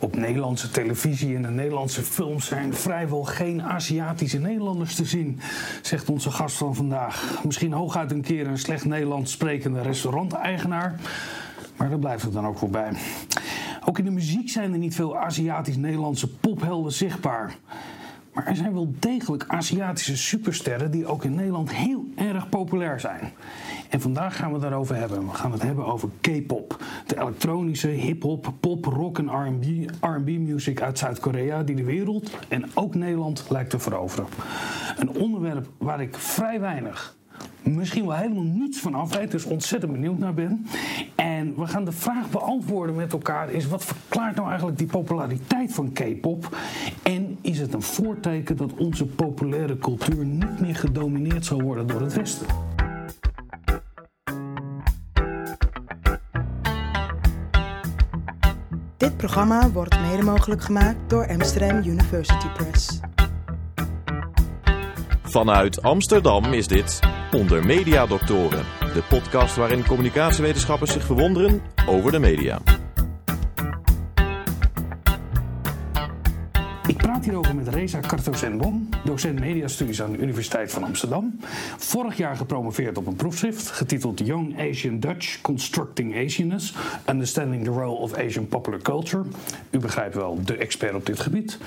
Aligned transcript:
Op 0.00 0.16
Nederlandse 0.16 0.70
televisie 0.70 1.36
en 1.36 1.42
de 1.42 1.48
Nederlandse 1.48 2.02
films 2.02 2.46
zijn 2.46 2.74
vrijwel 2.74 3.24
geen 3.24 3.62
Aziatische 3.62 4.38
Nederlanders 4.38 4.94
te 4.94 5.04
zien, 5.04 5.40
zegt 5.82 6.08
onze 6.08 6.30
gast 6.30 6.56
van 6.56 6.74
vandaag. 6.74 7.40
Misschien 7.44 7.72
hooguit 7.72 8.10
een 8.10 8.22
keer 8.22 8.46
een 8.46 8.58
slecht 8.58 8.84
Nederlands 8.84 9.32
sprekende 9.32 9.82
restauranteigenaar, 9.82 11.00
maar 11.76 11.88
daar 11.88 11.98
blijft 11.98 12.22
het 12.22 12.32
dan 12.32 12.46
ook 12.46 12.58
wel 12.58 12.70
bij. 12.70 12.92
Ook 13.84 13.98
in 13.98 14.04
de 14.04 14.10
muziek 14.10 14.50
zijn 14.50 14.72
er 14.72 14.78
niet 14.78 14.94
veel 14.94 15.16
Aziatisch-Nederlandse 15.16 16.28
pophelden 16.28 16.92
zichtbaar. 16.92 17.56
Maar 18.32 18.46
er 18.46 18.56
zijn 18.56 18.72
wel 18.72 18.94
degelijk 18.98 19.44
Aziatische 19.46 20.16
supersterren 20.16 20.90
die 20.90 21.06
ook 21.06 21.24
in 21.24 21.34
Nederland 21.34 21.72
heel 21.72 22.06
erg 22.16 22.48
populair 22.48 23.00
zijn. 23.00 23.32
En 23.88 24.00
vandaag 24.00 24.36
gaan 24.36 24.52
we 24.52 24.58
daarover 24.58 24.96
hebben. 24.96 25.26
We 25.26 25.34
gaan 25.34 25.52
het 25.52 25.62
hebben 25.62 25.86
over 25.86 26.08
K-pop. 26.20 26.76
De 27.06 27.20
elektronische 27.20 27.88
hip-hop, 27.88 28.52
pop, 28.60 28.84
rock 28.84 29.18
en 29.18 29.30
RB 30.00 30.28
music 30.38 30.82
uit 30.82 30.98
Zuid-Korea 30.98 31.62
die 31.62 31.76
de 31.76 31.84
wereld 31.84 32.30
en 32.48 32.64
ook 32.74 32.94
Nederland 32.94 33.44
lijkt 33.48 33.70
te 33.70 33.78
veroveren. 33.78 34.26
Een 34.96 35.10
onderwerp 35.10 35.68
waar 35.78 36.00
ik 36.00 36.16
vrij 36.16 36.60
weinig 36.60 37.16
misschien 37.62 38.06
wel 38.06 38.16
helemaal 38.16 38.44
niets 38.44 38.80
van 38.80 38.94
af 38.94 39.16
weet, 39.16 39.30
dus 39.30 39.44
ontzettend 39.44 39.92
benieuwd 39.92 40.18
naar 40.18 40.34
ben. 40.34 40.66
En 41.14 41.54
we 41.56 41.66
gaan 41.66 41.84
de 41.84 41.92
vraag 41.92 42.30
beantwoorden 42.30 42.94
met 42.94 43.12
elkaar: 43.12 43.50
is 43.50 43.66
wat 43.66 43.84
verklaart 43.84 44.36
nou 44.36 44.48
eigenlijk 44.48 44.78
die 44.78 44.86
populariteit 44.86 45.72
van 45.72 45.92
K-pop? 45.92 46.56
En 47.02 47.38
is 47.40 47.58
het 47.58 47.74
een 47.74 47.82
voorteken 47.82 48.56
dat 48.56 48.74
onze 48.74 49.06
populaire 49.06 49.78
cultuur 49.78 50.24
niet 50.24 50.60
meer 50.60 50.76
gedomineerd 50.76 51.44
zal 51.44 51.62
worden 51.62 51.86
door 51.86 52.00
het 52.00 52.14
Westen? 52.14 52.46
Dit 58.98 59.16
programma 59.16 59.70
wordt 59.70 60.00
mede 60.00 60.22
mogelijk 60.22 60.62
gemaakt 60.62 60.96
door 61.06 61.28
Amsterdam 61.28 61.76
University 61.76 62.48
Press. 62.48 63.00
Vanuit 65.22 65.82
Amsterdam 65.82 66.44
is 66.52 66.66
dit 66.66 67.00
Onder 67.32 67.66
Mediadoktoren, 67.66 68.64
de 68.94 69.02
podcast 69.08 69.56
waarin 69.56 69.86
communicatiewetenschappers 69.86 70.92
zich 70.92 71.04
verwonderen 71.04 71.62
over 71.86 72.12
de 72.12 72.18
media. 72.18 72.60
Met 77.58 77.74
Reza 77.74 78.00
Kartozenbom, 78.00 78.88
docent 79.04 79.40
mediastudies 79.40 80.02
aan 80.02 80.12
de 80.12 80.18
Universiteit 80.18 80.72
van 80.72 80.84
Amsterdam. 80.84 81.38
Vorig 81.76 82.16
jaar 82.16 82.36
gepromoveerd 82.36 82.98
op 82.98 83.06
een 83.06 83.16
proefschrift 83.16 83.70
getiteld 83.70 84.26
Young 84.26 84.60
Asian 84.60 85.00
Dutch 85.00 85.40
Constructing 85.40 86.16
Asianness: 86.16 86.74
Understanding 87.10 87.64
the 87.64 87.70
Role 87.70 87.96
of 87.96 88.14
Asian 88.14 88.48
Popular 88.48 88.82
Culture. 88.82 89.24
U 89.70 89.78
begrijpt 89.78 90.14
wel, 90.14 90.40
de 90.44 90.56
expert 90.56 90.94
op 90.94 91.06
dit 91.06 91.20
gebied. 91.20 91.58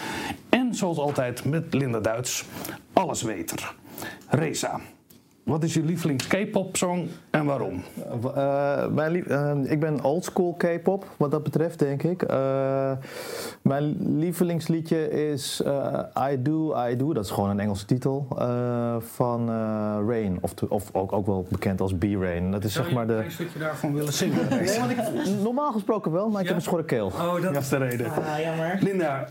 En 0.50 0.75
zoals 0.75 0.98
altijd 0.98 1.45
met 1.45 1.73
Linda 1.73 2.00
Duits, 2.00 2.45
allesweter. 2.94 3.76
Reza, 4.28 4.80
wat 5.44 5.64
is 5.64 5.73
je 5.73 5.84
lievelings 5.84 6.28
K-pop 6.28 6.78
song 6.78 7.09
en 7.30 7.45
waarom? 7.45 7.84
Uh, 8.25 8.88
mijn 8.88 9.31
uh, 9.31 9.72
ik 9.72 9.80
ben 9.80 10.03
oldschool 10.03 10.53
K-pop, 10.53 11.06
wat 11.17 11.31
dat 11.31 11.44
betreft, 11.44 11.80
denk 11.80 12.03
ik. 12.03 12.31
Uh, 12.31 12.92
mijn 13.61 14.17
lievelingsliedje 14.20 15.09
is 15.09 15.61
I 16.31 16.42
Do, 16.42 16.75
I 16.89 16.98
Do. 16.98 17.14
Dat 17.14 17.25
is 17.25 17.31
gewoon 17.31 17.50
een 17.50 17.59
Engelse 17.59 17.86
titel. 17.86 18.28
van 19.00 19.50
Rain, 20.08 20.38
of, 20.42 20.53
of 20.70 20.89
ook, 20.92 21.14
ook 21.14 21.25
wel 21.25 21.45
bekend 21.50 21.81
als 21.81 21.94
B-Rain. 21.94 22.52
Dat 22.52 22.64
is 22.64 22.73
Zou 22.73 22.86
zeg 22.86 22.95
maar 22.95 23.08
de. 23.08 23.14
Een 23.14 23.31
stukje 23.31 23.59
daarvan 23.59 23.94
willen 23.94 24.14
zingen? 24.14 24.50
nee, 24.50 24.80
want 24.80 24.92
ik, 24.92 24.98
normaal 25.44 25.72
gesproken 25.72 26.11
wel, 26.11 26.30
maar 26.30 26.42
ik 26.42 26.48
heb 26.48 26.55
een 26.55 26.61
schorre 26.61 26.86
keel. 26.86 27.05
Oh, 27.05 27.42
dat 27.42 27.55
is 27.55 27.70
de 27.70 27.78
reden. 27.78 28.05
Ah, 28.05 28.39
jammer. 28.39 28.78
Linda, 28.81 29.28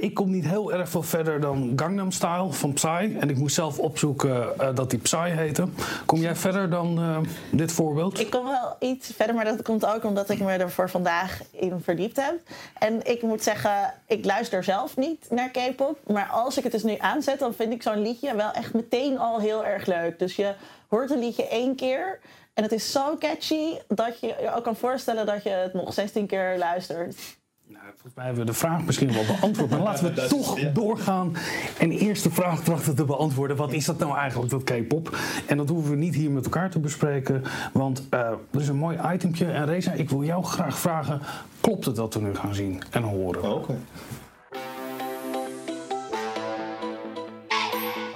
ik 0.00 0.14
kom 0.14 0.30
niet 0.30 0.46
heel 0.46 0.72
erg 0.72 0.88
veel 0.88 1.02
verder 1.02 1.40
dan 1.40 1.72
Gangnam 1.76 2.10
Style 2.10 2.52
van 2.52 2.72
Psy. 2.72 3.16
En 3.20 3.30
ik 3.30 3.36
moest 3.36 3.54
zelf 3.54 3.78
opzoeken 3.78 4.46
dat 4.74 4.90
die 4.90 4.98
Psy 4.98 5.28
heette. 5.28 5.63
Kom 6.06 6.20
jij 6.20 6.36
verder 6.36 6.70
dan 6.70 7.26
dit 7.50 7.72
voorbeeld? 7.72 8.20
Ik 8.20 8.30
kom 8.30 8.44
wel 8.44 8.76
iets 8.78 9.12
verder, 9.16 9.34
maar 9.34 9.44
dat 9.44 9.62
komt 9.62 9.86
ook 9.86 10.04
omdat 10.04 10.30
ik 10.30 10.40
me 10.40 10.52
er 10.52 10.70
voor 10.70 10.90
vandaag 10.90 11.40
in 11.50 11.80
verdiept 11.80 12.16
heb. 12.16 12.34
En 12.78 13.06
ik 13.06 13.22
moet 13.22 13.42
zeggen, 13.42 13.94
ik 14.06 14.24
luister 14.24 14.64
zelf 14.64 14.96
niet 14.96 15.26
naar 15.30 15.50
K-pop. 15.50 15.98
Maar 16.06 16.28
als 16.28 16.56
ik 16.56 16.62
het 16.62 16.72
dus 16.72 16.82
nu 16.82 16.96
aanzet, 16.98 17.38
dan 17.38 17.54
vind 17.54 17.72
ik 17.72 17.82
zo'n 17.82 18.02
liedje 18.02 18.34
wel 18.34 18.50
echt 18.50 18.74
meteen 18.74 19.18
al 19.18 19.40
heel 19.40 19.64
erg 19.64 19.86
leuk. 19.86 20.18
Dus 20.18 20.36
je 20.36 20.54
hoort 20.88 21.10
een 21.10 21.18
liedje 21.18 21.48
één 21.48 21.74
keer. 21.74 22.20
En 22.54 22.62
het 22.62 22.72
is 22.72 22.92
zo 22.92 23.16
catchy 23.18 23.78
dat 23.88 24.20
je 24.20 24.26
je 24.26 24.54
ook 24.54 24.64
kan 24.64 24.76
voorstellen 24.76 25.26
dat 25.26 25.42
je 25.42 25.50
het 25.50 25.74
nog 25.74 25.94
16 25.94 26.26
keer 26.26 26.58
luistert. 26.58 27.16
Nou, 27.66 27.84
volgens 27.84 28.14
mij 28.14 28.24
hebben 28.24 28.44
we 28.44 28.50
de 28.50 28.56
vraag 28.56 28.84
misschien 28.84 29.12
wel 29.12 29.24
beantwoord. 29.26 29.70
Maar 29.70 29.80
laten 29.80 30.14
we 30.14 30.26
toch 30.38 30.72
doorgaan 30.72 31.36
en 31.78 31.90
eerst 31.90 32.22
de 32.22 32.30
vraag 32.30 32.62
trachten 32.62 32.94
te 32.94 33.04
beantwoorden. 33.04 33.56
Wat 33.56 33.72
is 33.72 33.84
dat 33.84 33.98
nou 33.98 34.16
eigenlijk, 34.16 34.50
dat 34.50 34.64
K-pop? 34.64 35.16
En 35.46 35.56
dat 35.56 35.68
hoeven 35.68 35.90
we 35.90 35.96
niet 35.96 36.14
hier 36.14 36.30
met 36.30 36.44
elkaar 36.44 36.70
te 36.70 36.78
bespreken. 36.78 37.42
Want 37.72 38.06
uh, 38.10 38.20
er 38.20 38.60
is 38.60 38.68
een 38.68 38.76
mooi 38.76 38.98
itempje. 39.12 39.46
En 39.46 39.66
Reza, 39.66 39.92
ik 39.92 40.10
wil 40.10 40.24
jou 40.24 40.44
graag 40.44 40.78
vragen. 40.78 41.20
Klopt 41.60 41.84
het 41.84 41.96
wat 41.96 42.14
we 42.14 42.20
nu 42.20 42.34
gaan 42.34 42.54
zien 42.54 42.82
en 42.90 43.02
horen? 43.02 43.42
Oké. 43.42 43.54
Okay. 43.54 43.76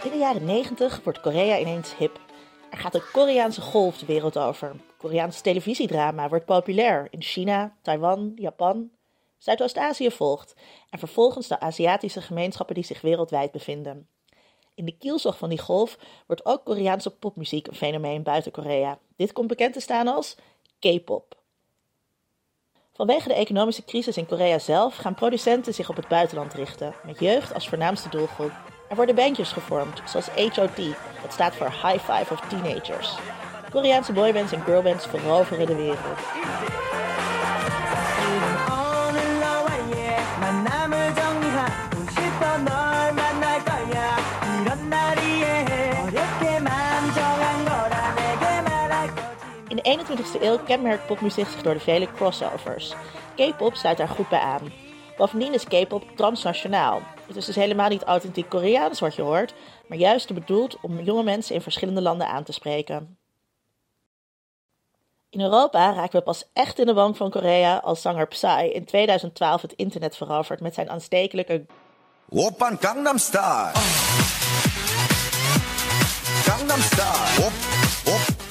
In 0.05 0.11
de 0.11 0.19
jaren 0.19 0.45
90 0.45 1.01
wordt 1.05 1.21
Korea 1.21 1.59
ineens 1.59 1.97
hip. 1.97 2.21
Er 2.71 2.79
gaat 2.79 2.95
een 2.95 3.11
Koreaanse 3.13 3.61
golf 3.61 3.99
de 3.99 4.07
wereld 4.07 4.39
over. 4.39 4.73
Koreaans 4.97 5.41
televisiedrama 5.41 6.29
wordt 6.29 6.45
populair 6.45 7.07
in 7.11 7.23
China, 7.23 7.73
Taiwan, 7.83 8.33
Japan, 8.35 8.91
Zuidoost-Azië 9.39 10.11
volgt 10.11 10.55
en 10.91 10.99
vervolgens 10.99 11.49
de 11.49 11.61
Aziatische 11.61 12.21
gemeenschappen 12.21 12.75
die 12.75 12.85
zich 12.85 13.01
wereldwijd 13.01 13.53
bevinden. 13.53 14.09
In 14.75 14.85
de 14.85 14.97
kielzog 14.99 15.39
van 15.39 15.49
die 15.49 15.59
golf 15.59 15.99
wordt 16.27 16.47
ook 16.47 16.65
Koreaanse 16.65 17.11
popmuziek 17.11 17.67
een 17.67 17.75
fenomeen 17.75 18.23
buiten 18.23 18.53
Korea. 18.53 18.99
Dit 19.17 19.33
komt 19.33 19.49
bekend 19.49 19.73
te 19.73 19.81
staan 19.81 20.09
als 20.09 20.37
K-pop. 20.79 21.37
Vanwege 22.93 23.29
de 23.29 23.35
economische 23.35 23.85
crisis 23.85 24.17
in 24.17 24.27
Korea 24.27 24.59
zelf 24.59 24.97
gaan 24.97 25.15
producenten 25.15 25.75
zich 25.75 25.89
op 25.89 25.97
het 25.97 26.09
buitenland 26.09 26.55
richten, 26.55 26.95
met 27.05 27.21
jeugd 27.21 27.55
als 27.55 27.69
voornaamste 27.69 28.09
doelgroep. 28.09 28.53
Er 28.89 28.97
worden 28.97 29.15
bandjes 29.15 29.53
gevormd, 29.53 30.03
zoals 30.07 30.29
HOT, 30.29 30.77
dat 31.23 31.33
staat 31.33 31.55
voor 31.55 31.71
High 31.71 31.99
Five 31.99 32.33
of 32.33 32.41
Teenagers. 32.41 33.17
Koreaanse 33.71 34.13
boybands 34.13 34.53
en 34.53 34.61
girlbands 34.61 35.07
veroveren 35.07 35.67
de 35.67 35.77
wereld. 35.77 36.98
21ste 49.99 50.43
eeuw 50.43 50.59
kenmerkt 50.59 51.07
popmuziek 51.07 51.47
zich 51.49 51.63
door 51.63 51.75
de 51.75 51.81
vele 51.81 52.13
crossovers. 52.13 52.95
K-pop 53.37 53.75
sluit 53.75 53.97
daar 53.97 54.09
goed 54.09 54.29
bij 54.29 54.41
aan. 54.41 54.73
Bovendien 55.17 55.55
is 55.55 55.65
K-pop 55.65 56.03
transnationaal. 56.17 57.03
Het 57.27 57.37
is 57.37 57.45
dus 57.45 57.55
helemaal 57.55 57.89
niet 57.89 58.03
authentiek 58.03 58.49
Koreaans 58.49 59.01
wat 59.01 59.15
je 59.15 59.23
hoort, 59.23 59.55
maar 59.89 59.99
juist 59.99 60.35
bedoeld 60.35 60.79
om 60.81 61.01
jonge 61.01 61.23
mensen 61.23 61.55
in 61.55 61.61
verschillende 61.61 62.03
landen 62.03 62.29
aan 62.29 62.45
te 62.45 62.53
spreken. 62.53 63.19
In 65.31 65.41
Europa 65.41 65.93
raken 65.93 66.19
we 66.19 66.25
pas 66.25 66.45
echt 66.53 66.79
in 66.79 66.87
de 66.87 66.95
bank 66.95 67.17
van 67.17 67.31
Korea 67.31 67.77
als 67.77 68.03
zanger 68.03 68.27
Psy 68.27 68.71
in 68.73 68.85
2012 68.85 69.63
het 69.63 69.73
internet 69.73 70.17
veroverd 70.17 70.61
met 70.61 70.75
zijn 70.75 70.91
aanstekelijke 70.91 71.67
Oppan 72.29 72.77
Gangnam 72.81 73.19
Style. 73.19 73.71
Gangnam 76.45 76.81
Style. 76.81 77.88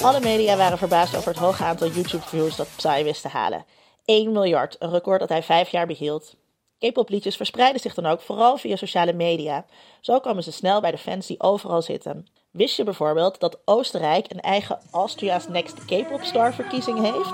Alle 0.08 0.20
media 0.20 0.58
waren 0.58 0.78
verbaasd 0.78 1.16
over 1.16 1.30
het 1.30 1.40
hoge 1.40 1.64
aantal 1.64 1.88
YouTube-views 1.88 2.56
dat 2.56 2.68
Psy 2.76 3.04
wist 3.04 3.22
te 3.22 3.28
halen. 3.28 3.66
1 4.06 4.32
miljard, 4.32 4.76
een 4.80 4.90
record 4.90 5.20
dat 5.20 5.30
hij 5.30 5.44
vijf 5.44 5.70
jaar 5.70 5.88
behield. 5.88 6.36
K-pop 6.80 7.10
liedjes 7.10 7.36
verspreiden 7.36 7.82
zich 7.82 7.94
dan 7.94 8.06
ook 8.06 8.22
vooral 8.22 8.58
via 8.58 8.76
sociale 8.76 9.14
media. 9.14 9.66
Zo 10.02 10.20
komen 10.20 10.44
ze 10.44 10.52
snel 10.52 10.82
bij 10.82 10.92
de 10.92 10.98
fans 10.98 11.28
die 11.28 11.40
overal 11.40 11.82
zitten. 11.82 12.28
Wist 12.52 12.78
je 12.78 12.84
bijvoorbeeld 12.84 13.40
dat 13.40 13.58
Oostenrijk 13.66 14.32
een 14.32 14.42
eigen 14.42 14.80
Austria's 14.92 15.48
Next 15.48 15.86
K-pop 15.86 16.24
Star 16.24 16.54
verkiezing 16.54 17.00
heeft? 17.02 17.32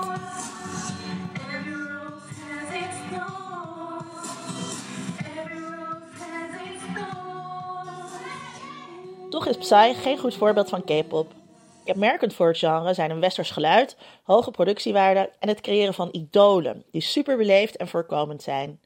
Toch 9.30 9.46
is 9.46 9.56
Psy 9.56 9.94
geen 9.94 10.18
goed 10.18 10.34
voorbeeld 10.34 10.68
van 10.68 10.84
K-pop. 10.84 11.43
Kenmerkend 11.84 12.34
voor 12.34 12.46
het 12.46 12.58
genre 12.58 12.94
zijn 12.94 13.10
een 13.10 13.20
westers 13.20 13.50
geluid, 13.50 13.96
hoge 14.22 14.50
productiewaarde 14.50 15.30
en 15.38 15.48
het 15.48 15.60
creëren 15.60 15.94
van 15.94 16.08
idolen, 16.12 16.84
die 16.90 17.00
super 17.00 17.36
beleefd 17.36 17.76
en 17.76 17.88
voorkomend 17.88 18.42
zijn. 18.42 18.80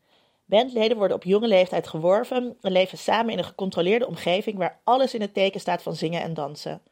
Bandleden 0.44 0.96
worden 0.96 1.16
op 1.16 1.24
jonge 1.24 1.48
leeftijd 1.48 1.88
geworven 1.88 2.56
en 2.60 2.72
leven 2.72 2.98
samen 2.98 3.32
in 3.32 3.38
een 3.38 3.44
gecontroleerde 3.44 4.06
omgeving 4.06 4.58
waar 4.58 4.80
alles 4.84 5.14
in 5.14 5.20
het 5.20 5.34
teken 5.34 5.60
staat 5.60 5.82
van 5.82 5.94
zingen 5.94 6.22
en 6.22 6.34
dansen. 6.34 6.82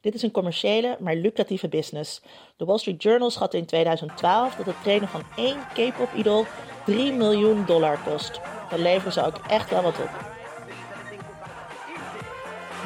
Dit 0.00 0.14
is 0.14 0.22
een 0.22 0.30
commerciële, 0.30 0.96
maar 1.00 1.16
lucratieve 1.16 1.68
business. 1.68 2.22
De 2.56 2.64
Wall 2.64 2.78
Street 2.78 3.02
Journal 3.02 3.30
schatte 3.30 3.56
in 3.56 3.66
2012 3.66 4.54
dat 4.54 4.66
het 4.66 4.82
trainen 4.82 5.08
van 5.08 5.22
één 5.36 5.58
K-pop-idool 5.72 6.44
3 6.84 7.12
miljoen 7.12 7.64
dollar 7.66 7.98
kost. 8.02 8.40
Dan 8.70 8.82
leveren 8.82 9.12
ze 9.12 9.26
ook 9.26 9.36
echt 9.48 9.70
wel 9.70 9.82
wat 9.82 9.98
op. 9.98 10.10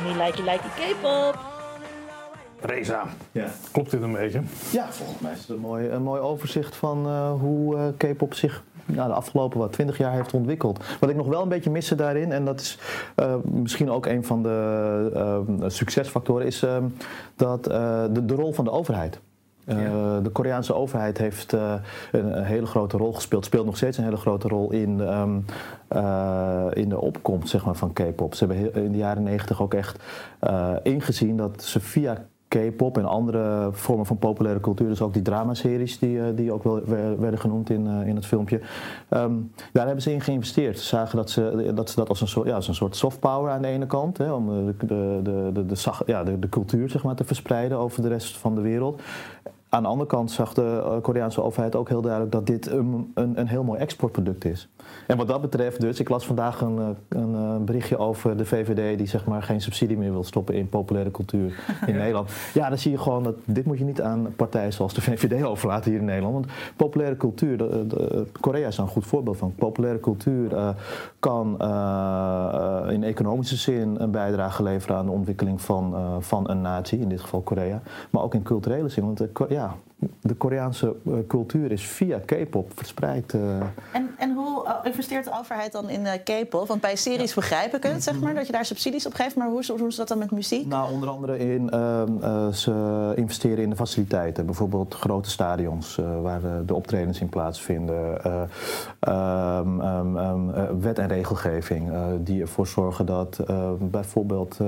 Me 0.03 0.25
like 0.25 0.43
like 0.43 0.69
K-pop. 0.69 1.48
Reza, 2.61 3.03
Ja. 3.33 3.47
klopt 3.73 3.91
dit 3.91 4.03
een 4.03 4.13
beetje? 4.13 4.41
Ja, 4.73 4.87
volgens 4.93 5.19
mij 5.21 5.33
is 5.33 5.39
het 5.41 5.49
een 5.49 5.59
mooi, 5.59 5.89
een 5.89 6.03
mooi 6.03 6.21
overzicht 6.21 6.77
van 6.77 7.07
eh, 7.07 7.31
hoe 7.41 7.77
eh, 7.77 7.83
K-pop 7.97 8.35
zich 8.35 8.63
nou, 8.87 9.09
de 9.09 9.15
afgelopen 9.15 9.59
wat, 9.59 9.73
20 9.73 9.99
jaar 9.99 10.13
heeft 10.13 10.35
ontwikkeld. 10.35 10.85
Wat 11.01 11.11
ik 11.11 11.17
nog 11.17 11.27
wel 11.27 11.43
een 11.43 11.49
beetje 11.49 11.71
miste 11.71 11.95
daarin, 11.95 12.33
en 12.33 12.45
dat 12.45 12.61
is 12.61 12.79
eh, 13.15 13.35
misschien 13.45 13.91
ook 13.91 14.07
een 14.07 14.25
van 14.25 14.43
de 14.43 15.11
eh, 15.15 15.69
succesfactoren, 15.69 16.47
is 16.47 16.63
eh, 16.63 16.77
dat, 17.37 17.67
eh, 17.67 18.05
de, 18.13 18.25
de 18.25 18.35
rol 18.35 18.53
van 18.53 18.65
de 18.65 18.71
overheid. 18.71 19.21
Eh, 19.65 19.77
De 20.23 20.31
Koreaanse 20.33 20.75
overheid 20.75 21.19
heeft 21.19 21.53
eh, 21.53 21.73
een, 22.13 22.37
een 22.37 22.45
hele 22.45 22.67
grote 22.67 22.97
rol 22.97 23.13
gespeeld, 23.13 23.45
speelt 23.45 23.67
nog 23.67 23.77
steeds 23.77 23.97
een 23.99 24.05
hele 24.05 24.17
grote 24.17 24.49
rol 24.49 24.73
in, 24.73 25.01
ehm, 25.01 25.39
eh, 25.89 26.65
in 26.73 26.89
de 26.89 27.01
opkomst 27.01 27.49
zeg 27.49 27.65
maar, 27.65 27.75
van 27.75 27.93
K-pop. 27.93 28.35
Ze 28.35 28.45
hebben 28.47 28.57
heel- 28.63 28.83
in 28.85 28.93
de 28.93 28.99
jaren 28.99 29.23
90 29.23 29.63
ook 29.63 29.75
echt 29.75 30.03
eh, 30.39 30.73
ingezien 30.83 31.37
dat 31.37 31.63
ze 31.63 31.81
via 31.81 32.25
K-pop 32.49 32.99
en 32.99 33.05
andere 33.05 33.69
vormen 33.73 34.07
van 34.07 34.19
populaire 34.19 34.61
cultuur, 34.61 34.89
dus 34.89 35.01
ook 35.03 35.13
die 35.13 35.23
dramaseries 35.23 35.99
die, 35.99 36.21
eh, 36.21 36.27
die 36.35 36.53
ook 36.53 36.63
wel 36.65 36.81
wer- 36.85 37.21
werden 37.21 37.41
genoemd 37.41 37.71
in, 37.71 37.87
eh, 37.87 38.07
in 38.07 38.15
het 38.17 38.27
filmpje, 38.27 38.61
ehm, 39.09 39.33
daar 39.73 39.85
hebben 39.87 40.03
ze 40.03 40.13
in 40.13 40.21
geïnvesteerd. 40.21 40.79
Ze 40.79 40.85
zagen 40.87 41.17
dat 41.17 41.31
ze 41.31 41.73
dat, 41.75 41.91
ze 41.91 41.97
dat 41.97 42.09
als, 42.09 42.21
een 42.21 42.29
soort, 42.29 42.47
ja, 42.47 42.55
als 42.55 42.69
een 42.69 42.75
soort 42.75 42.97
soft 42.97 43.21
power 43.21 43.53
aan 43.53 43.63
de 43.63 43.69
ene 43.69 43.87
kant, 43.87 44.19
hè, 44.19 44.33
om 44.33 44.47
de, 44.67 44.75
de, 44.87 45.21
de, 45.53 45.67
de, 45.67 45.93
ja, 46.07 46.25
de, 46.25 46.39
de 46.39 46.49
cultuur 46.49 46.91
zeg 46.91 47.03
maar, 47.03 47.15
te 47.15 47.25
verspreiden 47.25 47.79
over 47.79 48.03
de 48.03 48.09
rest 48.09 48.37
van 48.37 48.55
de 48.55 48.61
wereld. 48.61 49.01
Aan 49.71 49.83
de 49.83 49.89
andere 49.89 50.09
kant 50.09 50.31
zag 50.31 50.55
de 50.55 50.83
eh, 50.85 51.01
Koreaanse 51.03 51.43
overheid 51.43 51.77
ook 51.77 51.89
heel 51.89 52.01
duidelijk 52.03 52.33
dat 52.33 52.47
dit 52.47 52.67
een, 52.71 53.11
een, 53.15 53.41
een 53.41 53.49
heel 53.49 53.63
mooi 53.65 53.81
exportproduct 53.81 54.45
is. 54.45 54.69
En 55.07 55.17
wat 55.17 55.29
dat 55.29 55.41
betreft 55.41 55.81
dus, 55.81 56.01
ik 56.01 56.09
las 56.09 56.27
vandaag 56.27 56.61
een, 56.61 56.79
eh, 56.79 56.89
een, 57.09 57.35
eh, 57.35 57.57
berichtje 57.57 57.99
over 57.99 58.37
de 58.37 58.45
VVD 58.45 58.99
die 58.99 59.07
zeg 59.07 59.25
maar 59.25 59.43
geen 59.43 59.61
subsidie 59.61 59.99
meer 59.99 60.13
wil 60.13 60.25
stoppen 60.25 60.55
in 60.55 60.69
populaire 60.69 61.11
cultuur 61.11 61.61
in 61.87 61.97
Nederland. 62.05 62.31
Ja, 62.55 62.69
dan 62.69 62.79
zie 62.79 62.91
je 62.91 62.99
gewoon 62.99 63.23
dat 63.23 63.35
dit 63.45 63.65
moet 63.65 63.79
je 63.79 63.85
niet 63.85 64.03
aan 64.03 64.33
partijen 64.37 64.73
zoals 64.73 64.95
de 64.95 65.01
VVD 65.01 65.43
overlaten 65.53 65.91
hier 65.91 66.01
in 66.01 66.07
Nederland. 66.07 66.35
Want 66.35 66.47
populaire 66.77 67.17
cultuur, 67.17 67.59
de, 67.59 67.87
de- 67.87 68.27
Korea 68.41 68.67
is 68.69 68.77
daar 68.77 68.87
een 68.87 68.93
goed 68.93 69.07
voorbeeld 69.07 69.37
van. 69.37 69.55
Populaire 69.55 70.01
cultuur 70.01 70.75
kan 71.19 71.53
in 72.91 73.05
economische 73.05 73.57
zin 73.57 73.97
een 73.99 74.11
bijdrage 74.11 74.63
leveren 74.63 74.97
aan 74.97 75.07
de 75.07 75.13
ontwikkeling 75.13 75.61
van, 75.61 75.95
van 76.21 76.51
een 76.51 76.61
natie, 76.61 76.99
in 76.99 77.09
dit 77.09 77.21
geval 77.21 77.41
Korea. 77.41 77.83
Maar 78.11 78.23
ook 78.23 78.35
in 78.35 78.43
culturele 78.43 78.89
zin, 78.89 79.05
want 79.05 79.21
Ko- 79.59 79.65
ja, 79.65 79.88
de 80.21 80.35
Koreaanse 80.35 80.95
eh, 81.07 81.13
cultuur 81.29 81.73
is 81.73 81.87
via 81.87 82.19
K-pop 82.19 82.71
verspreid. 82.75 83.35
eh, 83.35 83.41
En, 83.93 84.11
en 84.19 84.35
hoe 84.35 84.67
eh, 84.67 84.75
investeert 84.83 85.25
de 85.25 85.31
overheid 85.39 85.73
dan 85.73 85.89
in 85.89 86.07
K-pop? 86.25 86.69
Want 86.69 86.81
bij 86.81 86.97
series 86.97 87.35
begrijp 87.35 87.75
ik 87.75 87.83
het, 87.83 88.03
zeg 88.03 88.21
maar, 88.21 88.35
dat 88.35 88.47
je 88.47 88.53
daar 88.53 88.65
subsidies 88.65 89.07
op 89.07 89.15
geeft. 89.15 89.37
Maar 89.37 89.49
hoe, 89.49 89.63
doen 89.77 89.93
ze 89.93 89.99
dat 89.99 90.09
dan 90.09 90.19
met 90.19 90.31
muziek? 90.31 90.67
Nou, 90.67 90.93
onder 90.93 91.09
andere 91.09 91.39
in, 91.39 91.71
ehm, 91.71 92.23
eh, 92.23 92.49
ze 92.49 93.13
investeren 93.15 93.59
in 93.65 93.71
de 93.71 93.77
faciliteiten. 93.77 94.47
Bijvoorbeeld 94.47 94.95
grote 94.95 95.31
stadions 95.31 96.01
waar 96.23 96.41
de, 96.41 96.63
de 96.67 96.75
optredens 96.75 97.21
in 97.21 97.29
plaatsvinden. 97.29 98.25
Eh, 98.25 98.43
ehm, 99.01 99.81
ehm, 99.81 100.17
ehm, 100.17 100.51
eh, 100.51 100.63
wet 100.81 100.99
en 100.99 101.09
regelgeving 101.09 101.91
die 102.21 102.41
ervoor 102.41 102.67
zorgen 102.67 103.07
dat 103.07 103.41
bijvoorbeeld... 103.79 104.59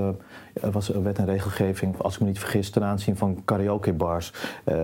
er 0.61 0.71
was 0.71 0.87
wet 0.87 1.17
en 1.17 1.25
regelgeving, 1.25 1.97
als 1.97 2.13
ik 2.13 2.19
me 2.19 2.27
niet 2.27 2.39
vergis, 2.39 2.69
ten 2.69 2.83
aanzien 2.83 3.17
van 3.17 3.41
karaokebars. 3.45 4.33
Eh, 4.63 4.75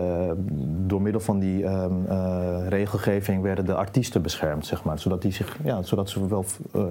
door 0.88 1.02
middel 1.02 1.22
van 1.22 1.40
die 1.40 1.64
ehm, 1.64 1.92
eh, 2.08 2.68
regelgeving 2.68 3.42
werden 3.42 3.66
de 3.66 3.74
artiesten 3.74 4.22
beschermd, 4.22 4.66
zeg 4.66 4.84
maar. 4.84 5.00
Zodat, 5.00 5.22
die 5.22 5.32
zich, 5.32 5.58
ja, 5.64 5.82
zodat 5.82 6.10
ze 6.10 6.28
wel 6.28 6.46
eh, 6.74 6.82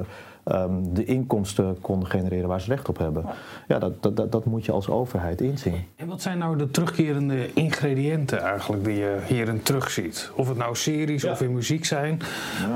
ehm, 0.44 0.72
de 0.92 1.04
inkomsten 1.04 1.80
konden 1.80 2.08
genereren 2.08 2.48
waar 2.48 2.60
ze 2.60 2.68
recht 2.68 2.88
op 2.88 2.98
hebben. 2.98 3.24
Ja, 3.68 3.78
dat, 3.78 4.02
dat, 4.02 4.16
dat, 4.16 4.32
dat 4.32 4.44
moet 4.44 4.64
je 4.64 4.72
als 4.72 4.88
overheid 4.88 5.40
inzien. 5.40 5.84
En 5.96 6.06
wat 6.06 6.22
zijn 6.22 6.38
nou 6.38 6.58
de 6.58 6.70
terugkerende 6.70 7.52
ingrediënten 7.52 8.40
eigenlijk 8.40 8.84
die 8.84 8.96
je 8.96 9.18
hierin 9.26 9.62
terugziet? 9.62 10.30
Of 10.34 10.48
het 10.48 10.56
nou 10.56 10.76
series 10.76 11.24
of 11.24 11.40
in 11.40 11.52
muziek 11.52 11.84
zijn. 11.84 12.20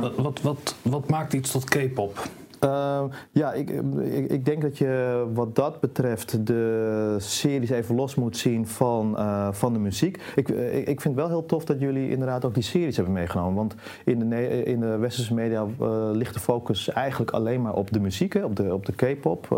Wat, 0.00 0.16
wat, 0.16 0.40
wat, 0.40 0.74
wat 0.82 1.08
maakt 1.08 1.32
iets 1.32 1.50
tot 1.50 1.64
K-pop? 1.64 2.28
Uh, 2.64 3.02
ja, 3.30 3.52
ik, 3.52 3.70
ik, 4.00 4.30
ik, 4.30 4.44
denk 4.44 4.62
dat 4.62 4.78
je 4.78 5.24
wat 5.32 5.56
dat 5.56 5.80
betreft 5.80 6.46
de 6.46 7.16
series 7.18 7.70
even 7.70 7.94
los 7.94 8.14
moet 8.14 8.36
zien 8.36 8.66
van, 8.66 9.14
uh, 9.18 9.48
van 9.52 9.72
de 9.72 9.78
muziek. 9.78 10.22
Ik, 10.36 10.48
ik, 10.48 10.88
ik, 10.88 11.00
vind 11.00 11.14
wel 11.14 11.28
heel 11.28 11.46
tof 11.46 11.64
dat 11.64 11.80
jullie 11.80 12.10
inderdaad 12.10 12.44
ook 12.44 12.54
die 12.54 12.62
series 12.62 12.96
hebben 12.96 13.14
meegenomen. 13.14 13.54
Want 13.54 13.74
in 14.04 14.28
de, 14.28 14.64
in 14.64 14.80
de 14.80 14.96
westerse 14.96 15.34
media 15.34 15.66
uh, 15.80 16.08
ligt 16.12 16.34
de 16.34 16.40
focus 16.40 16.88
eigenlijk 16.88 17.30
alleen 17.30 17.62
maar 17.62 17.74
op 17.74 17.92
de 17.92 18.00
muziek, 18.00 18.32
hè, 18.32 18.44
op 18.44 18.56
de, 18.56 18.74
op 18.74 18.86
de 18.86 18.92
K-pop. 18.92 19.48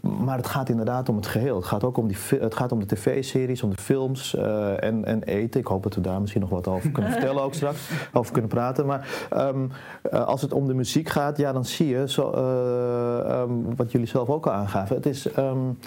Maar 0.00 0.36
het 0.36 0.46
gaat 0.46 0.68
inderdaad 0.68 1.08
om 1.08 1.16
het 1.16 1.26
geheel. 1.26 1.56
Het 1.56 1.64
gaat 1.64 1.84
ook 1.84 1.96
om, 1.96 2.08
die, 2.08 2.16
het 2.40 2.54
gaat 2.54 2.72
om 2.72 2.80
de 2.80 2.86
tv-series, 2.86 3.62
om 3.62 3.70
de 3.70 3.76
films 3.76 4.34
en, 4.34 5.04
en 5.04 5.22
eten. 5.22 5.60
Ik 5.60 5.66
hoop 5.66 5.82
dat 5.82 5.94
we 5.94 6.00
daar 6.00 6.20
misschien 6.20 6.40
nog 6.40 6.50
wat 6.50 6.68
over 6.68 6.90
kunnen 6.90 7.12
vertellen 7.18 7.42
ook 7.42 7.54
straks. 7.54 7.90
Over 8.12 8.32
kunnen 8.32 8.50
praten. 8.50 8.86
Maar 8.86 9.28
um, 9.36 9.70
als 10.10 10.42
het 10.42 10.52
om 10.52 10.66
de 10.66 10.74
muziek 10.74 11.08
gaat, 11.08 11.36
ja, 11.36 11.52
dan 11.52 11.64
zie 11.64 11.88
je... 11.88 12.16
Uh, 12.18 13.40
um, 13.40 13.76
wat 13.76 13.92
jullie 13.92 14.06
zelf 14.06 14.28
ook 14.28 14.46
al 14.46 14.52
aangaven. 14.52 14.96
Het 14.96 15.06
is 15.06 15.36
um, 15.36 15.78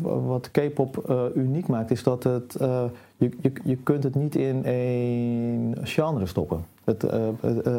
wat 0.00 0.50
K-pop 0.50 1.04
uh, 1.10 1.22
uniek 1.34 1.66
maakt, 1.66 1.90
is 1.90 2.02
dat 2.02 2.22
het, 2.22 2.56
uh, 2.60 2.84
je, 3.16 3.30
je, 3.40 3.52
je 3.64 3.76
kunt 3.76 4.02
het 4.02 4.14
niet 4.14 4.36
in 4.36 4.64
één 4.64 5.76
genre 5.82 6.26
stoppen. 6.26 6.64
Het, 6.84 7.04
uh, 7.04 7.10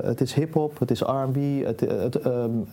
het 0.03 0.21
is 0.21 0.33
hip-hop, 0.33 0.79
het 0.79 0.91
is 0.91 1.01
RB, 1.01 1.65
het, 1.65 1.79
het 1.79 2.25
um, 2.25 2.67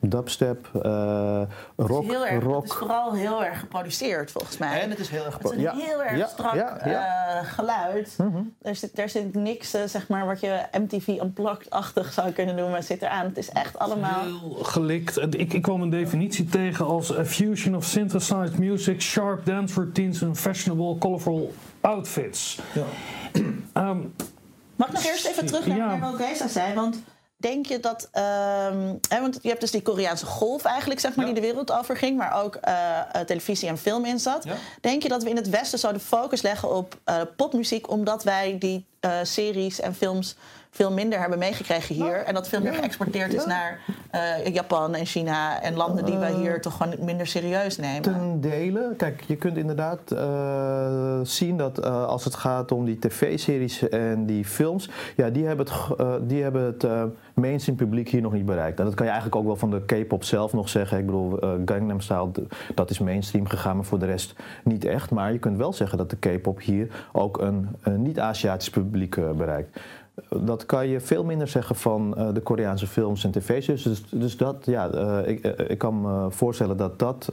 dubstep, 0.00 0.68
rock. 0.72 1.48
Het 1.76 1.90
is, 2.02 2.08
heel 2.08 2.26
erg, 2.26 2.42
rock. 2.42 2.62
het 2.62 2.70
is 2.70 2.76
vooral 2.76 3.12
heel 3.12 3.44
erg 3.44 3.60
geproduceerd 3.60 4.30
volgens 4.30 4.58
mij. 4.58 4.80
En 4.80 4.90
het 4.90 4.98
is 4.98 5.08
heel 5.08 5.24
erg 5.24 5.38
Het 5.38 5.44
is 5.44 5.50
een 5.50 5.60
ja. 5.60 5.74
heel 5.74 6.02
erg 6.02 6.18
ja. 6.18 6.26
strak 6.26 6.54
ja. 6.54 6.80
Ja. 6.84 7.42
geluid. 7.42 8.14
Mm 8.18 8.32
-hmm. 8.32 8.54
er, 8.62 8.74
zit, 8.74 8.98
er 8.98 9.08
zit 9.08 9.34
niks, 9.34 9.70
zeg 9.70 10.08
maar, 10.08 10.26
wat 10.26 10.40
je 10.40 10.62
MTV 10.72 11.08
Unplugged-achtig 11.08 12.12
zou 12.12 12.30
kunnen 12.30 12.54
noemen, 12.54 12.82
zit 12.82 13.02
eraan. 13.02 13.24
Het 13.24 13.38
is 13.38 13.48
echt 13.48 13.78
allemaal... 13.78 14.22
Heel 14.22 14.58
gelikt. 14.62 15.34
Ik, 15.34 15.52
ik 15.52 15.62
kwam 15.62 15.82
een 15.82 15.90
definitie 15.90 16.44
tegen 16.44 16.86
als 16.86 17.18
a 17.18 17.24
fusion 17.24 17.76
of 17.76 17.84
synthesized 17.84 18.58
music, 18.58 19.02
sharp 19.02 19.46
dance 19.46 19.80
routines 19.80 20.22
and 20.22 20.38
fashionable, 20.38 20.98
colorful 20.98 21.52
outfits. 21.80 22.58
Ja. 22.72 23.88
um, 23.88 24.14
Mag 24.76 24.88
ik 24.88 24.94
nog 24.94 25.04
eerst 25.04 25.26
even 25.26 25.46
terug 25.46 25.66
naar 25.66 25.76
ja. 25.76 25.98
wat 25.98 26.20
Reza 26.20 26.48
zei? 26.48 26.74
Want 26.74 26.96
denk 27.36 27.66
je 27.66 27.80
dat... 27.80 28.08
Um, 28.12 28.98
hè, 29.08 29.20
want 29.20 29.38
je 29.42 29.48
hebt 29.48 29.60
dus 29.60 29.70
die 29.70 29.82
Koreaanse 29.82 30.26
golf 30.26 30.64
eigenlijk, 30.64 31.00
zeg 31.00 31.14
maar, 31.14 31.26
ja. 31.26 31.32
die 31.32 31.40
de 31.40 31.46
wereld 31.46 31.72
over 31.72 31.96
ging... 31.96 32.18
waar 32.18 32.44
ook 32.44 32.58
uh, 32.68 33.00
televisie 33.26 33.68
en 33.68 33.78
film 33.78 34.04
in 34.04 34.18
zat. 34.18 34.44
Ja. 34.44 34.54
Denk 34.80 35.02
je 35.02 35.08
dat 35.08 35.22
we 35.22 35.30
in 35.30 35.36
het 35.36 35.48
Westen 35.48 35.78
zouden 35.78 36.02
focus 36.02 36.42
leggen 36.42 36.74
op 36.74 36.98
uh, 37.08 37.20
popmuziek... 37.36 37.90
omdat 37.90 38.22
wij 38.22 38.56
die 38.58 38.86
uh, 39.00 39.12
series 39.22 39.80
en 39.80 39.94
films 39.94 40.36
veel 40.76 40.92
minder 40.92 41.20
hebben 41.20 41.38
meegekregen 41.38 41.94
hier. 41.94 42.16
En 42.16 42.34
dat 42.34 42.48
veel 42.48 42.60
meer 42.60 42.74
geëxporteerd 42.74 43.34
is 43.34 43.46
naar 43.46 43.80
uh, 44.14 44.54
Japan 44.54 44.94
en 44.94 45.06
China 45.06 45.62
en 45.62 45.74
landen 45.74 46.04
die 46.04 46.16
wij 46.16 46.32
hier 46.32 46.54
uh, 46.54 46.60
toch 46.60 46.76
gewoon 46.76 46.94
minder 47.04 47.26
serieus 47.26 47.76
nemen. 47.76 48.02
Ten 48.02 48.40
dele. 48.40 48.94
Kijk, 48.96 49.22
je 49.26 49.36
kunt 49.36 49.56
inderdaad 49.56 50.00
uh, 50.12 51.20
zien 51.22 51.56
dat 51.56 51.82
als 51.84 52.24
het 52.24 52.34
gaat 52.34 52.72
om 52.72 52.84
die 52.84 52.98
tv-series 52.98 53.88
en 53.88 54.26
die 54.26 54.44
films, 54.44 54.90
ja, 55.16 55.30
die 55.30 55.46
hebben 55.46 55.66
het, 55.66 56.28
die 56.28 56.42
hebben 56.42 56.64
het 56.64 56.86
mainstream 57.34 57.78
publiek 57.78 58.08
hier 58.08 58.20
nog 58.20 58.32
niet 58.32 58.46
bereikt. 58.46 58.78
En 58.78 58.84
dat 58.84 58.94
kan 58.94 59.06
je 59.06 59.12
eigenlijk 59.12 59.40
ook 59.40 59.46
wel 59.46 59.56
van 59.56 59.70
de 59.70 59.84
K-pop 59.84 60.24
zelf 60.24 60.52
nog 60.52 60.68
zeggen. 60.68 60.98
Ik 60.98 61.06
bedoel, 61.06 61.38
Gangnam 61.64 62.00
Style, 62.00 62.30
dat 62.74 62.90
is 62.90 62.98
mainstream 62.98 63.46
gegaan, 63.46 63.76
maar 63.76 63.84
voor 63.84 63.98
de 63.98 64.06
rest 64.06 64.34
niet 64.64 64.84
echt. 64.84 65.10
Maar 65.10 65.32
je 65.32 65.38
kunt 65.38 65.56
wel 65.56 65.72
zeggen 65.72 65.98
dat 65.98 66.10
de 66.10 66.16
K-pop 66.16 66.60
hier 66.60 66.88
ook 67.12 67.40
een, 67.40 67.68
een 67.82 68.02
niet-Aziatisch 68.02 68.70
publiek 68.70 69.36
bereikt 69.36 69.80
dat 70.28 70.66
kan 70.66 70.88
je 70.88 71.00
veel 71.00 71.24
minder 71.24 71.48
zeggen 71.48 71.76
van 71.76 72.14
uh, 72.18 72.28
de 72.34 72.40
Koreaanse 72.40 72.86
films 72.86 73.24
en 73.24 73.30
tv-series. 73.30 73.82
Dus, 73.82 74.02
dus 74.10 74.36
dat, 74.36 74.56
ja, 74.66 74.94
uh, 74.94 75.28
ik, 75.28 75.46
uh, 75.46 75.70
ik 75.70 75.78
kan 75.78 76.00
me 76.00 76.30
voorstellen 76.30 76.76
dat 76.76 76.98
dat 76.98 77.32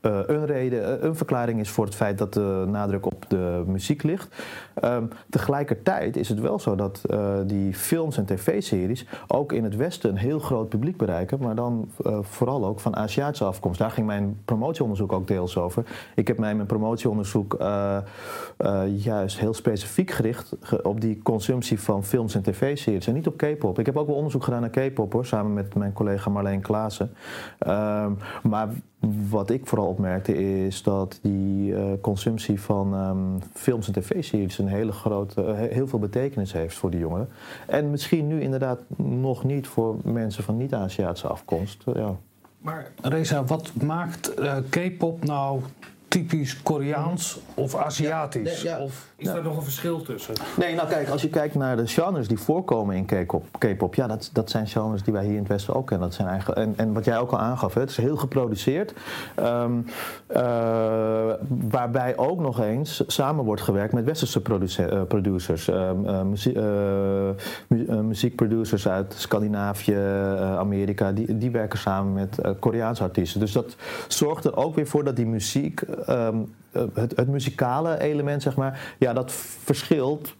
een 0.00 0.46
reden, 0.46 1.06
een 1.06 1.16
verklaring 1.16 1.60
is 1.60 1.70
voor 1.70 1.84
het 1.84 1.94
feit 1.94 2.18
dat 2.18 2.34
de 2.34 2.64
nadruk 2.68 3.06
op 3.06 3.24
de 3.28 3.62
muziek 3.66 4.02
ligt. 4.02 4.42
Um, 4.84 5.08
tegelijkertijd 5.30 6.16
is 6.16 6.28
het 6.28 6.40
wel 6.40 6.58
zo 6.58 6.74
dat 6.74 7.02
die 7.46 7.74
films 7.74 8.16
en 8.16 8.24
tv-series 8.24 9.06
ook 9.26 9.52
in 9.52 9.64
het 9.64 9.76
Westen 9.76 10.10
een 10.10 10.16
heel 10.16 10.38
groot 10.38 10.68
publiek 10.68 10.96
bereiken, 10.96 11.38
maar 11.40 11.54
dan 11.54 11.90
vooral 12.20 12.64
ook 12.64 12.80
van 12.80 12.96
Aziatische 12.96 13.44
afkomst. 13.44 13.78
Daar 13.78 13.90
ging 13.90 14.06
mijn 14.06 14.40
promotieonderzoek 14.44 15.12
ook 15.12 15.26
deels 15.26 15.56
over. 15.56 15.84
Ik 16.14 16.28
heb 16.28 16.38
mij 16.38 16.54
mijn 16.54 16.66
promotieonderzoek 16.66 17.56
juist 18.96 19.38
heel 19.38 19.54
specifiek 19.54 20.10
gericht 20.10 20.56
op 20.82 21.00
die 21.00 21.22
consumptie 21.22 21.80
van 21.80 22.04
films 22.04 22.34
en 22.34 22.42
tv-series 22.42 23.06
en 23.06 23.14
niet 23.14 23.26
op 23.26 23.36
K-pop. 23.36 23.78
Ik 23.78 23.86
heb 23.86 23.96
ook 23.96 24.06
wel 24.06 24.16
onderzoek 24.16 24.44
gedaan 24.44 24.60
naar 24.60 24.70
K-pop 24.70 25.12
hoor, 25.12 25.26
samen 25.26 25.54
met 25.54 25.74
mijn 25.74 25.92
collega 25.92 26.30
Marleen 26.30 26.60
Klaassen. 26.60 27.14
Um, 27.66 28.18
maar 28.42 28.68
wat 29.28 29.50
ik 29.50 29.66
vooral 29.66 29.86
opmerkte 29.86 30.64
is 30.64 30.82
dat 30.82 31.18
die 31.22 31.74
eh, 31.74 31.92
consumptie 32.00 32.60
van 32.60 32.94
ehm, 32.94 33.50
films 33.52 33.86
en 33.86 33.92
tv-series 33.92 34.58
een 34.58 34.66
hele 34.66 34.92
grote, 34.92 35.44
eh, 35.44 35.72
heel 35.72 35.88
veel 35.88 35.98
betekenis 35.98 36.52
heeft 36.52 36.76
voor 36.76 36.90
die 36.90 37.00
jongeren. 37.00 37.28
En 37.66 37.90
misschien 37.90 38.26
nu 38.26 38.40
inderdaad 38.40 38.80
nog 38.96 39.44
niet 39.44 39.66
voor 39.66 39.96
mensen 40.04 40.44
van 40.44 40.56
niet-Aziatische 40.56 41.28
afkomst. 41.28 41.82
ja. 41.94 42.16
Maar 42.58 42.90
Reza, 43.02 43.44
wat 43.44 43.72
maakt 43.82 44.34
eh, 44.34 44.56
K-pop 44.70 45.24
nou 45.24 45.60
typisch 46.10 46.62
Koreaans 46.62 47.40
of 47.54 47.74
Aziatisch? 47.76 48.62
Ja, 48.62 48.76
ja. 48.76 48.82
Of 48.84 49.08
is 49.16 49.26
daar 49.26 49.42
nog 49.42 49.56
een 49.56 49.62
verschil 49.62 50.02
tussen? 50.02 50.34
Nee, 50.56 50.74
nou 50.74 50.88
kijk, 50.88 51.08
als 51.08 51.22
je 51.22 51.28
kijkt 51.28 51.54
naar 51.54 51.76
de 51.76 51.86
genres 51.86 52.28
die 52.28 52.38
voorkomen 52.38 52.96
in 52.96 53.04
K-pop, 53.04 53.44
K-pop 53.58 53.94
ja, 53.94 54.06
dat, 54.06 54.30
dat 54.32 54.50
zijn 54.50 54.66
genres 54.66 55.02
die 55.02 55.12
wij 55.12 55.22
hier 55.24 55.32
in 55.32 55.38
het 55.38 55.48
Westen 55.48 55.74
ook 55.74 55.86
kennen. 55.86 56.06
Dat 56.08 56.16
zijn 56.16 56.28
eigen, 56.28 56.56
en, 56.56 56.72
en 56.76 56.92
wat 56.92 57.04
jij 57.04 57.18
ook 57.18 57.30
al 57.30 57.38
aangaf, 57.38 57.74
hè, 57.74 57.80
het 57.80 57.90
is 57.90 57.96
heel 57.96 58.16
geproduceerd. 58.16 58.92
Ehm, 59.34 59.72
eh, 60.26 61.32
waarbij 61.48 62.16
ook 62.16 62.40
nog 62.40 62.60
eens 62.60 63.02
samen 63.06 63.44
wordt 63.44 63.62
gewerkt 63.62 63.92
met 63.92 64.04
Westerse 64.04 64.40
produce- 64.40 64.84
eh, 64.86 65.02
producers. 65.02 65.68
Ehm, 65.68 66.06
eh, 66.06 66.22
muzie- 66.22 66.54
eh, 66.54 66.62
mu- 67.66 67.86
eh, 67.88 67.98
muziekproducers 68.00 68.88
uit 68.88 69.14
Scandinavië, 69.16 69.96
Amerika, 70.40 71.12
die, 71.12 71.38
die 71.38 71.50
werken 71.50 71.78
samen 71.78 72.12
met 72.12 72.38
Koreaanse 72.58 73.02
artiesten. 73.02 73.40
Dus 73.40 73.52
dat 73.52 73.76
zorgt 74.08 74.44
er 74.44 74.56
ook 74.56 74.74
weer 74.74 74.86
voor 74.86 75.04
dat 75.04 75.16
die 75.16 75.26
muziek, 75.26 75.82
ehm, 76.06 76.36
eh, 76.72 76.82
het, 76.94 77.16
het 77.16 77.28
muzikale 77.28 78.00
element, 78.00 78.42
zeg 78.42 78.56
maar, 78.56 78.94
ja, 78.98 79.12
dat 79.12 79.32
verschilt 79.32 80.34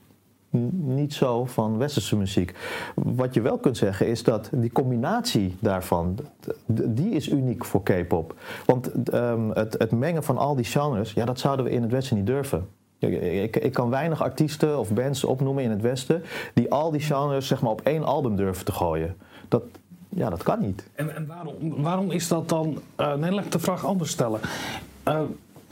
niet 0.70 1.14
zo 1.14 1.44
van 1.44 1.78
westerse 1.78 2.16
muziek. 2.16 2.54
Wat 2.94 3.34
je 3.34 3.40
wel 3.40 3.58
kunt 3.58 3.76
zeggen 3.76 4.06
is 4.06 4.22
dat 4.22 4.50
die 4.52 4.72
combinatie 4.72 5.56
daarvan, 5.60 6.18
die 6.66 7.10
is 7.10 7.28
uniek 7.28 7.64
voor 7.64 7.82
K-pop. 7.82 8.34
Want 8.66 8.92
ehm, 9.10 9.50
het, 9.50 9.74
het 9.78 9.90
mengen 9.90 10.24
van 10.24 10.38
al 10.38 10.54
die 10.54 10.64
genres, 10.64 11.12
ja, 11.12 11.24
dat 11.24 11.38
zouden 11.38 11.64
we 11.64 11.70
in 11.70 11.82
het 11.82 11.90
Westen 11.90 12.16
niet 12.16 12.26
durven. 12.26 12.68
Ik, 12.98 13.22
ik, 13.22 13.56
ik 13.56 13.72
kan 13.72 13.90
weinig 13.90 14.22
artiesten 14.22 14.78
of 14.78 14.92
bands 14.92 15.24
opnoemen 15.24 15.64
in 15.64 15.70
het 15.70 15.80
Westen 15.80 16.22
die 16.54 16.70
al 16.70 16.90
die 16.90 17.00
genres 17.00 17.46
zeg 17.46 17.62
maar, 17.62 17.70
op 17.70 17.80
één 17.80 18.04
album 18.04 18.36
durven 18.36 18.64
te 18.64 18.72
gooien. 18.72 19.16
Dat, 19.48 19.62
ja, 20.08 20.30
dat 20.30 20.42
kan 20.42 20.60
niet. 20.60 20.84
En, 20.94 21.14
en 21.14 21.26
waarom, 21.26 21.82
waarom 21.82 22.10
is 22.10 22.28
dat 22.28 22.48
dan... 22.48 22.78
eh 22.96 23.14
nee, 23.14 23.30
laat 23.30 23.44
ik 23.44 23.52
de 23.52 23.58
vraag 23.58 23.84
anders 23.84 24.10
stellen. 24.10 24.40
Eh, 25.02 25.20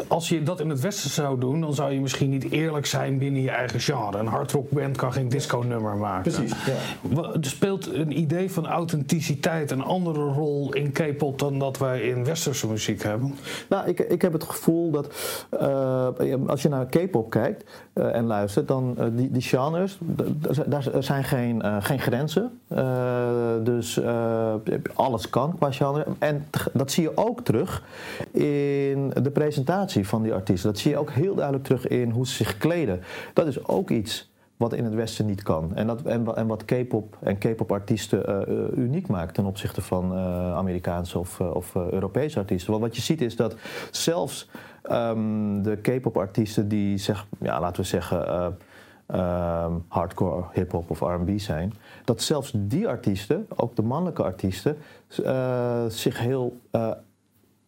als 0.07 0.29
je 0.29 0.43
dat 0.43 0.61
in 0.61 0.69
het 0.69 0.81
Westen 0.81 1.11
zou 1.11 1.41
doen, 1.41 1.61
dan 1.61 1.75
zou 1.75 1.93
je 1.93 2.01
misschien 2.01 2.31
niet 2.31 2.51
eerlijk 2.51 2.87
zijn 2.87 3.19
binnen 3.19 3.43
je 3.43 3.51
eigen 3.51 3.81
genre. 3.81 4.19
Een 4.19 4.27
hardrockband 4.27 4.97
kan 4.97 5.13
geen 5.13 5.29
disco-nummer 5.29 5.97
maken. 5.97 6.33
Wa- 7.01 7.33
Er 7.33 7.45
speelt 7.45 7.93
een 7.95 8.19
idee 8.19 8.51
van 8.51 8.67
authenticiteit 8.67 9.71
een 9.71 9.83
andere 9.83 10.21
rol 10.33 10.73
in 10.75 10.93
K-pop 10.93 11.39
dan 11.39 11.59
dat 11.59 11.79
wij 11.79 12.01
in 12.01 12.25
westerse 12.25 12.67
muziek 12.69 13.03
hebben. 13.03 13.35
Nou, 13.69 13.89
ik, 13.89 13.99
ik 14.01 14.23
heb 14.23 14.33
het 14.33 14.45
gevoel 14.45 14.91
dat 14.91 15.15
eh, 15.51 16.09
als 16.47 16.63
je 16.63 16.69
naar 16.69 16.87
K-pop 16.87 17.31
kijkt 17.31 17.65
eh, 17.93 18.15
en 18.15 18.25
luistert, 18.27 18.69
dan 18.69 18.95
uh, 18.99 19.05
die, 19.13 19.31
die 19.31 19.43
genres, 19.43 19.99
daar 20.67 20.87
zijn 20.99 21.25
geen, 21.25 21.63
geen 21.83 22.01
grenzen. 22.01 22.59
Dus 23.63 24.01
alles 24.95 25.31
kan 25.31 25.55
qua 25.59 25.71
genre. 25.73 26.05
En 26.19 26.47
dat 26.73 26.91
zie 26.91 27.03
je 27.03 27.17
ook 27.17 27.41
terug 27.41 27.83
in 28.33 29.13
de 29.23 29.31
presentatie 29.33 29.88
van 29.93 30.23
die 30.23 30.35
artiesten. 30.35 30.71
Dat 30.71 30.79
zie 30.79 30.91
je 30.91 30.99
ook 30.99 31.11
heel 31.11 31.35
duidelijk 31.35 31.65
terug 31.65 31.87
in 31.87 32.11
hoe 32.11 32.27
ze 32.27 32.35
zich 32.35 32.59
kleden. 32.59 33.01
Dat 33.33 33.47
is 33.47 33.67
ook 33.67 33.91
iets 33.91 34.31
wat 34.59 34.73
in 34.73 34.85
het 34.85 34.95
Westen 34.95 35.27
niet 35.27 35.43
kan. 35.43 35.75
En, 35.75 35.87
dat, 35.87 36.03
en, 36.03 36.47
wat 36.47 36.65
K-pop 36.65 37.17
en 37.21 37.39
K-pop-artiesten 37.39 38.47
uh, 38.49 38.57
uh, 38.57 38.77
uniek 38.77 39.07
maakt 39.07 39.35
ten 39.35 39.45
opzichte 39.45 39.83
van 39.83 40.13
uh, 40.13 40.55
Amerikaanse 40.57 41.19
of, 41.19 41.75
Europese 41.75 42.39
artiesten. 42.39 42.71
Want 42.71 42.83
wat 42.83 42.97
je 42.97 43.03
ziet 43.03 43.21
is 43.21 43.37
dat 43.37 43.55
zelfs 43.91 44.49
um, 44.91 45.63
de 45.63 45.77
K-pop-artiesten 45.77 46.69
die 46.69 46.99
zeg, 46.99 47.27
ja, 47.41 47.61
laten 47.61 47.83
we 47.83 47.89
zeggen. 47.89 48.57
Um, 49.15 49.85
hardcore 49.89 50.45
hip-hop 50.53 50.91
of 50.91 51.01
RB 51.01 51.39
zijn, 51.39 51.73
dat 52.05 52.23
zelfs 52.23 52.53
die 52.55 52.89
artiesten, 52.89 53.47
ook 53.57 53.77
de 53.77 53.83
mannelijke 53.83 54.23
artiesten, 54.23 54.77
zich 55.89 56.19
heel 56.19 56.57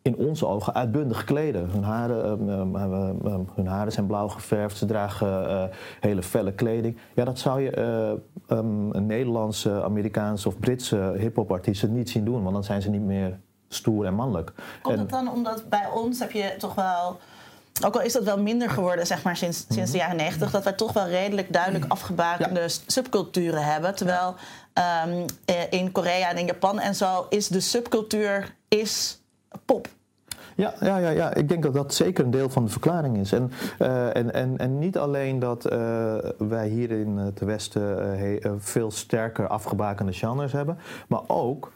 in 0.03 0.17
onze 0.17 0.47
ogen 0.47 0.75
uitbundig 0.75 1.25
kleden. 1.25 1.71
Hun 1.71 1.83
haren, 1.83 2.31
um, 2.31 2.75
um, 2.75 3.27
um, 3.27 3.49
hun 3.55 3.67
haren 3.67 3.93
zijn 3.93 4.07
blauw 4.07 4.29
geverfd, 4.29 4.77
ze 4.77 4.87
dragen 4.87 5.51
uh, 5.51 5.65
hele 6.01 6.23
felle 6.23 6.53
kleding. 6.53 6.97
Ja, 7.15 7.25
dat 7.25 7.39
zou 7.39 7.61
je 7.61 7.77
uh, 8.49 8.59
een 8.93 9.07
Nederlandse, 9.07 9.83
Amerikaanse 9.83 10.49
of 10.49 10.59
Britse 10.59 11.15
hip-hop 11.19 11.53
artiesten 11.53 11.93
niet 11.93 12.11
zien 12.11 12.25
doen, 12.25 12.43
want 12.43 12.55
dan 12.55 12.65
zijn 12.65 12.83
ze 12.83 12.91
niet 12.91 13.05
meer 13.05 13.39
stoer 13.69 14.07
en 14.07 14.15
mannelijk. 14.15 14.53
Komt 14.83 14.95
en, 14.95 15.01
het 15.01 15.11
dan 15.11 15.33
omdat 15.33 15.69
bij 15.69 15.89
ons 15.95 16.19
heb 16.19 16.31
je 16.31 16.55
toch 16.59 16.75
wel. 16.75 17.19
Ook 17.85 17.95
al 17.95 18.03
is 18.03 18.13
dat 18.13 18.25
wel 18.25 18.39
minder 18.39 18.71
geworden, 18.71 19.07
zeg 19.07 19.23
maar, 19.23 19.37
sinds, 19.37 19.59
sinds 19.69 19.77
Mhm. 19.77 19.93
de 19.93 19.99
jaren 19.99 20.17
negentig, 20.17 20.51
dat 20.51 20.65
wij 20.65 20.73
toch 20.73 20.93
wel 20.93 21.07
redelijk 21.07 21.53
duidelijk 21.53 21.85
afgebakende 21.89 22.61
ja. 22.61 22.69
subculturen 22.87 23.65
hebben. 23.65 23.95
Terwijl 23.95 24.35
um, 25.05 25.25
in 25.71 25.93
Korea 25.93 26.31
en 26.31 26.39
in 26.39 26.47
Japan 26.47 26.79
en 26.79 26.95
zo 26.95 27.27
is 27.29 27.49
de 27.49 27.61
subcultuur 27.61 28.55
is 28.69 29.20
pop. 29.65 29.89
Ja, 30.55 30.75
ja, 30.81 30.99
ja, 30.99 31.11
ja, 31.11 31.35
ik 31.35 31.49
denk 31.49 31.63
dat 31.63 31.75
dat 31.75 31.95
zeker 31.95 32.25
een 32.25 32.31
deel 32.31 32.49
van 32.49 32.65
de 32.65 32.71
verklaring 32.71 33.17
is. 33.17 33.33
En, 33.33 33.51
uh, 33.79 34.17
en, 34.17 34.35
en, 34.35 34.59
en 34.59 34.79
niet 34.79 34.99
alleen 34.99 35.39
dat 35.39 35.73
uh, 35.73 36.15
wij 36.39 36.69
hier 36.69 36.91
in 36.91 37.17
het 37.17 37.41
Westen 37.41 38.19
uh, 38.21 38.53
veel 38.59 38.91
sterker 38.91 39.47
afgebakende 39.47 40.13
genres 40.13 40.53
hebben, 40.53 40.79
maar 41.09 41.23
ook. 41.27 41.73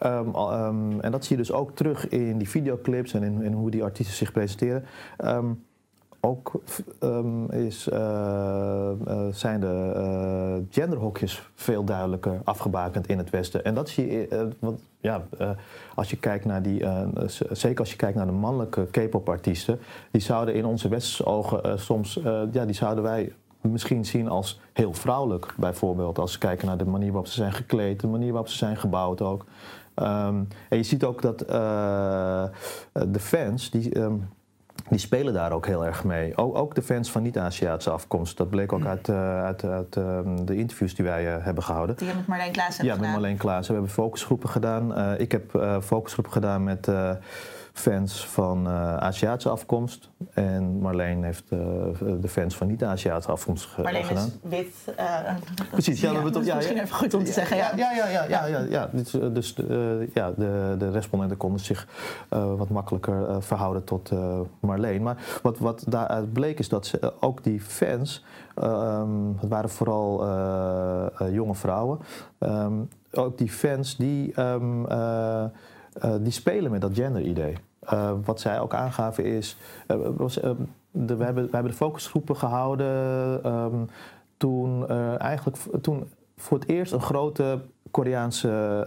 Um, 0.00 0.34
um, 0.36 1.00
en 1.00 1.10
dat 1.10 1.24
zie 1.24 1.36
je 1.36 1.42
dus 1.42 1.52
ook 1.52 1.76
terug 1.76 2.08
in 2.08 2.38
die 2.38 2.48
videoclips 2.48 3.14
en 3.14 3.42
in, 3.42 3.52
hoe 3.52 3.70
die 3.70 3.82
artiesten 3.82 4.16
zich 4.16 4.32
presenteren. 4.32 4.84
Um, 5.24 5.64
ook 6.20 6.60
is, 7.48 7.88
uh, 7.92 8.90
zijn 9.30 9.60
de 9.60 9.92
uh, 9.96 10.64
genderhokjes 10.70 11.50
veel 11.54 11.84
duidelijker 11.84 12.40
afgebakend 12.44 13.06
in 13.06 13.18
het 13.18 13.30
Westen. 13.30 13.64
En 13.64 13.74
dat 13.74 13.88
zie 13.88 14.10
je, 14.10 14.48
want, 14.58 14.80
ja, 15.00 15.22
als 15.94 16.10
je 16.10 16.16
kijkt 16.16 16.44
naar 16.44 16.62
die, 16.62 16.84
zeker 17.50 17.78
als 17.78 17.90
je 17.90 17.96
kijkt 17.96 18.16
naar 18.16 18.26
de 18.26 18.32
mannelijke 18.32 18.86
K-pop-artiesten, 18.90 19.78
die 20.10 20.20
zouden 20.20 20.54
in 20.54 20.64
onze 20.64 20.88
westerse 20.88 21.24
ogen 21.24 21.80
soms, 21.80 22.20
ja, 22.52 22.64
die 22.64 22.74
zouden 22.74 23.04
wij 23.04 23.32
misschien 23.60 24.04
zien 24.04 24.28
als 24.28 24.60
heel 24.72 24.92
vrouwelijk, 24.92 25.54
bijvoorbeeld. 25.56 26.18
Als 26.18 26.32
we 26.32 26.38
kijken 26.38 26.66
naar 26.66 26.78
de 26.78 26.84
manier 26.84 27.12
waarop 27.12 27.26
ze 27.26 27.34
zijn 27.34 27.52
gekleed, 27.52 28.00
de 28.00 28.06
manier 28.06 28.30
waarop 28.30 28.48
ze 28.48 28.56
zijn 28.56 28.76
gebouwd 28.76 29.22
ook. 29.22 29.44
Um, 29.94 30.48
en 30.68 30.76
je 30.76 30.82
ziet 30.82 31.04
ook 31.04 31.22
dat 31.22 31.38
de 32.92 33.20
fans, 33.20 33.70
die. 33.70 33.98
Um, 33.98 34.28
die 34.88 34.98
spelen 34.98 35.34
daar 35.34 35.52
ook 35.52 35.66
heel 35.66 35.86
erg 35.86 36.04
mee. 36.04 36.36
Ook, 36.36 36.56
ook 36.56 36.74
de 36.74 36.82
fans 36.82 37.10
van 37.10 37.22
niet-Aziatische 37.22 37.90
afkomst. 37.90 38.36
Dat 38.36 38.50
bleek 38.50 38.72
ook 38.72 38.84
uit, 38.84 39.08
uh, 39.08 39.44
uit, 39.44 39.64
uit 39.64 39.96
uh, 39.96 40.18
de 40.44 40.56
interviews 40.56 40.94
die 40.94 41.04
wij 41.04 41.36
uh, 41.36 41.44
hebben 41.44 41.62
gehouden. 41.62 41.96
Die 41.96 42.08
je 42.08 42.14
met 42.14 42.26
Marleen 42.26 42.52
Klaas 42.52 42.76
hebt 42.76 42.88
ja, 42.88 42.94
gedaan. 42.94 43.10
met 43.10 43.20
Marleen 43.20 43.36
Klaas. 43.36 43.66
We 43.66 43.72
hebben 43.72 43.90
focusgroepen 43.90 44.48
gedaan. 44.48 45.18
ik 45.18 45.32
heb 45.32 45.78
focusgroepen 45.82 46.32
gedaan 46.32 46.64
met 46.64 46.88
fans 47.78 48.26
van 48.26 48.68
Aziatische 48.98 49.48
afkomst. 49.48 50.10
En 50.34 50.78
Marleen 50.78 51.22
heeft 51.22 51.48
de 51.48 52.28
fans 52.28 52.56
van 52.56 52.66
niet-Aziatische 52.66 53.30
afkomst 53.30 53.76
Marleen 53.76 54.04
gedaan. 54.04 54.26
is 54.26 54.32
wit. 54.42 54.94
Precies, 55.70 56.00
ja, 56.00 56.12
dat 56.12 56.36
is 56.36 56.46
ja, 56.46 56.54
misschien 56.54 56.76
ja, 56.76 56.82
even 56.82 56.96
goed 56.96 57.14
om 57.14 57.24
te 57.24 57.32
zeggen. 57.32 57.56
Ja, 57.56 57.72
ja, 57.76 57.92
ja, 57.92 58.08
ja. 58.08 58.46
ja, 58.46 58.58
ja. 58.58 58.88
Dus, 58.92 59.10
dus 59.10 59.54
de, 59.54 60.08
ja, 60.14 60.30
de, 60.30 60.74
de 60.78 60.90
respondenten 60.90 61.36
konden 61.36 61.60
zich 61.60 61.86
wat 62.28 62.68
makkelijker 62.68 63.42
verhouden 63.42 63.84
tot 63.84 64.10
Marleen. 64.60 65.02
Maar 65.02 65.16
wat, 65.42 65.58
wat 65.58 65.84
daaruit 65.88 66.32
bleek 66.32 66.58
is 66.58 66.68
dat 66.68 66.86
ze, 66.86 67.12
ook 67.20 67.44
die 67.44 67.60
fans, 67.60 68.24
um, 68.62 69.36
het 69.40 69.48
waren 69.48 69.70
vooral 69.70 70.24
jonge 71.30 71.54
vrouwen, 71.54 71.98
um, 72.38 72.88
ook 73.12 73.38
die 73.38 73.50
fans 73.50 73.96
die, 73.96 74.40
um, 74.40 74.86
uh, 76.04 76.14
die 76.20 76.32
spelen 76.32 76.70
met 76.70 76.80
dat 76.80 76.94
gender-idee. 76.94 77.54
wat 78.24 78.40
zij 78.40 78.60
ook 78.60 78.74
aangaven 78.74 79.24
is, 79.24 79.56
de, 79.86 81.16
we, 81.16 81.24
hebben, 81.24 81.44
we 81.44 81.50
hebben 81.52 81.70
de 81.70 81.72
focusgroepen 81.72 82.36
gehouden 82.36 83.90
toen 84.36 84.88
eigenlijk 85.18 85.56
toen 85.80 86.08
voor 86.36 86.58
het 86.58 86.68
eerst 86.68 86.92
een 86.92 87.00
grote 87.00 87.60
Koreaanse 87.90 88.86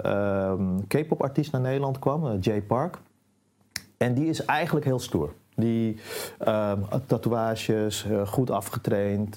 K-pop 0.88 1.22
artiest 1.22 1.52
naar 1.52 1.62
Nederland 1.62 2.00
kwam, 2.00 2.38
Jay 2.40 2.62
Park. 2.62 2.98
En 3.98 4.14
die 4.14 4.26
is 4.26 4.46
eigenlijk 4.46 4.86
heel 4.86 5.00
stoer. 5.00 5.34
Die 5.56 5.98
uh, 6.48 6.72
tatoeages, 7.06 8.08
goed 8.26 8.52
afgetraind, 8.52 9.36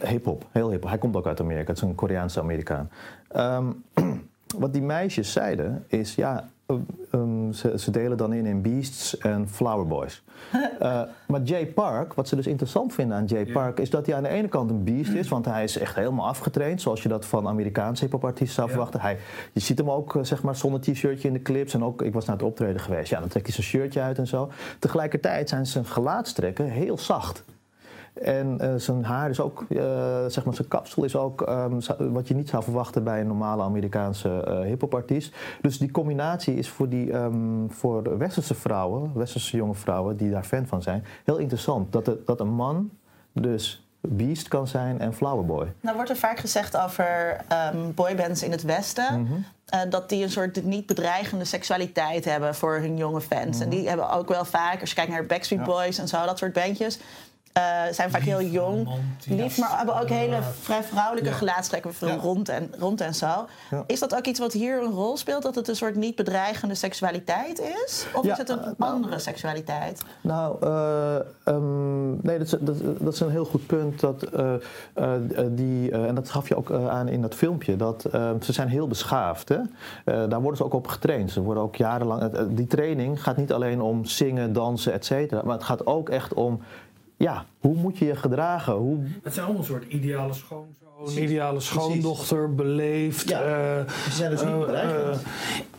hip-hop, 0.00 0.46
heel 0.50 0.70
hip-hop. 0.70 0.88
Hij 0.88 0.98
komt 0.98 1.16
ook 1.16 1.26
uit 1.26 1.40
Amerika, 1.40 1.68
het 1.68 1.76
is 1.76 1.82
een 1.82 1.94
Koreaanse 1.94 2.40
Amerikaan. 2.40 2.90
wat 4.58 4.72
die 4.72 4.82
meisjes 4.82 5.32
zeiden 5.32 5.84
is: 5.88 6.14
ja, 6.14 6.48
um, 7.10 7.52
ze, 7.52 7.78
ze 7.78 7.90
delen 7.90 8.16
dan 8.16 8.32
in 8.32 8.46
in 8.46 8.62
Beasts 8.62 9.18
en 9.18 9.48
Flower 9.48 9.86
Boys. 9.86 10.22
Uh, 10.52 11.02
maar 11.28 11.42
Jay 11.42 11.66
Park, 11.66 12.14
wat 12.14 12.28
ze 12.28 12.36
dus 12.36 12.46
interessant 12.46 12.94
vinden 12.94 13.16
aan 13.16 13.24
Jay 13.24 13.46
Park, 13.46 13.80
is 13.80 13.90
dat 13.90 14.06
hij 14.06 14.14
aan 14.14 14.22
de 14.22 14.28
ene 14.28 14.48
kant 14.48 14.70
een 14.70 14.84
beast 14.84 15.12
is, 15.12 15.28
want 15.28 15.44
hij 15.44 15.64
is 15.64 15.78
echt 15.78 15.94
helemaal 15.94 16.26
afgetraind, 16.26 16.80
zoals 16.80 17.02
je 17.02 17.08
dat 17.08 17.26
van 17.26 17.48
Amerikaanse 17.48 18.02
hip-hop-artiesten 18.02 18.54
zou 18.54 18.68
verwachten. 18.68 19.00
Hij, 19.00 19.18
je 19.52 19.60
ziet 19.60 19.78
hem 19.78 19.90
ook 19.90 20.18
zeg 20.22 20.42
maar 20.42 20.56
zonder 20.56 20.80
t-shirtje 20.80 21.28
in 21.28 21.34
de 21.34 21.42
clips 21.42 21.74
en 21.74 21.84
ook, 21.84 22.02
ik 22.02 22.12
was 22.12 22.24
naar 22.24 22.36
het 22.36 22.44
optreden 22.44 22.80
geweest, 22.80 23.10
ja, 23.10 23.20
dan 23.20 23.28
trekt 23.28 23.46
hij 23.46 23.54
zijn 23.54 23.66
shirtje 23.66 24.00
uit 24.00 24.18
en 24.18 24.26
zo. 24.26 24.50
Tegelijkertijd 24.78 25.48
zijn 25.48 25.66
zijn 25.66 25.84
gelaatstrekken 25.84 26.64
heel 26.64 26.98
zacht. 26.98 27.44
En 28.22 28.58
uh, 28.60 28.74
zijn 28.76 29.04
haar 29.04 29.30
is 29.30 29.40
ook, 29.40 29.64
uh, 29.68 29.80
zeg 30.26 30.44
maar, 30.44 30.54
zijn 30.54 30.68
kapsel 30.68 31.04
is 31.04 31.16
ook 31.16 31.40
um, 31.48 31.80
wat 32.12 32.28
je 32.28 32.34
niet 32.34 32.48
zou 32.48 32.62
verwachten 32.62 33.04
bij 33.04 33.20
een 33.20 33.26
normale 33.26 33.62
Amerikaanse 33.62 34.44
uh, 34.48 34.60
hip-hop 34.60 34.94
artiest. 34.94 35.36
Dus 35.60 35.78
die 35.78 35.90
combinatie 35.90 36.54
is 36.54 36.68
voor, 36.68 36.88
die, 36.88 37.12
um, 37.12 37.66
voor 37.70 38.18
westerse 38.18 38.54
vrouwen, 38.54 39.10
westerse 39.14 39.56
jonge 39.56 39.74
vrouwen 39.74 40.16
die 40.16 40.30
daar 40.30 40.44
fan 40.44 40.66
van 40.66 40.82
zijn, 40.82 41.04
heel 41.24 41.36
interessant. 41.36 41.92
Dat, 41.92 42.04
de, 42.04 42.22
dat 42.24 42.40
een 42.40 42.54
man 42.54 42.90
dus 43.32 43.84
Beast 44.08 44.48
kan 44.48 44.66
zijn 44.66 45.00
en 45.00 45.14
Flowerboy. 45.14 45.72
Nou 45.80 45.96
wordt 45.96 46.10
er 46.10 46.16
vaak 46.16 46.38
gezegd 46.38 46.76
over 46.76 47.40
um, 47.74 47.94
boybands 47.94 48.42
in 48.42 48.50
het 48.50 48.62
Westen. 48.62 49.18
Mm 49.18 49.26
-hmm. 49.26 49.44
uh, 49.74 49.90
dat 49.90 50.08
die 50.08 50.22
een 50.22 50.30
soort 50.30 50.64
niet 50.64 50.86
bedreigende 50.86 51.44
seksualiteit 51.44 52.24
hebben 52.24 52.54
voor 52.54 52.74
hun 52.74 52.96
jonge 52.96 53.20
fans. 53.20 53.44
Mm 53.44 53.52
-hmm. 53.52 53.62
En 53.62 53.68
die 53.68 53.88
hebben 53.88 54.10
ook 54.10 54.28
wel 54.28 54.44
vaak, 54.44 54.80
als 54.80 54.88
je 54.88 54.94
kijkt 54.94 55.10
naar 55.10 55.26
Backstreet 55.26 55.58
ja. 55.58 55.64
Boys 55.64 55.98
en 55.98 56.08
zo, 56.08 56.24
dat 56.24 56.38
soort 56.38 56.52
bandjes. 56.52 56.98
Uh, 57.58 57.92
zijn 57.92 58.10
vaak 58.10 58.22
heel 58.22 58.42
jong, 58.42 58.88
lief, 59.28 59.58
maar 59.58 59.76
hebben 59.76 60.00
ook 60.00 60.08
hele 60.08 60.38
vrij 60.60 60.82
vrouwelijke 60.82 61.30
ja. 61.30 61.36
gelaatstrekken, 61.36 61.94
veel 61.94 62.16
rond, 62.16 62.48
en, 62.48 62.70
rond 62.78 63.00
en 63.00 63.14
zo. 63.14 63.46
Ja. 63.70 63.84
Is 63.86 64.00
dat 64.00 64.14
ook 64.14 64.26
iets 64.26 64.38
wat 64.38 64.52
hier 64.52 64.82
een 64.82 64.90
rol 64.90 65.16
speelt, 65.16 65.42
dat 65.42 65.54
het 65.54 65.68
een 65.68 65.76
soort 65.76 65.94
niet 65.94 66.14
bedreigende 66.16 66.74
seksualiteit 66.74 67.60
is? 67.60 68.06
Of 68.14 68.24
is 68.24 68.38
het 68.38 68.48
een 68.48 68.58
nou, 68.58 68.92
andere 68.92 69.18
seksualiteit? 69.18 70.02
Nou, 70.20 70.66
uh, 70.66 71.16
um, 71.44 72.18
nee, 72.22 72.38
dat 72.38 72.46
is, 72.46 72.54
dat, 72.60 72.76
dat 73.00 73.12
is, 73.12 73.20
een 73.20 73.30
heel 73.30 73.44
goed 73.44 73.66
punt. 73.66 74.00
Dat, 74.00 74.26
uh, 74.36 75.12
die, 75.50 75.90
en 75.90 76.14
dat 76.14 76.30
gaf 76.30 76.48
je 76.48 76.56
ook 76.56 76.70
aan 76.72 77.08
in 77.08 77.22
dat 77.22 77.34
filmpje, 77.34 77.76
dat 77.76 78.02
ze 78.40 78.52
zijn 78.52 78.68
heel 78.68 78.88
beschaafd. 78.88 79.48
Hè? 79.48 79.58
daar 80.28 80.40
worden 80.40 80.56
ze 80.56 80.64
ook 80.64 80.74
op 80.74 80.86
getraind. 80.86 81.30
Ze 81.30 81.40
worden 81.40 81.62
ook 81.62 81.76
jarenlang. 81.76 82.48
die 82.48 82.66
training 82.66 83.22
gaat 83.22 83.36
niet 83.36 83.52
alleen 83.52 83.80
om 83.80 84.04
zingen, 84.04 84.52
dansen, 84.52 84.92
et 84.92 85.04
cetera, 85.04 85.42
maar 85.44 85.54
het 85.54 85.64
gaat 85.64 85.86
ook 85.86 86.08
echt 86.08 86.34
om 86.34 86.60
ja, 87.16 87.44
hoe 87.60 87.74
moet 87.74 87.98
je 87.98 88.04
je 88.04 88.16
gedragen? 88.16 88.72
Hoe... 88.72 88.98
Het 89.22 89.34
zijn 89.34 89.44
allemaal 89.44 89.62
een 89.62 89.68
soort 89.68 89.92
ideale 89.92 90.32
schoonzoon, 90.32 91.22
ideale 91.22 91.60
schoondochter, 91.60 92.54
beleefd. 92.54 93.28
Ja, 93.28 93.40
uh, 93.40 93.90
ze 93.90 94.12
zijn 94.12 94.30
dus 94.30 94.44
niet. 94.44 94.68
Uh, 94.68 95.16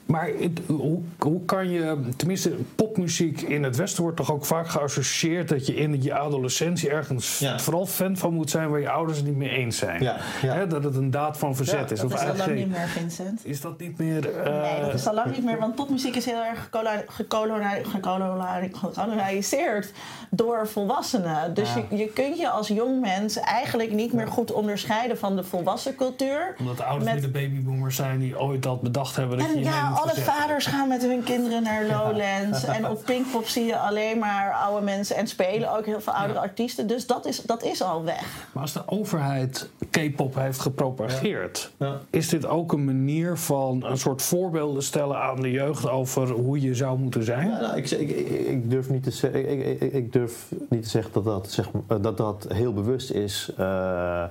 maar 0.06 0.28
het, 0.40 0.60
hoe, 0.68 1.00
hoe 1.20 1.46
kan 1.46 1.70
je, 1.70 1.98
tenminste, 2.18 2.50
popmuziek 2.76 3.42
in 3.42 3.64
het 3.64 3.76
Westen 3.76 4.02
wordt 4.04 4.18
toch 4.18 4.32
ook 4.32 4.46
vaak 4.46 4.68
geassocieerd 4.68 5.50
dat 5.50 5.66
je 5.68 5.76
in 5.76 6.04
je 6.04 6.14
adolescentie 6.16 6.90
ergens 6.90 7.40
Ja. 7.40 7.60
vooral 7.60 7.86
fan 7.86 8.18
van 8.18 8.34
moet 8.34 8.50
zijn 8.50 8.70
waar 8.70 8.80
je 8.80 8.90
ouders 8.90 9.18
het 9.18 9.28
niet 9.28 9.36
mee 9.36 9.50
eens 9.50 9.78
zijn. 9.78 10.04
Ja, 10.04 10.18
ja. 10.42 10.54
Hè, 10.54 10.68
dat 10.68 10.84
het 10.84 10.96
een 10.96 11.12
daad 11.12 11.38
van 11.38 11.56
verzet 11.56 11.92
is. 11.92 12.00
Dat 12.00 12.14
Of 12.14 12.22
is 12.22 12.30
al 12.30 12.36
lang 12.38 12.54
niet 12.56 12.70
meer, 12.72 12.88
Vincent. 12.88 13.40
Is 13.46 13.62
dat 13.62 13.80
niet 13.80 13.98
meer. 13.98 14.38
eh, 14.40 14.62
Nee, 14.72 14.82
dat 14.82 14.94
is 14.94 15.08
al 15.08 15.14
lang 15.14 15.32
niet 15.36 15.44
meer, 15.46 15.60
want 15.60 15.76
popmuziek 15.76 16.16
is 16.16 16.26
heel 16.26 16.44
erg 16.44 16.64
gekoloni- 16.64 17.04
gekoloni- 17.08 17.84
gekoloni- 17.84 18.70
gekoloniseerd 18.74 19.92
door 20.30 20.68
volwassenen. 20.68 21.54
Dus 21.54 21.70
je, 21.74 21.96
je 21.98 22.08
kunt 22.08 22.38
je 22.38 22.50
als 22.50 22.68
jong 22.68 23.02
mens 23.02 23.38
eigenlijk 23.40 23.92
niet 23.92 24.14
meer 24.14 24.28
goed 24.28 24.52
onderscheiden 24.52 25.18
van 25.18 25.36
de 25.36 25.44
volwassen 25.44 25.96
cultuur. 25.96 26.56
omdat 26.60 26.78
de 26.78 26.84
ouders 26.84 27.06
Met- 27.12 27.14
niet 27.24 27.34
de 27.34 27.40
babyboomers 27.40 27.96
zijn 27.96 28.20
die 28.20 28.40
ooit 28.40 28.64
dat 28.64 28.82
bedacht 28.82 29.16
hebben. 29.16 29.38
Dat 29.38 29.48
je 29.48 29.54
En 29.54 29.60
je 29.60 29.66
mee 29.66 29.74
ja, 29.74 29.90
moet 29.90 29.95
alle 30.02 30.14
vaders 30.16 30.66
gaan 30.66 30.88
met 30.88 31.02
hun 31.02 31.24
kinderen 31.24 31.64
naar 31.64 31.84
Lowlands. 31.86 32.64
En 32.64 32.90
op 32.90 33.04
Pinkpop 33.06 33.48
zie 33.48 33.66
je 33.66 33.78
alleen 33.78 34.20
maar 34.20 34.54
oude 34.54 34.86
mensen. 34.86 35.16
En 35.16 35.28
spelen 35.28 35.78
ook 35.78 35.86
heel 35.86 36.02
veel 36.02 36.14
oudere 36.14 36.40
artiesten. 36.40 36.88
Dus 36.88 37.08
dat 37.08 37.26
is, 37.26 37.42
dat 37.42 37.64
is 37.64 37.82
al 37.82 38.04
weg. 38.04 38.48
Maar 38.52 38.62
als 38.62 38.74
de 38.74 38.82
overheid 38.86 39.70
K-pop 39.92 40.36
heeft 40.36 40.60
gepropageerd, 40.60 41.72
Ja. 41.78 42.00
is 42.10 42.30
dit 42.30 42.46
ook 42.46 42.72
een 42.74 42.86
manier 42.86 43.38
van 43.38 43.84
een 43.86 43.98
soort 43.98 44.22
voorbeelden 44.22 44.84
stellen 44.84 45.18
aan 45.22 45.42
de 45.42 45.52
jeugd 45.52 45.90
over 45.90 46.30
hoe 46.30 46.62
je 46.62 46.76
zou 46.76 46.98
moeten 47.00 47.24
zijn? 47.24 47.50
Ja, 47.50 47.60
nou, 47.60 47.78
ik, 47.78 47.92
ik, 47.92 48.70
durf 48.70 48.90
niet 48.90 49.04
te 49.04 49.12
zeggen, 49.12 49.50
ik, 49.50 49.82
ik, 49.82 49.94
ik 49.94 50.14
durf 50.14 50.46
niet 50.70 50.84
te 50.84 50.90
zeggen 50.90 51.12
dat 51.14 51.24
dat, 51.26 51.52
zeg, 51.52 51.70
maar, 51.88 52.02
dat, 52.02 52.18
dat 52.18 52.46
heel 52.54 52.74
bewust 52.74 53.12
is. 53.12 53.52
eh, 53.58 54.24
eh, 54.24 54.30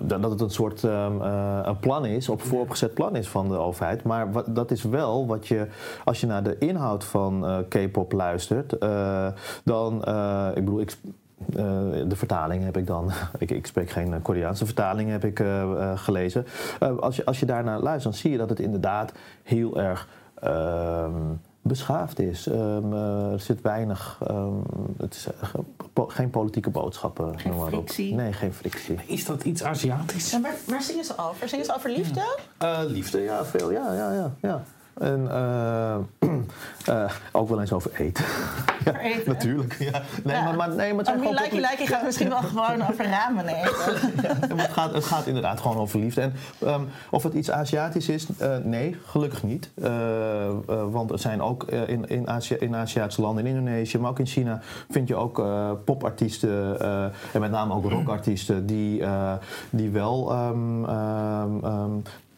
dat 0.00 0.22
dat 0.22 0.30
het 0.30 0.40
een 0.40 0.50
soort 0.50 0.84
ehm, 0.84 1.22
eh, 1.22 1.58
een 1.62 1.78
plan 1.78 2.06
is, 2.06 2.28
op 2.28 2.42
vooropgezet 2.42 2.94
plan 2.94 3.16
is 3.16 3.28
van 3.28 3.48
de 3.48 3.56
overheid. 3.56 4.02
Maar 4.02 4.32
wat, 4.32 4.46
dat 4.54 4.70
is 4.70 4.82
wel 4.82 5.26
wat 5.26 5.48
je, 5.48 5.66
als 6.04 6.20
je 6.20 6.26
naar 6.26 6.42
de 6.42 6.58
inhoud 6.58 7.04
van 7.04 7.46
eh, 7.46 7.58
K-pop 7.68 8.12
luistert, 8.12 8.78
eh, 8.78 9.26
dan, 9.64 10.04
eh, 10.04 10.48
ik 10.54 10.64
bedoel, 10.64 10.80
ik, 10.80 10.96
eh, 11.48 11.64
de 12.08 12.16
vertaling 12.16 12.64
heb 12.64 12.76
ik 12.76 12.86
dan, 12.86 13.10
ik, 13.38 13.50
ik 13.50 13.66
spreek 13.66 13.90
geen 13.90 14.14
eh, 14.14 14.22
Koreaanse 14.22 14.64
vertaling, 14.66 15.10
heb 15.10 15.24
ik 15.24 15.40
eh, 15.40 15.62
eh, 15.62 15.98
gelezen. 15.98 16.46
Eh, 16.80 16.98
als, 16.98 17.16
je, 17.16 17.24
als 17.24 17.40
je 17.40 17.46
daarnaar 17.46 17.80
luistert, 17.80 18.02
dan 18.02 18.22
zie 18.22 18.30
je 18.30 18.36
dat 18.38 18.48
het 18.48 18.60
inderdaad 18.60 19.12
heel 19.42 19.78
erg 19.78 20.08
ehm, 20.34 21.12
beschaafd 21.62 22.18
is. 22.18 22.46
Ehm, 22.46 22.92
eh, 22.92 23.32
er 23.32 23.40
zit 23.40 23.60
weinig, 23.60 24.18
ehm, 24.26 24.52
het 24.98 25.14
is, 25.14 25.26
eh, 25.26 25.54
po- 25.92 26.06
geen 26.06 26.30
politieke 26.30 26.70
boodschappen. 26.70 27.38
Geen 27.40 27.50
noem 27.52 27.60
maar 27.60 27.72
op. 27.72 27.72
frictie. 27.72 28.14
Nee, 28.14 28.32
geen 28.32 28.52
frictie. 28.52 28.98
Is 29.06 29.24
dat 29.24 29.44
iets 29.44 29.62
Aziatisch? 29.64 30.32
En 30.32 30.42
waar, 30.42 30.54
waar 30.66 30.82
zingen 30.82 31.04
ze 31.04 31.18
over? 31.18 31.48
Zingen 31.48 31.64
ze 31.64 31.74
over 31.74 31.90
liefde? 31.90 32.36
Eh, 32.58 32.80
liefde, 32.86 33.20
ja, 33.20 33.44
veel, 33.44 33.70
ja, 33.72 33.92
ja, 33.94 34.12
ja. 34.12 34.32
ja. 34.40 34.62
En 34.98 35.26
eh, 35.30 35.94
eh, 36.86 37.10
ook 37.32 37.48
wel 37.48 37.60
eens 37.60 37.72
over 37.72 37.90
eten. 37.94 38.24
ja, 38.84 38.90
Over 38.90 39.00
eten? 39.00 39.32
natuurlijk. 39.32 39.76
Ja. 39.78 40.02
Nee, 40.24 40.36
Ja. 40.36 40.44
maar, 40.44 40.56
maar, 40.56 40.68
nee, 40.74 40.94
maar 40.94 41.04
het 41.04 41.14
Oh, 41.16 41.22
populi- 41.22 41.60
Laki 41.60 41.86
gaat 41.86 42.02
misschien 42.04 42.28
wel 42.28 42.38
gewoon 42.54 42.82
over 42.90 43.04
ramen 43.06 43.48
eten. 43.56 44.12
Ja, 44.22 44.56
het, 44.56 44.72
gaat, 44.72 44.94
het 44.94 45.04
gaat 45.04 45.26
inderdaad 45.26 45.60
gewoon 45.60 45.76
over 45.76 45.98
liefde. 45.98 46.20
En 46.20 46.32
ehm, 46.64 46.80
of 47.10 47.22
het 47.22 47.34
iets 47.34 47.50
Aziatisch 47.50 48.08
is, 48.08 48.26
eh, 48.38 48.56
nee, 48.56 48.96
gelukkig 49.06 49.42
niet. 49.42 49.70
Want 50.90 51.10
er 51.10 51.18
zijn 51.18 51.42
ook 51.42 51.64
in, 51.64 52.08
in, 52.08 52.28
Azië, 52.28 52.54
in 52.54 52.76
Aziatische 52.76 53.20
landen, 53.20 53.46
in 53.46 53.56
Indonesië, 53.56 53.98
maar 53.98 54.10
ook 54.10 54.18
in 54.18 54.26
China, 54.26 54.60
vind 54.90 55.08
je 55.08 55.14
ook 55.16 55.42
popartiesten 55.84 56.80
en 57.32 57.40
met 57.40 57.50
name 57.50 57.74
ook 57.74 57.84
rockartiesten 57.90 58.66
die, 58.66 59.02
die 59.70 59.90
wel 59.90 60.30
ehm, 60.30 60.84
ehm, 61.64 61.90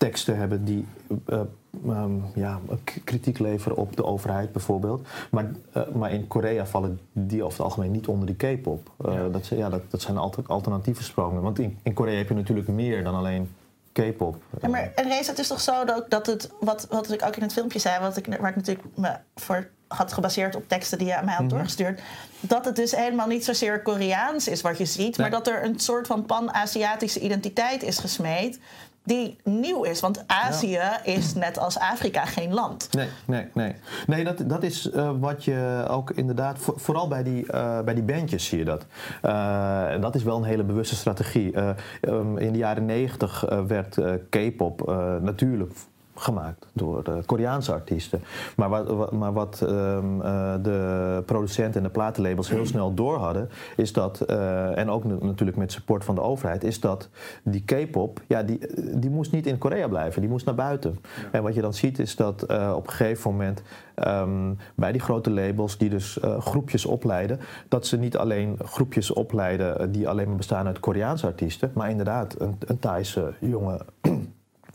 teksten 0.04 0.36
hebben 0.36 0.64
die. 0.64 0.86
eh, 1.26 1.40
ehm, 1.88 2.10
ja, 2.34 2.60
kritiek 3.04 3.38
leveren 3.38 3.76
op 3.76 3.96
de 3.96 4.04
overheid 4.04 4.52
bijvoorbeeld. 4.52 5.06
Maar, 5.30 5.50
eh, 5.72 5.82
maar 5.94 6.12
in 6.12 6.26
Korea 6.26 6.66
vallen 6.66 7.00
die 7.12 7.42
over 7.42 7.56
het 7.56 7.66
algemeen 7.66 7.90
niet 7.90 8.06
onder 8.06 8.26
die 8.26 8.36
K-pop. 8.56 8.90
Eh, 9.04 9.20
dat, 9.32 9.46
zijn- 9.46 9.60
ja, 9.60 9.68
dat, 9.68 9.90
dat 9.90 10.00
zijn 10.00 10.16
alter- 10.16 10.44
alternatieve 10.46 11.02
stromingen. 11.02 11.42
Want 11.42 11.58
in, 11.58 11.78
in 11.82 11.92
Korea 11.94 12.16
heb 12.16 12.28
je 12.28 12.34
natuurlijk 12.34 12.68
meer 12.68 13.04
dan 13.04 13.14
alleen 13.14 13.54
K-pop. 13.92 14.36
Ja, 14.60 14.68
maar 14.68 14.92
en 14.94 15.08
Rees, 15.08 15.26
het 15.26 15.38
is 15.38 15.46
toch 15.48 15.60
zo 15.60 15.84
dat, 15.84 16.10
dat 16.10 16.26
het, 16.26 16.50
wat, 16.60 16.86
wat 16.90 17.12
ik 17.12 17.22
ook 17.26 17.36
in 17.36 17.42
het 17.42 17.52
filmpje 17.52 17.78
zei, 17.78 18.00
wat 18.00 18.16
ik, 18.16 18.26
waar 18.40 18.50
ik 18.50 18.56
natuurlijk 18.56 18.86
me 18.94 19.12
voor 19.34 19.68
had 19.88 20.12
gebaseerd 20.12 20.56
op 20.56 20.68
teksten 20.68 20.98
die 20.98 21.06
je 21.06 21.16
aan 21.16 21.24
mij 21.24 21.32
Mhm. 21.34 21.42
had 21.42 21.50
doorgestuurd, 21.50 22.00
dat 22.40 22.64
het 22.64 22.76
dus 22.76 22.96
helemaal 22.96 23.26
niet 23.26 23.44
zozeer 23.44 23.82
Koreaans 23.82 24.48
is 24.48 24.60
wat 24.60 24.78
je 24.78 24.84
ziet, 24.84 25.18
maar 25.18 25.30
dat 25.30 25.46
er 25.48 25.64
een 25.64 25.78
soort 25.80 26.06
van 26.06 26.26
pan-Aziatische 26.26 27.20
identiteit 27.20 27.82
is 27.82 27.98
gesmeed 27.98 28.58
die 29.04 29.36
nieuw 29.44 29.82
is. 29.82 30.00
Want 30.00 30.24
Azië 30.26 30.80
is 31.04 31.34
net 31.34 31.58
als 31.58 31.78
Afrika 31.78 32.24
geen 32.24 32.54
land. 32.54 32.88
Nee, 32.92 33.08
nee, 33.26 33.46
nee. 33.54 33.74
Nee, 34.06 34.24
dat, 34.24 34.42
dat 34.46 34.62
is 34.62 34.90
eh, 34.90 35.10
wat 35.20 35.44
je 35.44 35.84
ook 35.88 36.10
inderdaad... 36.10 36.58
voor- 36.58 36.80
vooral 36.80 37.08
bij 37.08 37.22
die, 37.22 37.46
eh, 37.52 37.80
bij 37.80 37.94
die 37.94 38.02
bandjes 38.02 38.46
zie 38.46 38.58
je 38.58 38.64
dat. 38.64 38.86
Eh, 39.22 40.00
dat 40.00 40.14
is 40.14 40.22
wel 40.22 40.36
een 40.36 40.44
hele 40.44 40.64
bewuste 40.64 40.94
strategie. 40.94 41.52
Eh, 41.52 41.68
ehm, 42.00 42.36
in 42.38 42.52
de 42.52 42.58
jaren 42.58 42.84
negentig 42.84 43.44
werd 43.66 43.98
K-pop 44.30 44.86
natuurlijk 45.22 45.72
gemaakt 46.14 46.66
door 46.72 47.04
de 47.04 47.22
Koreaanse 47.26 47.72
artiesten. 47.72 48.20
Maar 48.56 48.68
wat, 48.68 49.12
maar 49.12 49.32
wat 49.32 49.60
ehm, 49.60 50.20
eh, 50.20 50.54
de 50.62 51.22
producenten 51.26 51.80
en 51.80 51.86
de 51.86 51.92
platenlabels 51.92 52.48
heel 52.48 52.66
snel 52.66 52.94
door 52.94 53.16
hadden... 53.16 53.48
is 53.76 53.92
dat, 53.92 54.20
eh, 54.20 54.78
en 54.78 54.90
ook 54.90 55.04
natuurlijk 55.04 55.58
met 55.58 55.72
support 55.72 56.04
van 56.04 56.14
de 56.14 56.20
overheid... 56.20 56.64
is 56.64 56.80
dat 56.80 57.08
die 57.42 57.64
K-pop, 57.64 58.20
ja, 58.26 58.42
die, 58.42 58.60
die 58.98 59.10
moest 59.10 59.32
niet 59.32 59.46
in 59.46 59.58
Korea 59.58 59.88
blijven. 59.88 60.20
Die 60.20 60.30
moest 60.30 60.46
naar 60.46 60.54
buiten. 60.54 60.98
En 61.30 61.42
wat 61.42 61.54
je 61.54 61.60
dan 61.60 61.74
ziet 61.74 61.98
is 61.98 62.16
dat 62.16 62.42
eh, 62.42 62.72
op 62.76 62.86
een 62.86 62.92
gegeven 62.92 63.30
moment... 63.30 63.62
ehm, 63.94 64.54
bij 64.74 64.92
die 64.92 65.00
grote 65.00 65.30
labels 65.30 65.78
die 65.78 65.90
dus 65.90 66.20
eh, 66.20 66.40
groepjes 66.40 66.86
opleiden... 66.86 67.40
dat 67.68 67.86
ze 67.86 67.96
niet 67.96 68.16
alleen 68.16 68.58
groepjes 68.64 69.12
opleiden... 69.12 69.78
eh, 69.78 69.86
die 69.90 70.08
alleen 70.08 70.28
maar 70.28 70.36
bestaan 70.36 70.66
uit 70.66 70.80
Koreaanse 70.80 71.26
artiesten... 71.26 71.70
maar 71.74 71.90
inderdaad 71.90 72.40
een, 72.40 72.56
een 72.66 72.78
Thaise 72.78 73.32
jonge 73.40 73.80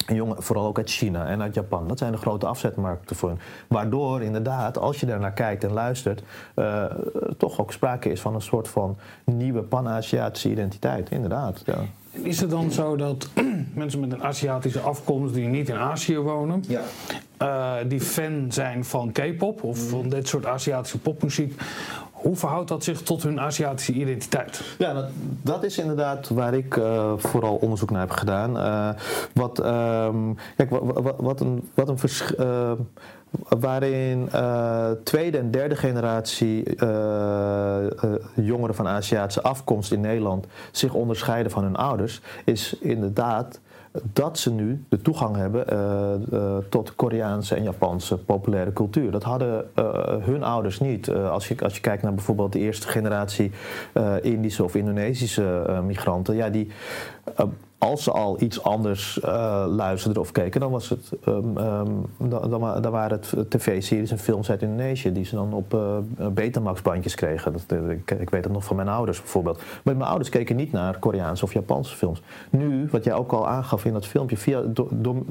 En 0.07 0.15
jongen, 0.15 0.43
vooral 0.43 0.65
ook 0.65 0.77
uit 0.77 0.89
China 0.89 1.25
en 1.25 1.41
uit 1.41 1.53
Japan. 1.53 1.87
Dat 1.87 1.97
zijn 1.97 2.11
de 2.11 2.17
grote 2.17 2.45
afzetmarkten 2.45 3.15
voor 3.15 3.29
hen. 3.29 3.39
Waardoor 3.67 4.21
inderdaad, 4.21 4.77
als 4.77 4.99
je 4.99 5.05
daar 5.05 5.19
naar 5.19 5.33
kijkt 5.33 5.63
en 5.63 5.71
luistert, 5.71 6.23
eh, 6.53 6.85
toch 7.37 7.59
ook 7.59 7.71
sprake 7.71 8.09
is 8.11 8.21
van 8.21 8.35
een 8.35 8.41
soort 8.41 8.67
van 8.67 8.97
nieuwe 9.23 9.61
Pan-Aziatische 9.61 10.49
identiteit. 10.49 11.09
Inderdaad. 11.09 11.61
Ja. 11.65 11.77
Is 12.11 12.39
het 12.39 12.49
dan 12.49 12.71
zo 12.71 12.95
dat 12.95 13.29
mensen 13.73 13.99
met 13.99 14.11
een 14.11 14.23
Aziatische 14.23 14.79
afkomst 14.79 15.33
die 15.33 15.47
niet 15.47 15.69
in 15.69 15.75
Azië 15.75 16.17
wonen, 16.17 16.63
eh, 17.37 17.73
die 17.87 18.01
fan 18.01 18.45
zijn 18.49 18.85
van 18.85 19.11
K-pop 19.11 19.63
of 19.63 19.89
van 19.89 20.09
dit 20.09 20.27
soort 20.27 20.45
Aziatische 20.45 20.99
popmuziek, 20.99 21.61
hoe 22.27 22.35
verhoudt 22.35 22.67
dat 22.67 22.83
zich 22.83 23.01
tot 23.01 23.23
hun 23.23 23.39
Aziatische 23.39 23.93
identiteit? 23.93 24.61
Ja, 24.77 24.93
dat, 24.93 25.05
dat 25.41 25.63
is 25.63 25.77
inderdaad 25.77 26.29
waar 26.29 26.53
ik 26.53 26.77
eh, 26.77 27.13
vooral 27.17 27.55
onderzoek 27.55 27.89
naar 27.89 27.99
heb 27.99 28.11
gedaan. 28.11 28.57
Eh, 28.57 28.89
wat, 29.33 29.59
ehm, 29.59 30.33
kijk, 30.55 30.69
wat, 30.69 31.15
wat, 31.17 31.39
een, 31.39 31.69
wat 31.73 31.89
een 31.89 31.99
vers- 31.99 32.35
eh, 32.35 32.71
waarin 33.59 34.29
tweede 35.03 35.37
en 35.37 35.51
derde 35.51 35.75
generatie 35.75 36.63
jongeren 38.35 38.75
van 38.75 38.87
Aziatische 38.87 39.41
afkomst 39.41 39.91
in 39.91 40.01
Nederland 40.01 40.45
zich 40.71 40.93
onderscheiden 40.93 41.51
van 41.51 41.63
hun 41.63 41.75
ouders, 41.75 42.21
is 42.45 42.75
inderdaad 42.79 43.59
dat 44.13 44.38
ze 44.39 44.51
nu 44.51 44.86
de 44.89 45.01
toegang 45.01 45.36
hebben 45.36 45.67
eh, 45.67 46.13
eh, 46.13 46.57
tot 46.69 46.95
Koreaanse 46.95 47.55
en 47.55 47.63
Japanse 47.63 48.17
populaire 48.17 48.73
cultuur. 48.73 49.12
Dat 49.12 49.23
hadden 49.23 49.65
eh, 49.75 49.86
hun 50.19 50.43
ouders 50.43 50.79
niet. 50.79 51.10
Als, 51.10 51.47
je, 51.47 51.55
als 51.63 51.75
je 51.75 51.81
kijkt 51.81 52.03
naar 52.03 52.13
bijvoorbeeld 52.13 52.53
de 52.53 52.60
eerste 52.60 52.88
generatie 52.88 53.51
Indische 54.21 54.63
of 54.63 54.75
Indonesische 54.75 55.79
migranten, 55.86 56.36
ja, 56.36 56.49
die. 56.49 56.71
Eh, 57.79 57.89
als 57.89 58.03
ze 58.03 58.11
al 58.11 58.41
iets 58.41 58.63
anders 58.63 59.19
eh, 59.19 59.65
luisterden 59.67 60.21
of 60.21 60.31
keken, 60.31 60.59
dan, 60.59 60.71
was 60.71 60.89
het, 60.89 61.11
ehm, 61.25 61.57
ehm, 61.57 61.91
dan, 62.17 62.49
dan, 62.49 62.59
wa- 62.59 62.79
dan 62.79 62.91
waren 62.91 63.19
het 63.19 63.49
tv-series 63.49 64.11
en 64.11 64.19
films 64.19 64.49
uit 64.49 64.61
Indonesië 64.61 65.11
die 65.11 65.25
ze 65.25 65.35
dan 65.35 65.53
op 65.53 65.73
eh 65.73 65.97
Betamax-bandjes 66.27 67.15
kregen. 67.15 67.53
Dat, 67.53 67.63
eh, 67.67 67.89
ik, 68.19 68.29
weet 68.29 68.43
het 68.43 68.53
nog 68.53 68.63
van 68.63 68.75
mijn 68.75 68.87
ouders 68.87 69.19
bijvoorbeeld. 69.19 69.61
Maar 69.83 69.95
mijn 69.95 70.09
ouders 70.09 70.29
keken 70.29 70.55
niet 70.55 70.71
naar 70.71 70.99
Koreaanse 70.99 71.43
of 71.43 71.53
Japanse 71.53 71.95
films. 71.95 72.21
Nu, 72.49 72.87
wat 72.91 73.03
jij 73.03 73.13
ook 73.13 73.31
al 73.31 73.47
aangaf 73.47 73.85
in 73.85 73.93
dat 73.93 74.05
filmpje, 74.05 74.37
via, 74.37 74.63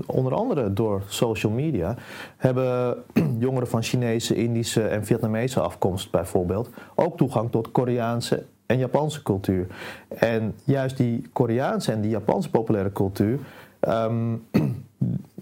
onder 0.07 0.35
andere 0.35 0.73
door 0.73 1.03
social 1.07 1.53
media, 1.53 1.95
hebben 2.37 2.97
jongeren 3.39 3.69
van 3.69 3.83
Chinese, 3.83 4.35
Indische 4.35 4.83
en 4.83 5.05
Vietnamese 5.05 5.61
afkomst 5.61 6.11
bijvoorbeeld 6.11 6.71
ook 6.95 7.17
toegang 7.17 7.51
tot 7.51 7.71
Koreaanse 7.71 8.45
en 8.67 8.79
Japanse 8.79 9.23
cultuur. 9.23 9.67
En 10.09 10.55
juist 10.65 10.97
die 10.97 11.23
Koreaanse 11.33 11.93
en 11.93 12.01
die 12.01 12.11
Japanse 12.11 12.51
populaire 12.51 12.93
cultuur. 12.93 13.39
ehm, 13.81 14.35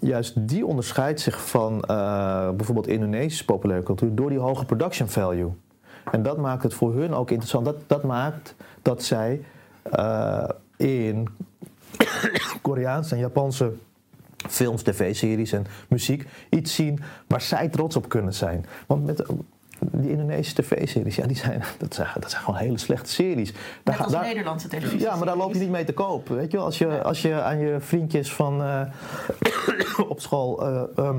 juist 0.00 0.48
die 0.48 0.66
onderscheidt 0.66 1.20
zich 1.20 1.48
van 1.48 1.82
eh, 1.82 2.50
bijvoorbeeld 2.50 2.86
Indonesische 2.86 3.44
populaire 3.44 3.84
cultuur 3.84 4.14
door 4.14 4.30
die 4.30 4.38
hoge 4.38 4.64
production 4.64 5.08
value. 5.08 5.52
En 6.10 6.22
dat 6.22 6.38
maakt 6.38 6.62
het 6.62 6.74
voor 6.74 6.94
hun 6.94 7.14
ook 7.14 7.30
interessant. 7.30 7.64
Dat, 7.64 7.76
dat 7.86 8.02
maakt 8.02 8.54
dat 8.82 9.02
zij 9.02 9.44
eh, 9.82 10.48
in 10.76 11.28
Koreaanse 12.62 13.14
en 13.14 13.20
Japanse 13.20 13.72
films, 14.48 14.82
tv-series 14.82 15.52
en 15.52 15.66
muziek 15.88 16.26
iets 16.50 16.74
zien 16.74 17.00
waar 17.26 17.40
zij 17.40 17.68
trots 17.68 17.96
op 17.96 18.08
kunnen 18.08 18.34
zijn. 18.34 18.66
Want 18.86 19.06
met 19.06 19.26
die 19.92 20.10
Indonesische 20.10 20.62
tv-series, 20.62 21.16
ja, 21.16 21.26
die 21.26 21.36
zijn, 21.36 21.62
dat, 21.78 21.94
zijn, 21.94 22.08
dat 22.20 22.30
zijn 22.30 22.42
gewoon 22.42 22.60
hele 22.60 22.78
slechte 22.78 23.10
series. 23.10 23.52
Daar 23.52 23.62
Net 23.96 23.98
als 24.04 24.12
daar- 24.12 24.22
Nederlandse 24.24 24.68
televisie. 24.68 25.00
ja, 25.00 25.16
maar 25.16 25.26
daar 25.26 25.36
loop 25.36 25.52
je 25.52 25.58
niet 25.60 25.70
mee 25.70 25.84
te 25.84 25.92
koop. 25.92 26.28
Weet 26.28 26.50
je 26.50 26.56
wel, 26.56 26.66
als 26.66 26.78
je, 26.78 27.02
als 27.02 27.22
je 27.22 27.42
aan 27.42 27.58
je 27.58 27.76
vriendjes 27.80 28.32
van 28.32 28.62
eh, 28.62 28.80
op 30.08 30.20
school 30.20 30.62
eh, 30.66 30.82
ehm, 30.96 31.16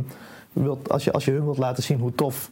wilt, 0.53 0.89
als 0.89 1.03
je, 1.03 1.11
als 1.11 1.25
je 1.25 1.31
hun 1.31 1.43
wilt 1.43 1.57
laten 1.57 1.83
zien 1.83 1.99
hoe 1.99 2.15
tof 2.15 2.49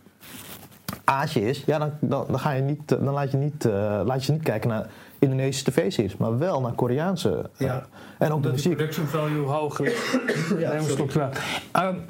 Azië 1.04 1.40
is, 1.48 1.64
ja, 1.66 1.78
dan, 1.80 1.92
dan, 2.00 2.26
dan, 2.28 2.40
ga 2.40 2.52
je 2.52 2.62
niet, 2.62 2.92
eh, 2.92 3.04
dan 3.04 3.14
laat, 3.14 3.32
je 3.32 3.38
niet, 3.38 3.66
eh, 3.66 4.02
laat 4.06 4.20
je 4.20 4.26
ze 4.26 4.32
niet 4.32 4.44
kijken 4.44 4.70
naar 4.70 4.88
Indonesische 5.20 5.72
tv-series, 5.72 6.18
maar 6.18 6.38
wel 6.38 6.62
naar 6.62 6.72
Koreaanse. 6.72 7.50
Ja. 7.58 7.86
en 8.20 8.32
ook 8.32 8.42
de 8.42 8.42
Dat 8.42 8.44
de 8.44 8.50
muziek. 8.50 8.76
production 8.76 9.06
value 9.08 9.46
hoger 9.46 9.86
is. 9.86 10.18
Ja, 10.60 10.72
Neem 10.74 12.06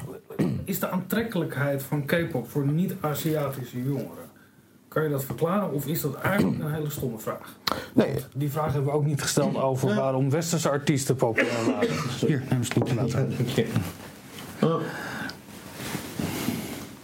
is 0.63 0.79
de 0.79 0.89
aantrekkelijkheid 0.89 1.83
van 1.83 2.05
K-pop 2.05 2.49
voor 2.49 2.65
niet-Aziatische 2.67 3.83
jongeren? 3.83 4.31
Kan 4.87 5.03
je 5.03 5.09
dat 5.09 5.23
verklaren 5.23 5.71
of 5.71 5.85
is 5.87 6.01
dat 6.01 6.15
eigenlijk 6.15 6.63
een 6.63 6.73
hele 6.73 6.89
stomme 6.89 7.19
vraag? 7.19 7.55
Nee, 7.93 8.15
Die 8.35 8.51
vraag 8.51 8.73
hebben 8.73 8.91
we 8.91 8.97
ook 8.97 9.05
niet 9.05 9.21
gesteld 9.21 9.55
over 9.57 9.95
waarom 9.95 10.29
westerse 10.29 10.69
artiesten 10.69 11.15
populair 11.15 11.65
waren. 11.65 11.89
Hier, 12.27 12.43
neem 12.49 12.59
een 12.59 12.65
slokje 12.65 12.95
water. 12.95 13.27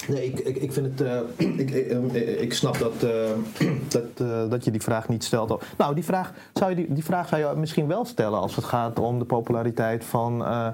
Nee, 0.09 0.25
ik, 0.25 0.39
ik, 0.39 0.55
ik 0.57 0.73
vind 0.73 0.85
het. 0.85 1.01
eh, 1.07 1.19
ik, 1.59 1.69
ik, 1.71 1.87
eh, 2.13 2.41
ik 2.41 2.53
snap 2.53 2.77
dat, 2.77 3.03
eh, 3.03 3.67
dat, 3.87 4.03
eh, 4.17 4.49
dat 4.49 4.63
je 4.63 4.71
die 4.71 4.81
vraag 4.81 5.07
niet 5.09 5.23
stelt. 5.23 5.63
Nou, 5.77 5.95
die 5.95 6.03
vraag, 6.03 6.33
zou 6.53 6.69
je 6.69 6.75
die, 6.75 6.93
die 6.93 7.03
vraag 7.03 7.27
zou 7.27 7.41
je 7.41 7.59
misschien 7.59 7.87
wel 7.87 8.05
stellen 8.05 8.39
als 8.39 8.55
het 8.55 8.65
gaat 8.65 8.99
om 8.99 9.19
de 9.19 9.25
populariteit 9.25 10.03
van 10.05 10.45
eh, 10.45 10.67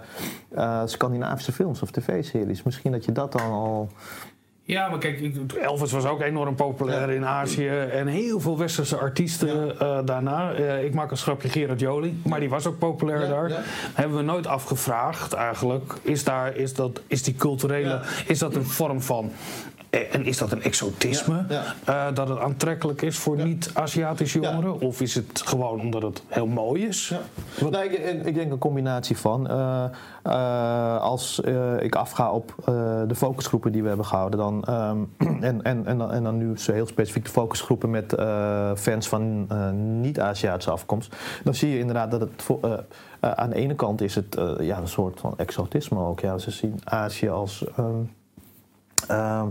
eh, 0.49 0.81
Scandinavische 0.85 1.51
films 1.51 1.81
of 1.81 1.91
tv-series. 1.91 2.63
Misschien 2.63 2.91
dat 2.91 3.05
je 3.05 3.11
dat 3.11 3.31
dan 3.31 3.51
al. 3.51 3.89
Ja, 4.67 4.89
maar 4.89 4.99
kijk, 4.99 5.31
Elvis 5.61 5.91
was 5.91 6.05
ook 6.05 6.21
enorm 6.21 6.55
populair 6.55 7.09
in 7.09 7.25
Azië. 7.25 7.67
En 7.67 8.07
heel 8.07 8.39
veel 8.39 8.57
westerse 8.57 8.97
artiesten 8.97 9.79
eh, 9.79 9.99
daarna. 10.05 10.53
Eh, 10.53 10.83
ik 10.83 10.93
maak 10.93 11.11
een 11.11 11.17
schapje 11.17 11.49
Gerard 11.49 11.79
Joling, 11.79 12.23
maar 12.23 12.39
die 12.39 12.49
was 12.49 12.67
ook 12.67 12.77
populair 12.77 13.21
Ja, 13.21 13.27
daar. 13.27 13.65
Hebben 13.93 14.17
we 14.17 14.23
nooit 14.23 14.47
afgevraagd 14.47 15.33
eigenlijk. 15.33 15.93
Is, 16.01 16.23
daar, 16.23 16.55
is, 16.55 16.73
dat, 16.73 17.01
is 17.07 17.23
die 17.23 17.35
culturele, 17.35 18.01
is 18.27 18.39
dat 18.39 18.55
een 18.55 18.65
vorm 18.65 19.01
van... 19.01 19.31
eh, 19.95 20.15
En 20.15 20.25
is 20.25 20.37
dat 20.37 20.51
een 20.51 20.61
exotisme? 20.63 21.45
Ja, 21.49 21.63
eh, 21.85 22.15
dat 22.15 22.29
het 22.29 22.39
aantrekkelijk 22.39 23.01
is 23.01 23.17
voor 23.17 23.37
niet-Aziatische 23.43 24.39
jongeren? 24.39 24.79
Of 24.81 25.01
is 25.01 25.15
het 25.15 25.41
gewoon 25.45 25.79
omdat 25.79 26.01
het 26.01 26.23
heel 26.27 26.47
mooi 26.47 26.85
is? 26.85 27.13
Ik, 27.59 27.91
ik- 28.25 28.35
denk 28.35 28.51
een 28.51 28.57
combinatie 28.57 29.17
van. 29.17 29.49
Eh, 29.49 31.01
als 31.01 31.39
ik 31.79 31.95
afga 31.95 32.31
op 32.31 32.53
de 33.07 33.15
focusgroepen 33.15 33.71
die 33.71 33.81
we 33.81 33.87
hebben 33.87 34.05
gehouden, 34.05 34.39
dan, 34.39 34.63
ehm, 34.63 34.97
en, 35.43 35.63
en, 35.63 35.85
en, 35.85 35.97
dan, 35.97 36.11
en 36.11 36.23
dan 36.23 36.37
nu 36.37 36.57
zo 36.57 36.73
heel 36.73 36.87
specifiek 36.87 37.23
de 37.25 37.29
focusgroepen 37.31 37.89
met 37.89 38.15
fans 38.79 39.07
van 39.07 39.47
niet-Aziatische 40.01 40.71
afkomst, 40.71 41.15
dan 41.43 41.55
zie 41.55 41.69
je 41.69 41.79
inderdaad 41.79 42.11
dat 42.11 42.19
het 42.19 42.29
voor, 42.43 42.83
aan 43.19 43.49
de 43.49 43.55
ene 43.55 43.75
kant 43.75 44.01
is 44.01 44.15
het 44.15 44.37
ja, 44.59 44.77
een 44.77 44.87
soort 44.87 45.19
van 45.19 45.33
exotisme 45.37 45.99
ook. 45.99 46.19
Ja. 46.19 46.37
Ze 46.37 46.51
zien 46.51 46.79
Azië 46.83 47.29
als. 47.29 47.63
ehm, 47.77 47.95
ehm, 49.07 49.47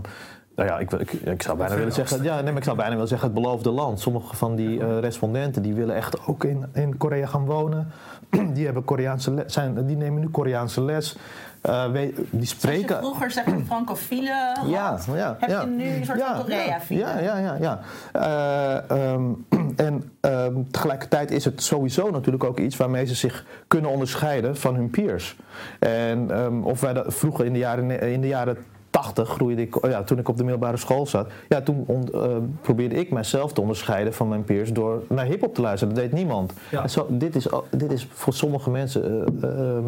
nou 0.55 0.69
ja, 0.69 0.79
ik, 0.79 0.89
wil- 0.89 0.99
ik, 0.99 1.11
ik 1.11 1.41
zou 1.41 1.57
bijna 1.57 1.75
willen 1.75 1.93
zeggen, 1.93 2.23
ja, 2.23 2.33
nee, 2.35 2.43
maar 2.43 2.57
ik 2.57 2.63
zou 2.63 2.75
bijna 2.77 2.91
willen 2.93 3.07
zeggen 3.07 3.27
het 3.27 3.41
beloofde 3.41 3.69
land. 3.71 3.99
Sommige 3.99 4.35
van 4.35 4.55
die 4.55 4.79
eh, 4.81 4.99
respondenten 4.99 5.61
die 5.61 5.73
willen 5.73 5.95
echt 5.95 6.27
ook 6.27 6.43
in, 6.43 6.65
in 6.73 6.97
Korea 6.97 7.25
gaan 7.25 7.45
wonen. 7.45 7.87
Die, 8.53 8.65
hebben 8.65 8.83
Koreaanse 8.85 9.31
les, 9.33 9.53
zijn, 9.53 9.85
die 9.85 9.95
nemen 9.97 10.21
nu 10.21 10.29
Koreaanse 10.29 10.81
les. 10.81 11.17
Eh, 11.61 11.85
we- 11.91 12.13
die 12.29 12.39
je 12.39 12.45
spreken. 12.45 12.97
vroeger 12.97 13.31
zeg 13.31 13.43
francofiele 13.65 14.53
had, 14.53 14.69
Ja, 14.69 14.99
ja, 15.15 15.35
heb 15.39 15.49
ja. 15.49 15.61
je 15.61 15.67
nu 15.67 15.83
een 15.87 16.05
soort 16.05 16.17
Ja, 16.19 16.35
van 16.35 16.43
Korea-fiele. 16.43 17.01
Ja, 17.01 17.19
ja, 17.19 17.37
ja. 17.37 17.55
ja. 17.59 17.79
Eh, 18.11 19.11
ehm, 19.11 19.23
en 19.87 20.11
ehm, 20.21 20.53
tegelijkertijd 20.71 21.31
is 21.31 21.45
het 21.45 21.63
sowieso 21.63 22.09
natuurlijk 22.09 22.43
ook 22.43 22.59
iets 22.59 22.77
waarmee 22.77 23.05
ze 23.05 23.15
zich 23.15 23.45
kunnen 23.67 23.91
onderscheiden 23.91 24.57
van 24.57 24.75
hun 24.75 24.89
peers. 24.89 25.35
En 25.79 26.31
ehm, 26.31 26.63
of 26.63 26.81
wij 26.81 26.93
dat 26.93 27.13
vroeger 27.13 27.45
in 27.45 27.53
de 27.53 27.59
jaren, 27.59 28.01
in 28.01 28.21
de 28.21 28.27
jaren 28.27 28.57
80 28.95 29.29
groeide 29.29 29.61
ik, 29.61 29.83
oh 29.83 29.89
ja, 29.89 30.03
toen 30.03 30.17
ik 30.19 30.27
op 30.29 30.37
de 30.37 30.43
middelbare 30.43 30.77
school 30.77 31.05
zat, 31.07 31.27
ja, 31.49 31.61
toen 31.61 31.83
on- 31.87 32.09
eh, 32.13 32.21
probeerde 32.61 32.95
ik 32.95 33.11
mijzelf 33.11 33.53
te 33.53 33.61
onderscheiden 33.61 34.13
van 34.13 34.27
mijn 34.29 34.43
peers 34.43 34.71
door 34.73 35.03
naar 35.09 35.25
hip-hop 35.25 35.55
te 35.55 35.61
luisteren. 35.61 35.93
Dat 35.93 36.03
deed 36.03 36.13
niemand. 36.13 36.53
Ja. 36.71 36.81
En 36.83 36.89
zo, 36.89 37.07
dit, 37.09 37.35
is, 37.35 37.47
dit 37.69 37.91
is 37.91 38.07
voor 38.13 38.33
sommige 38.33 38.69
mensen 38.69 39.03
eh, 39.41 39.49
ehm, 39.49 39.83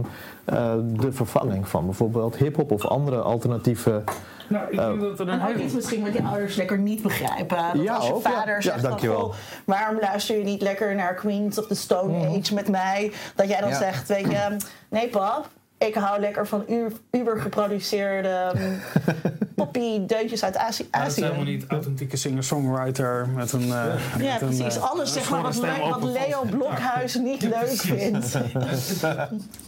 eh, 0.45 0.73
de 0.99 1.11
vervanging 1.11 1.67
van 1.67 1.85
bijvoorbeeld 1.85 2.35
hip-hop 2.35 2.71
of 2.71 2.85
andere 2.85 3.17
alternatieve. 3.21 4.03
Nou, 4.49 4.65
ik 4.71 4.77
denk 4.77 5.01
dat 5.01 5.19
er 5.19 5.27
een 5.27 5.39
En 5.39 5.47
ook 5.49 5.55
iets 5.55 5.73
misschien 5.73 6.03
wat 6.03 6.13
je 6.13 6.23
ouders 6.23 6.55
lekker 6.55 6.77
niet 6.77 7.01
begrijpen. 7.01 7.57
Dat 7.73 7.83
Ja, 7.83 7.95
als 7.95 8.07
je 8.07 8.13
ook, 8.13 8.23
ja. 8.23 8.31
vader 8.31 8.55
Ja, 8.55 8.61
zegt 8.61 8.79
van, 8.79 8.89
dankjewel. 8.89 9.19
goh, 9.19 9.33
waarom 9.65 9.97
luister 10.01 10.37
je 10.37 10.43
niet 10.43 10.61
lekker 10.61 10.95
naar 10.95 11.13
Queens 11.13 11.59
of 11.59 11.67
the 11.67 11.75
Stone 11.75 12.27
Age 12.39 12.53
met 12.53 12.69
mij? 12.69 13.11
Dat 13.35 13.47
jij 13.49 13.59
dan 13.59 13.69
Ja. 13.69 13.75
zegt, 13.77 14.07
weet 14.07 14.31
je, 14.31 14.55
nee 14.89 15.09
pap, 15.09 15.47
ik 15.77 15.93
hou 15.93 16.19
lekker 16.19 16.47
van 16.47 16.63
uber 17.11 17.39
geproduceerde 17.41 18.51
um, 18.55 18.79
poppy 19.55 20.05
deuntjes 20.05 20.43
uit 20.43 20.57
Azië. 20.57 20.87
Dat 20.91 21.07
is 21.07 21.15
helemaal 21.15 21.43
niet 21.43 21.65
authentieke 21.67 22.17
singer-songwriter 22.17 23.27
met 23.35 23.51
een... 23.51 23.61
eh, 23.61 23.67
Ja, 23.69 23.93
met 24.17 24.37
precies. 24.39 24.75
eh, 24.77 24.91
Alles 24.91 25.13
zeg 25.13 25.29
maar 25.29 25.41
wat, 25.41 26.03
Leo. 26.03 26.43
Blokhuis 26.49 27.15
niet 27.15 27.41
leuk 27.41 27.69
vindt. 27.81 28.37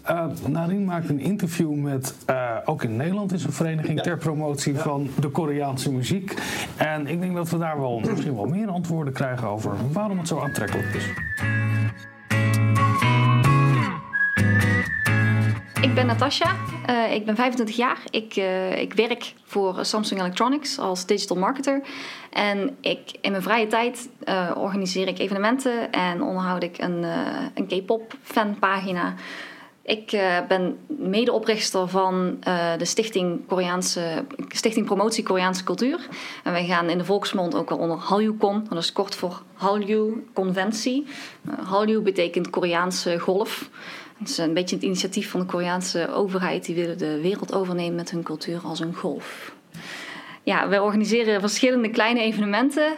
Uh, 0.09 0.25
Narien 0.47 0.85
maakt 0.85 1.09
een 1.09 1.19
interview 1.19 1.73
met, 1.73 2.13
uh, 2.29 2.55
ook 2.65 2.83
in 2.83 2.95
Nederland 2.95 3.33
is 3.33 3.43
een 3.43 3.51
vereniging 3.53 4.01
ter 4.01 4.17
promotie 4.17 4.75
van 4.77 5.09
de 5.19 5.29
Koreaanse 5.29 5.91
muziek. 5.91 6.33
En 6.77 7.07
ik 7.07 7.19
denk 7.21 7.35
dat 7.35 7.49
we 7.49 7.57
daar 7.57 7.79
wel 7.79 7.99
misschien 7.99 8.35
wel 8.35 8.45
meer 8.45 8.67
antwoorden 8.69 9.13
krijgen 9.13 9.47
over 9.47 9.71
waarom 9.91 10.17
het 10.17 10.27
zo 10.27 10.39
aantrekkelijk 10.39 10.93
is. 10.93 11.03
Ik 15.81 15.93
ben 15.93 16.05
Natasja, 16.05 16.55
uh, 16.89 17.13
ik 17.13 17.25
ben 17.25 17.35
25 17.35 17.75
jaar. 17.75 17.97
Ik, 18.09 18.35
uh, 18.35 18.81
ik 18.81 18.93
werk 18.93 19.33
voor 19.43 19.77
Samsung 19.81 20.19
Electronics 20.19 20.79
als 20.79 21.05
digital 21.05 21.37
marketer. 21.37 21.81
En 22.29 22.77
ik, 22.81 22.99
in 23.21 23.31
mijn 23.31 23.43
vrije 23.43 23.67
tijd 23.67 24.09
uh, 24.23 24.51
organiseer 24.55 25.07
ik 25.07 25.19
evenementen 25.19 25.91
en 25.91 26.21
onderhoud 26.21 26.63
ik 26.63 26.77
een, 26.77 27.03
een 27.53 27.67
K-pop 27.67 28.13
fanpagina. 28.21 29.13
Ik 29.81 30.17
ben 30.47 30.77
medeoprichter 30.87 31.87
van 31.87 32.37
de 32.77 32.85
Stichting, 32.85 33.47
Koreaanse, 33.47 34.25
Stichting 34.47 34.85
Promotie 34.85 35.23
Koreaanse 35.23 35.63
Cultuur. 35.63 36.07
En 36.43 36.51
wij 36.51 36.65
gaan 36.65 36.89
in 36.89 36.97
de 36.97 37.05
volksmond 37.05 37.55
ook 37.55 37.69
wel 37.69 37.77
onder 37.77 37.97
HaljouCon. 37.97 38.65
Dat 38.69 38.77
is 38.77 38.91
kort 38.91 39.15
voor 39.15 39.41
Hallyu 39.53 40.27
Conventie. 40.33 41.05
Hallyu 41.61 42.01
betekent 42.01 42.49
Koreaanse 42.49 43.19
golf. 43.19 43.69
Het 44.19 44.29
is 44.29 44.37
een 44.37 44.53
beetje 44.53 44.75
het 44.75 44.85
initiatief 44.85 45.29
van 45.29 45.39
de 45.39 45.45
Koreaanse 45.45 46.13
overheid. 46.13 46.65
Die 46.65 46.75
willen 46.75 46.97
de 46.97 47.21
wereld 47.21 47.53
overnemen 47.53 47.95
met 47.95 48.11
hun 48.11 48.23
cultuur 48.23 48.59
als 48.63 48.79
een 48.79 48.95
golf. 48.95 49.53
Ja, 50.43 50.69
we 50.69 50.81
organiseren 50.81 51.39
verschillende 51.39 51.89
kleine 51.89 52.21
evenementen. 52.21 52.93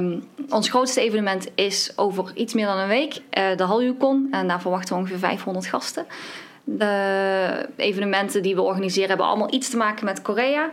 Um, 0.00 0.28
ons 0.48 0.68
grootste 0.68 1.00
evenement 1.00 1.48
is 1.54 1.92
over 1.96 2.32
iets 2.34 2.54
meer 2.54 2.66
dan 2.66 2.78
een 2.78 2.88
week 2.88 3.14
uh, 3.14 3.56
de 3.56 3.62
HaljuCon. 3.62 4.28
En 4.30 4.48
daar 4.48 4.60
verwachten 4.60 4.94
we 4.94 5.00
ongeveer 5.00 5.18
500 5.18 5.66
gasten. 5.66 6.06
De 6.64 7.68
evenementen 7.76 8.42
die 8.42 8.54
we 8.54 8.62
organiseren 8.62 9.08
hebben 9.08 9.26
allemaal 9.26 9.54
iets 9.54 9.70
te 9.70 9.76
maken 9.76 10.04
met 10.04 10.22
Korea. 10.22 10.70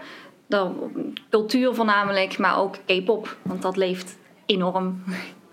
De 0.47 0.71
cultuur 1.29 1.75
voornamelijk, 1.75 2.37
maar 2.37 2.59
ook 2.59 2.75
K-pop, 2.85 3.37
want 3.41 3.61
dat 3.61 3.77
leeft 3.77 4.17
enorm. 4.45 5.03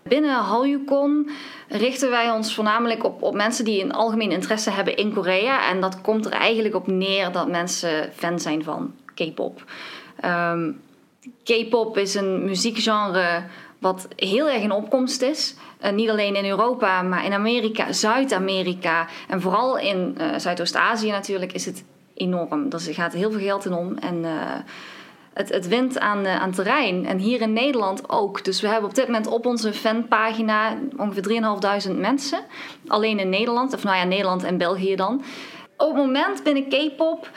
Binnen 0.09 0.35
HaljuCon 0.35 1.31
richten 1.69 2.11
wij 2.11 2.31
ons 2.31 2.55
voornamelijk 2.55 3.05
op, 3.05 3.23
op 3.23 3.35
mensen 3.35 3.65
die 3.65 3.83
een 3.83 3.93
algemeen 3.93 4.31
interesse 4.31 4.71
hebben 4.71 4.97
in 4.97 5.13
Korea. 5.13 5.69
En 5.71 5.81
dat 5.81 6.01
komt 6.01 6.27
er 6.27 6.33
eigenlijk 6.33 6.75
op 6.75 6.87
neer 6.87 7.33
dat 7.33 7.49
mensen 7.49 8.13
fan 8.13 8.39
zijn 8.41 8.65
van 8.65 8.95
K-pop. 9.15 9.65
Ehm, 10.21 10.71
K-pop 11.43 11.99
is 11.99 12.15
een 12.15 12.45
muziekgenre 12.45 13.43
wat 13.79 14.09
heel 14.17 14.49
erg 14.49 14.63
in 14.63 14.73
opkomst 14.73 15.23
is. 15.23 15.55
Uh, 15.85 15.91
niet 15.91 16.11
alleen 16.11 16.37
in 16.37 16.49
Europa, 16.49 17.03
maar 17.03 17.25
in 17.25 17.33
Amerika, 17.33 17.93
Zuid-Amerika 17.93 19.07
en 19.29 19.41
vooral 19.41 19.79
in 19.79 20.17
uh, 20.21 20.39
Zuidoost-Azië 20.39 21.11
natuurlijk 21.11 21.53
is 21.53 21.65
het 21.65 21.85
enorm. 22.15 22.69
Dus 22.69 22.87
er 22.87 22.95
gaat 22.95 23.13
heel 23.13 23.31
veel 23.31 23.41
geld 23.41 23.65
in 23.65 23.73
om. 23.73 23.97
En 23.99 24.15
uh, 24.15 24.31
het, 25.35 25.49
het 25.49 25.69
wint 25.69 25.99
aan, 25.99 26.27
uh, 26.27 26.41
aan 26.41 26.53
terrein. 26.53 27.07
En 27.07 27.19
hier 27.19 27.41
in 27.41 27.53
Nederland 27.53 28.11
ook. 28.11 28.45
Dus 28.45 28.61
we 28.61 28.69
hebben 28.69 28.89
op 28.89 28.95
dit 28.95 29.07
moment 29.07 29.27
op 29.27 29.47
onze 29.47 29.73
fanpagina 29.73 30.77
ongeveer 30.97 31.43
3.500 31.91 31.97
mensen. 31.97 32.39
Alleen 32.87 33.19
in 33.19 33.29
Nederland, 33.29 33.75
of 33.75 33.85
nou 33.85 33.97
ja, 33.97 34.05
Nederland 34.05 34.43
en 34.43 34.59
België 34.59 34.97
dan. 34.97 35.23
Op 35.77 35.87
het 35.87 35.97
moment 35.97 36.43
binnen 36.43 36.69
K-pop. 36.69 37.31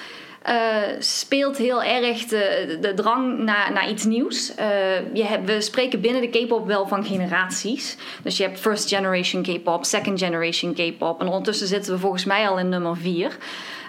Uh, 0.49 0.81
speelt 0.99 1.57
heel 1.57 1.83
erg 1.83 2.25
de, 2.25 2.77
de 2.81 2.93
drang 2.93 3.37
naar, 3.39 3.71
naar 3.73 3.89
iets 3.89 4.05
nieuws. 4.05 4.51
Uh, 4.59 4.65
je 5.13 5.39
we 5.45 5.61
spreken 5.61 6.01
binnen 6.01 6.21
de 6.21 6.27
K-pop 6.27 6.67
wel 6.67 6.87
van 6.87 7.05
generaties. 7.05 7.97
Dus 8.23 8.37
je 8.37 8.43
hebt 8.43 8.59
first 8.59 8.89
generation 8.89 9.43
K-pop, 9.43 9.85
second 9.85 10.19
generation 10.19 10.73
K-pop. 10.73 11.21
En 11.21 11.27
ondertussen 11.27 11.67
zitten 11.67 11.93
we 11.93 11.99
volgens 11.99 12.25
mij 12.25 12.49
al 12.49 12.59
in 12.59 12.69
nummer 12.69 12.97
4. 12.97 13.37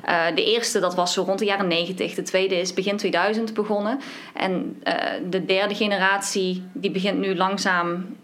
Uh, 0.09 0.25
de 0.35 0.45
eerste 0.45 0.81
dat 0.81 0.95
was 0.95 1.13
zo 1.13 1.23
rond 1.23 1.39
de 1.39 1.45
jaren 1.45 1.69
90. 1.69 2.15
De 2.15 2.23
tweede 2.23 2.61
is 2.61 2.75
begin 2.75 2.97
2000 2.97 3.55
begonnen. 3.55 4.01
En 4.35 4.83
de 5.29 5.45
derde 5.45 5.75
generatie 5.75 6.63
die 6.73 6.91
begint 6.91 7.19
nu 7.19 7.37
langzaam 7.37 8.17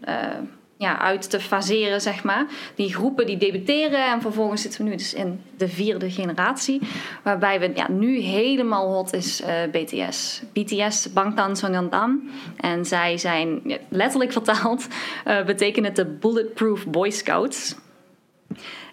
ja, 0.84 0.98
uit 0.98 1.30
te 1.30 1.40
faseren, 1.40 2.00
zeg 2.00 2.24
maar. 2.24 2.46
Die 2.74 2.94
groepen 2.94 3.26
die 3.26 3.36
debuteren 3.36 4.12
en 4.12 4.20
vervolgens 4.20 4.62
zitten 4.62 4.84
we 4.84 4.90
nu 4.90 4.96
dus 4.96 5.14
in 5.14 5.40
de 5.56 5.68
vierde 5.68 6.10
generatie. 6.10 6.80
Waarbij 7.22 7.60
we 7.60 7.70
ja, 7.74 7.90
nu 7.90 8.18
helemaal 8.18 8.92
hot 8.92 9.12
is 9.12 9.42
BTS. 9.70 10.42
BTS, 10.52 11.12
Bangtan 11.12 11.56
Sonyeondan. 11.56 12.30
En 12.56 12.84
zij 12.84 13.18
zijn 13.18 13.78
letterlijk 13.88 14.32
vertaald, 14.32 14.86
betekent 15.46 15.86
het 15.86 15.96
de 15.96 16.04
Bulletproof 16.04 16.86
Boy 16.86 17.10
Scouts. 17.10 17.74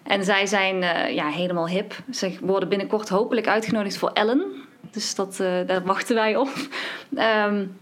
En 0.02 0.24
zij 0.24 0.46
zijn 0.46 0.82
uh, 0.82 1.14
ja, 1.14 1.28
helemaal 1.28 1.68
hip. 1.68 1.94
Ze 2.10 2.36
worden 2.40 2.68
binnenkort 2.68 3.08
hopelijk 3.08 3.46
uitgenodigd 3.46 3.96
voor 3.96 4.10
Ellen. 4.12 4.52
Dus 4.90 5.14
dat, 5.14 5.38
uh, 5.40 5.48
daar 5.66 5.82
wachten 5.84 6.14
wij 6.14 6.36
op. 6.36 6.48
Um, 7.46 7.76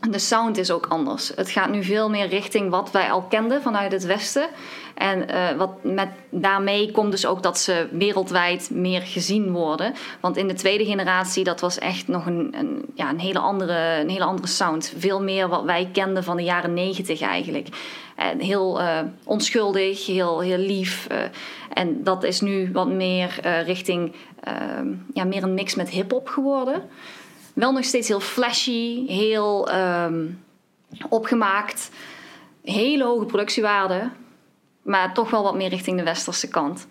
de 0.00 0.18
sound 0.18 0.56
is 0.56 0.70
ook 0.70 0.86
anders. 0.86 1.32
Het 1.34 1.50
gaat 1.50 1.70
nu 1.70 1.84
veel 1.84 2.10
meer 2.10 2.28
richting 2.28 2.70
wat 2.70 2.90
wij 2.90 3.10
al 3.10 3.22
kenden 3.22 3.62
vanuit 3.62 3.92
het 3.92 4.04
Westen. 4.04 4.48
En 4.94 5.26
uh, 5.30 5.50
wat 5.58 5.84
met, 5.84 6.08
daarmee 6.30 6.90
komt 6.90 7.10
dus 7.10 7.26
ook 7.26 7.42
dat 7.42 7.58
ze 7.58 7.88
wereldwijd 7.92 8.70
meer 8.72 9.00
gezien 9.00 9.52
worden. 9.52 9.94
Want 10.20 10.36
in 10.36 10.48
de 10.48 10.54
tweede 10.54 10.84
generatie, 10.84 11.44
dat 11.44 11.60
was 11.60 11.78
echt 11.78 12.08
nog 12.08 12.26
een, 12.26 12.54
een, 12.58 12.84
ja, 12.94 13.10
een, 13.10 13.20
hele, 13.20 13.38
andere, 13.38 14.00
een 14.00 14.08
hele 14.08 14.24
andere 14.24 14.48
sound. 14.48 14.92
Veel 14.96 15.22
meer 15.22 15.48
wat 15.48 15.64
wij 15.64 15.88
kenden 15.92 16.24
van 16.24 16.36
de 16.36 16.42
jaren 16.42 16.74
negentig 16.74 17.20
eigenlijk. 17.20 17.68
En 18.16 18.40
heel 18.40 18.80
uh, 18.80 18.98
onschuldig, 19.24 20.06
heel, 20.06 20.40
heel 20.40 20.58
lief. 20.58 21.06
Uh, 21.12 21.18
en 21.72 22.02
dat 22.04 22.22
is 22.24 22.40
nu 22.40 22.70
wat 22.72 22.88
meer 22.88 23.40
richting 23.64 24.14
ja, 25.12 25.24
meer 25.24 25.42
een 25.42 25.54
mix 25.54 25.74
met 25.74 25.88
hip-hop 25.88 26.28
geworden. 26.28 26.82
Wel 27.56 27.72
nog 27.72 27.84
steeds 27.84 28.08
heel 28.08 28.20
flashy, 28.20 29.06
heel 29.06 29.74
um, 29.74 30.44
opgemaakt. 31.08 31.90
Hele 32.62 33.04
hoge 33.04 33.24
productiewaarde. 33.24 34.10
Maar 34.82 35.14
toch 35.14 35.30
wel 35.30 35.42
wat 35.42 35.54
meer 35.54 35.68
richting 35.68 35.98
de 35.98 36.04
westerse 36.04 36.48
kant. 36.48 36.86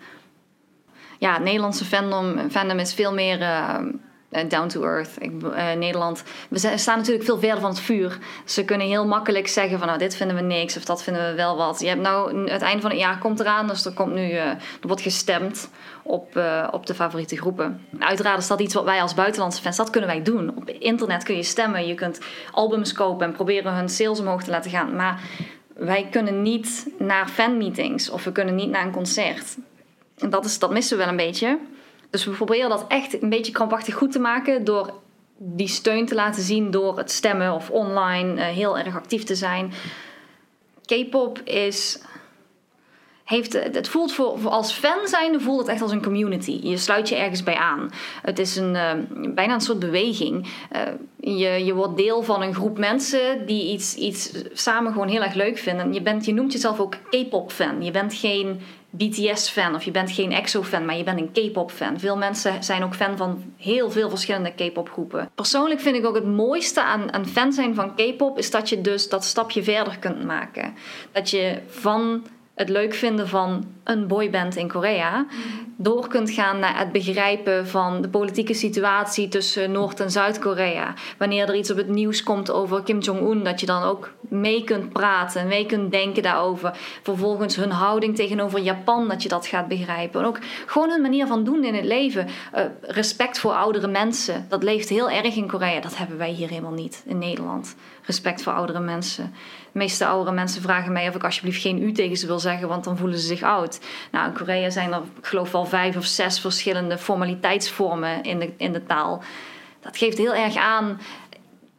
Ja, 1.18 1.32
het 1.32 1.42
Nederlandse 1.42 1.84
fandom, 1.84 2.50
fandom 2.50 2.78
is 2.78 2.94
veel 2.94 3.12
meer 3.12 3.40
uh, 3.40 3.78
down 4.28 4.68
to 4.68 4.82
earth. 4.82 5.10
Uh, 5.20 5.72
Nederland, 5.72 6.22
we 6.48 6.58
staan 6.58 6.98
natuurlijk 6.98 7.24
veel 7.24 7.38
verder 7.38 7.60
van 7.60 7.70
het 7.70 7.80
vuur. 7.80 8.18
Ze 8.44 8.64
kunnen 8.64 8.86
heel 8.86 9.06
makkelijk 9.06 9.48
zeggen 9.48 9.78
van 9.78 9.86
nou 9.86 9.98
dit 9.98 10.16
vinden 10.16 10.36
we 10.36 10.42
niks 10.42 10.76
of 10.76 10.84
dat 10.84 11.02
vinden 11.02 11.30
we 11.30 11.34
wel 11.34 11.56
wat. 11.56 11.80
Je 11.80 11.88
hebt 11.88 12.00
nou 12.00 12.50
het 12.50 12.62
einde 12.62 12.82
van 12.82 12.90
het 12.90 13.00
jaar 13.00 13.18
komt 13.18 13.40
eraan, 13.40 13.66
dus 13.66 13.84
er 13.84 13.92
komt 13.92 14.14
nu 14.14 14.30
er 14.30 14.56
wordt 14.80 15.02
gestemd 15.02 15.70
op, 16.02 16.40
op 16.70 16.86
de 16.86 16.94
favoriete 16.94 17.36
groepen. 17.36 17.86
Uiteraard 17.98 18.38
is 18.38 18.46
dat 18.46 18.60
iets 18.60 18.74
wat 18.74 18.84
wij 18.84 19.02
als 19.02 19.14
buitenlandse 19.14 19.62
fans, 19.62 19.76
dat 19.76 19.90
kunnen 19.90 20.10
wij 20.10 20.22
doen. 20.22 20.56
Op 20.56 20.70
internet 20.70 21.24
kun 21.24 21.36
je 21.36 21.42
stemmen, 21.42 21.86
je 21.86 21.94
kunt 21.94 22.20
albums 22.50 22.92
kopen 22.92 23.26
en 23.26 23.32
proberen 23.32 23.74
hun 23.74 23.88
sales 23.88 24.20
omhoog 24.20 24.42
te 24.42 24.50
laten 24.50 24.70
gaan. 24.70 24.96
Maar 24.96 25.20
wij 25.76 26.08
kunnen 26.10 26.42
niet 26.42 26.86
naar 26.98 27.28
fanmeetings 27.28 28.10
of 28.10 28.24
we 28.24 28.32
kunnen 28.32 28.54
niet 28.54 28.70
naar 28.70 28.84
een 28.84 28.92
concert. 28.92 29.56
En 30.18 30.30
dat, 30.30 30.44
is, 30.44 30.58
dat 30.58 30.70
missen 30.70 30.96
we 30.96 31.02
wel 31.02 31.12
een 31.12 31.18
beetje. 31.18 31.58
Dus 32.10 32.24
we 32.24 32.30
proberen 32.30 32.68
dat 32.68 32.84
echt 32.88 33.22
een 33.22 33.28
beetje 33.28 33.52
krampachtig 33.52 33.94
goed 33.94 34.12
te 34.12 34.18
maken 34.18 34.64
door 34.64 34.94
die 35.38 35.68
steun 35.68 36.06
te 36.06 36.14
laten 36.14 36.42
zien 36.42 36.70
door 36.70 36.98
het 36.98 37.10
stemmen 37.10 37.52
of 37.52 37.70
online 37.70 38.34
uh, 38.34 38.46
heel 38.46 38.78
erg 38.78 38.96
actief 38.96 39.24
te 39.24 39.34
zijn. 39.34 39.72
K-pop 40.84 41.40
is 41.44 42.00
heeft, 43.26 43.52
het 43.52 43.88
voelt 43.88 44.12
voor, 44.12 44.48
als 44.48 44.72
fan 44.72 44.98
zijnde 45.08 45.40
voelt 45.40 45.60
het 45.60 45.68
echt 45.68 45.82
als 45.82 45.92
een 45.92 46.02
community. 46.02 46.58
Je 46.62 46.76
sluit 46.76 47.08
je 47.08 47.14
ergens 47.14 47.42
bij 47.42 47.56
aan. 47.56 47.90
Het 48.22 48.38
is 48.38 48.56
een, 48.56 48.74
uh, 48.74 48.92
bijna 49.34 49.54
een 49.54 49.60
soort 49.60 49.78
beweging. 49.78 50.46
Uh, 50.72 51.38
je, 51.38 51.64
je 51.64 51.74
wordt 51.74 51.96
deel 51.96 52.22
van 52.22 52.42
een 52.42 52.54
groep 52.54 52.78
mensen 52.78 53.46
die 53.46 53.72
iets, 53.72 53.94
iets 53.94 54.32
samen 54.52 54.92
gewoon 54.92 55.08
heel 55.08 55.22
erg 55.22 55.34
leuk 55.34 55.58
vinden. 55.58 55.92
Je, 55.92 56.02
bent, 56.02 56.24
je 56.24 56.34
noemt 56.34 56.52
jezelf 56.52 56.80
ook 56.80 56.94
K-pop 57.10 57.52
fan. 57.52 57.82
Je 57.82 57.90
bent 57.90 58.14
geen 58.14 58.60
BTS-fan 58.96 59.74
of 59.74 59.82
je 59.82 59.90
bent 59.90 60.10
geen 60.10 60.32
EXO-fan, 60.32 60.84
maar 60.84 60.96
je 60.96 61.04
bent 61.04 61.20
een 61.20 61.50
K-pop-fan. 61.50 61.98
Veel 61.98 62.16
mensen 62.16 62.64
zijn 62.64 62.82
ook 62.82 62.94
fan 62.94 63.16
van 63.16 63.52
heel 63.56 63.90
veel 63.90 64.08
verschillende 64.08 64.50
K-pop-groepen. 64.50 65.30
Persoonlijk 65.34 65.80
vind 65.80 65.96
ik 65.96 66.06
ook 66.06 66.14
het 66.14 66.26
mooiste 66.26 66.82
aan, 66.82 67.12
aan 67.12 67.26
fan 67.26 67.52
zijn 67.52 67.74
van 67.74 67.94
K-pop 67.94 68.38
is 68.38 68.50
dat 68.50 68.68
je 68.68 68.80
dus 68.80 69.08
dat 69.08 69.24
stapje 69.24 69.62
verder 69.62 69.98
kunt 69.98 70.24
maken. 70.24 70.74
Dat 71.12 71.30
je 71.30 71.58
van 71.68 72.26
het 72.56 72.68
leuk 72.68 72.94
vinden 72.94 73.28
van 73.28 73.64
een 73.84 74.06
boyband 74.06 74.56
in 74.56 74.68
Korea, 74.68 75.26
door 75.76 76.08
kunt 76.08 76.30
gaan 76.30 76.58
naar 76.58 76.78
het 76.78 76.92
begrijpen 76.92 77.66
van 77.66 78.02
de 78.02 78.08
politieke 78.08 78.54
situatie 78.54 79.28
tussen 79.28 79.72
Noord- 79.72 80.00
en 80.00 80.10
Zuid-Korea. 80.10 80.94
Wanneer 81.18 81.48
er 81.48 81.54
iets 81.54 81.70
op 81.70 81.76
het 81.76 81.88
nieuws 81.88 82.22
komt 82.22 82.50
over 82.50 82.82
Kim 82.82 82.98
Jong-un, 82.98 83.44
dat 83.44 83.60
je 83.60 83.66
dan 83.66 83.82
ook 83.82 84.12
mee 84.20 84.64
kunt 84.64 84.92
praten, 84.92 85.46
mee 85.46 85.66
kunt 85.66 85.90
denken 85.90 86.22
daarover. 86.22 86.78
Vervolgens 87.02 87.56
hun 87.56 87.70
houding 87.70 88.16
tegenover 88.16 88.60
Japan, 88.60 89.08
dat 89.08 89.22
je 89.22 89.28
dat 89.28 89.46
gaat 89.46 89.68
begrijpen. 89.68 90.20
En 90.20 90.26
ook 90.26 90.38
gewoon 90.66 90.90
hun 90.90 91.02
manier 91.02 91.26
van 91.26 91.44
doen 91.44 91.64
in 91.64 91.74
het 91.74 91.84
leven. 91.84 92.26
Uh, 92.26 92.62
respect 92.80 93.38
voor 93.38 93.52
oudere 93.52 93.88
mensen, 93.88 94.46
dat 94.48 94.62
leeft 94.62 94.88
heel 94.88 95.10
erg 95.10 95.36
in 95.36 95.48
Korea. 95.48 95.80
Dat 95.80 95.96
hebben 95.96 96.18
wij 96.18 96.30
hier 96.30 96.48
helemaal 96.48 96.72
niet 96.72 97.02
in 97.06 97.18
Nederland. 97.18 97.76
Respect 98.02 98.42
voor 98.42 98.52
oudere 98.52 98.80
mensen. 98.80 99.34
Meeste 99.76 100.06
oudere 100.06 100.34
mensen 100.34 100.62
vragen 100.62 100.92
mij 100.92 101.08
of 101.08 101.14
ik 101.14 101.24
alsjeblieft 101.24 101.60
geen 101.60 101.82
u 101.82 101.92
tegen 101.92 102.16
ze 102.16 102.26
wil 102.26 102.38
zeggen, 102.38 102.68
want 102.68 102.84
dan 102.84 102.96
voelen 102.96 103.18
ze 103.18 103.26
zich 103.26 103.42
oud. 103.42 103.80
Nou, 104.10 104.26
in 104.26 104.34
Korea 104.34 104.70
zijn 104.70 104.92
er, 104.92 105.02
ik 105.18 105.26
geloof 105.26 105.52
wel 105.52 105.64
vijf 105.64 105.96
of 105.96 106.04
zes 106.04 106.40
verschillende 106.40 106.98
formaliteitsvormen 106.98 108.22
in 108.22 108.38
de, 108.38 108.52
in 108.56 108.72
de 108.72 108.86
taal. 108.86 109.22
Dat 109.80 109.96
geeft 109.96 110.18
heel 110.18 110.34
erg 110.34 110.56
aan 110.56 111.00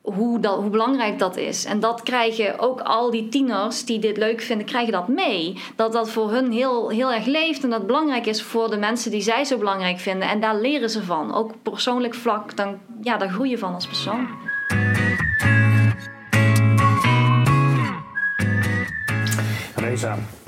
hoe, 0.01 0.39
dat, 0.39 0.55
hoe 0.55 0.69
belangrijk 0.69 1.19
dat 1.19 1.37
is. 1.37 1.65
En 1.65 1.79
dat 1.79 2.03
krijgen 2.03 2.59
ook 2.59 2.81
al 2.81 3.11
die 3.11 3.29
tieners 3.29 3.85
die 3.85 3.99
dit 3.99 4.17
leuk 4.17 4.41
vinden, 4.41 4.65
krijgen 4.65 4.91
dat 4.91 5.07
mee. 5.07 5.61
Dat 5.75 5.93
dat 5.93 6.09
voor 6.09 6.31
hun 6.31 6.51
heel, 6.51 6.89
heel 6.89 7.11
erg 7.11 7.25
leeft 7.25 7.63
en 7.63 7.69
dat 7.69 7.87
belangrijk 7.87 8.25
is 8.25 8.41
voor 8.41 8.69
de 8.69 8.77
mensen 8.77 9.11
die 9.11 9.21
zij 9.21 9.43
zo 9.43 9.57
belangrijk 9.57 9.99
vinden. 9.99 10.29
En 10.29 10.39
daar 10.39 10.55
leren 10.55 10.89
ze 10.89 11.03
van. 11.03 11.33
Ook 11.33 11.53
persoonlijk 11.61 12.13
vlak, 12.13 12.55
dan, 12.55 12.77
ja, 13.01 13.17
daar 13.17 13.29
groei 13.29 13.49
je 13.49 13.57
van 13.57 13.73
als 13.73 13.87
persoon. 13.87 14.27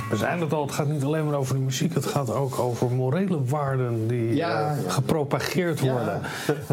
We 0.09 0.15
zijn 0.15 0.39
het 0.39 0.53
al. 0.53 0.61
Het 0.61 0.71
gaat 0.71 0.87
niet 0.87 1.03
alleen 1.03 1.25
maar 1.25 1.35
over 1.35 1.55
de 1.55 1.61
muziek. 1.61 1.93
Het 1.93 2.05
gaat 2.05 2.33
ook 2.33 2.59
over 2.59 2.91
morele 2.91 3.43
waarden 3.43 4.07
die 4.07 4.35
Ja, 4.35 4.71
eh, 4.71 4.83
ja. 4.83 4.89
gepropageerd 4.89 5.79
worden. 5.79 6.21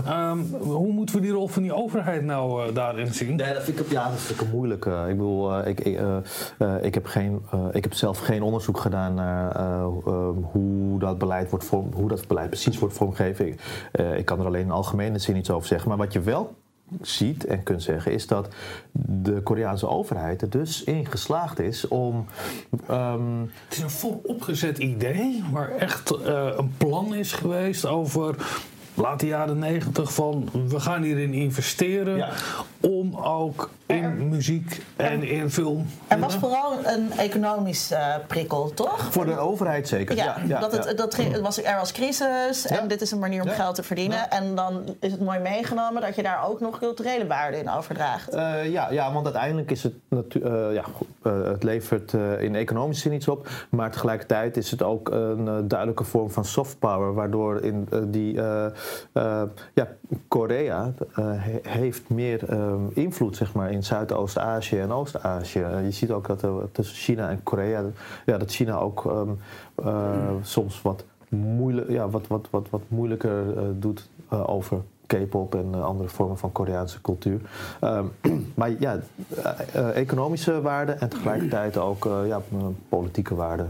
Ehm, 0.05 0.39
hoe 0.61 0.93
moeten 0.93 1.15
we 1.15 1.21
die 1.21 1.31
rol 1.31 1.49
van 1.49 1.63
die 1.63 1.75
overheid 1.75 2.23
nou 2.23 2.69
eh, 2.69 2.75
daarin 2.75 3.15
zien? 3.15 3.37
Nee, 3.37 3.55
dat 3.55 3.63
vind 3.63 3.81
ik, 3.81 3.91
ja, 3.91 4.09
dat 4.09 4.19
vind 4.19 4.41
ik 4.41 4.47
een 4.47 4.53
moeilijke. 4.53 4.91
Ik 4.91 5.17
bedoel, 5.17 5.55
eh, 5.55 5.69
ik, 5.69 5.81
ik, 5.81 6.01
ik, 6.83 6.95
heb 6.95 7.07
geen, 7.07 7.43
ik 7.73 7.83
heb 7.83 7.95
zelf 7.95 8.19
geen 8.19 8.43
onderzoek 8.43 8.79
gedaan 8.79 9.15
naar 9.15 9.57
eh, 9.57 9.83
eh, 10.07 10.29
hoe, 10.53 10.99
dat 10.99 11.19
beleid 11.19 11.51
wordt 11.51 11.65
vorm, 11.65 11.93
hoe 11.95 12.09
dat 12.09 12.27
beleid 12.27 12.51
precies 12.51 12.79
wordt 12.79 12.95
vormgegeven. 12.95 13.47
Ik, 13.47 13.61
ik 14.17 14.25
kan 14.25 14.41
er 14.41 14.47
alleen 14.47 14.65
in 14.65 14.71
algemene 14.71 15.19
zin 15.19 15.37
iets 15.37 15.51
over 15.51 15.69
zeggen. 15.69 15.89
Maar 15.89 15.99
wat 15.99 16.13
je 16.13 16.21
wel 16.21 16.55
ziet 17.01 17.45
en 17.45 17.63
kunt 17.63 17.83
zeggen, 17.83 18.13
is 18.13 18.27
dat 18.27 18.49
de 18.93 19.41
Koreaanse 19.43 19.89
overheid 19.89 20.43
er 20.43 20.51
dus 20.51 20.85
in 20.85 21.07
geslaagd 21.07 21.59
is 21.61 21.89
om. 21.89 22.27
ehm, 22.87 23.41
Het 23.41 23.77
is 23.77 23.83
een 23.83 23.91
vol 23.91 24.21
opgezet 24.25 24.79
idee, 24.79 25.45
waar 25.53 25.71
echt 25.71 26.11
eh, 26.11 26.49
een 26.57 26.73
plan 26.77 27.15
is 27.15 27.33
geweest 27.33 27.87
over 27.87 28.35
late 28.95 29.27
jaren 29.27 29.59
negentig 29.59 30.15
van 30.15 30.49
we 30.69 30.81
gaan 30.81 31.03
hierin 31.03 31.33
investeren 31.35 32.17
Ja. 32.17 32.31
om 32.81 33.17
ook 33.17 33.71
in 33.87 34.29
muziek 34.29 34.83
en 34.97 35.23
in 35.23 35.51
film. 35.51 35.87
Er 36.09 36.19
was 36.19 36.35
vooral 36.35 36.73
een 36.85 37.13
economisch 37.13 37.91
eh, 37.91 38.15
prikkel, 38.27 38.71
toch? 38.75 39.09
voor 39.13 39.27
de 39.27 39.37
overheid 39.39 39.89
zeker. 39.89 40.17
Ja, 40.17 40.37
dat 40.61 40.73
het, 40.87 40.97
dat 40.99 41.15
ging, 41.15 41.33
het 41.33 41.41
was, 41.41 41.63
er 41.63 41.77
was 41.77 41.93
crisis 41.93 42.67
en 42.67 42.89
dit 42.89 43.01
is 43.01 43.11
een 43.11 43.19
manier 43.19 43.43
om 43.43 43.49
Ja. 43.49 43.55
geld 43.55 43.75
te 43.75 43.83
verdienen. 43.83 44.31
En 44.31 44.55
dan 44.55 44.83
is 45.01 45.13
het 45.13 45.21
mooi 45.21 45.39
meegenomen 45.39 46.03
dat 46.03 46.17
je 46.17 46.23
daar 46.23 46.49
ook 46.49 46.61
nog 46.61 46.79
culturele 46.79 47.27
waarde 47.27 47.59
in 47.59 47.71
overdraagt. 47.71 48.29
Eh, 48.35 48.71
ja, 48.71 48.91
ja, 48.91 49.13
want 49.13 49.25
uiteindelijk 49.25 49.71
is 49.71 49.83
het 49.83 49.93
natu- 50.09 50.41
eh, 50.41 50.73
ja, 50.75 50.85
het 51.51 51.63
levert 51.63 52.15
eh, 52.15 52.43
in 52.43 52.55
economische 52.55 53.03
zin 53.03 53.13
iets 53.13 53.29
op, 53.29 53.49
maar 53.71 53.91
tegelijkertijd 53.91 54.57
is 54.57 54.71
het 54.71 54.83
ook 54.83 55.09
een 55.11 55.69
duidelijke 55.69 56.05
vorm 56.05 56.31
van 56.31 56.45
soft 56.45 56.79
power, 56.79 57.15
waardoor 57.15 57.61
in 57.63 57.89
die 58.07 58.41
eh, 58.41 58.67
eh, 59.13 59.43
ja, 59.75 59.89
Korea 60.29 60.93
eh, 61.15 61.25
he- 61.27 61.61
heeft 61.63 62.09
meer 62.09 62.49
eh, 62.49 62.73
invloed 62.95 63.37
zeg 63.37 63.53
maar 63.53 63.71
in 63.77 63.85
Zuidoost-Azië 63.85 64.79
en 64.79 64.93
Oost-Azië. 64.93 65.61
Eh, 65.61 65.85
je 65.85 65.91
ziet 65.91 66.11
ook 66.11 66.27
dat 66.27 66.43
er 66.43 66.53
tussen 66.73 66.97
China 66.97 67.29
en 67.29 67.43
Korea, 67.43 67.83
ja, 68.27 68.39
dat 68.39 68.51
China 68.51 68.77
ook 68.79 69.05
ehm, 69.07 69.31
eh, 69.89 70.31
soms 70.43 70.83
wat 70.83 71.05
moeilijk, 71.29 71.91
ja, 71.91 72.09
wat, 72.09 72.27
wat, 72.27 72.49
wat, 72.51 72.71
wat 72.71 72.83
moeilijker 72.89 73.57
eh, 73.57 73.65
doet 73.75 74.09
over 74.29 74.83
K-pop 75.07 75.55
en 75.55 75.83
andere 75.83 76.09
vormen 76.09 76.39
van 76.39 76.53
Koreaanse 76.53 77.01
cultuur. 77.01 77.41
Ehm, 77.81 78.05
maar 78.55 78.71
ja, 78.79 78.99
economische 79.95 80.61
waarde 80.61 80.93
en 80.93 81.09
tegelijkertijd 81.09 81.77
ook 81.77 82.09
ja, 82.27 82.41
politieke 82.89 83.35
waarde. 83.35 83.67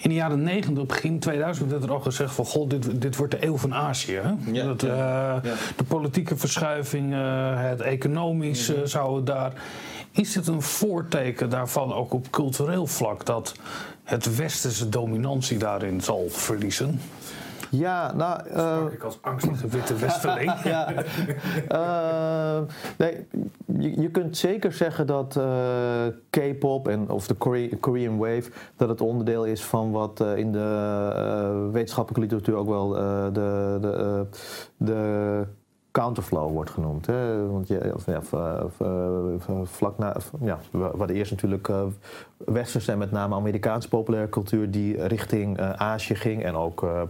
In 0.00 0.08
de 0.08 0.14
jaren 0.14 0.42
90, 0.42 0.86
begin 0.86 1.18
2000, 1.18 1.70
werd 1.70 1.82
er 1.82 1.92
al 1.92 2.00
gezegd 2.00 2.34
van... 2.34 2.44
Goh, 2.44 2.68
dit, 2.68 3.00
dit 3.00 3.16
wordt 3.16 3.32
de 3.32 3.46
eeuw 3.46 3.56
van 3.56 3.74
Azië. 3.74 4.14
Hè? 4.22 4.52
Ja, 4.52 4.64
dat, 4.64 4.80
ja, 4.80 5.40
eh, 5.44 5.50
De 5.76 5.84
politieke 5.84 6.36
verschuiving, 6.36 7.12
eh, 7.12 7.20
het 7.54 7.80
economisch 7.80 8.68
eh, 8.68 8.80
zou 8.84 9.16
het 9.16 9.26
daar... 9.26 9.52
Is 10.12 10.34
het 10.34 10.46
een 10.46 10.62
voorteken 10.62 11.50
daarvan 11.50 11.92
ook 11.92 12.12
op 12.12 12.30
cultureel 12.30 12.86
vlak... 12.86 13.26
dat 13.26 13.54
het 14.04 14.36
westerse 14.36 14.88
dominantie 14.88 15.58
daarin 15.58 16.00
zal 16.00 16.24
verliezen? 16.28 17.00
Ja, 17.70 18.12
nou... 18.14 18.48
eh, 18.48 18.92
ik 18.92 19.02
als 19.02 19.18
angstige 19.22 19.68
witte 19.68 19.96
westerling. 19.96 20.52
ja. 20.72 20.92
Eh, 21.68 22.60
nee, 22.98 23.26
je, 23.78 24.00
je 24.00 24.10
kunt 24.10 24.36
zeker 24.36 24.72
zeggen 24.72 25.06
dat 25.06 25.36
eh, 25.36 26.06
K-pop 26.30 26.88
en 26.88 27.10
of 27.10 27.26
de 27.26 27.34
Kore- 27.34 27.76
Korean 27.80 28.16
Wave 28.18 28.50
dat 28.76 28.88
het 28.88 29.00
onderdeel 29.00 29.44
is 29.44 29.64
van 29.64 29.90
wat 29.90 30.20
in 30.36 30.52
de 30.52 31.68
wetenschappelijke 31.72 32.20
literatuur 32.20 32.56
ook 32.56 32.68
wel 32.68 32.88
de, 33.32 33.78
de, 33.80 34.26
de 34.76 35.46
counterflow 35.92 36.52
wordt 36.52 36.70
genoemd. 36.70 37.06
Hè? 37.06 37.46
Want 37.50 37.68
je, 37.68 37.94
of, 37.94 38.06
ja, 38.06 38.22
v- 38.22 38.72
v- 38.76 39.42
v- 39.44 39.68
vlak 39.68 39.98
na, 39.98 40.16
ja, 40.40 40.58
we 40.70 40.90
hadden 40.96 41.16
eerst 41.16 41.30
natuurlijk 41.30 41.68
eh 41.68 41.82
westerse 42.44 42.92
en 42.92 42.98
met 42.98 43.10
name 43.10 43.34
Amerikaanse 43.34 43.88
populaire 43.88 44.28
cultuur 44.28 44.70
die 44.70 45.06
richting 45.06 45.58
eh, 45.58 45.70
Azië 45.70 46.14
ging 46.14 46.44
en 46.44 46.56
ook 46.56 46.82
eh, 46.82 47.00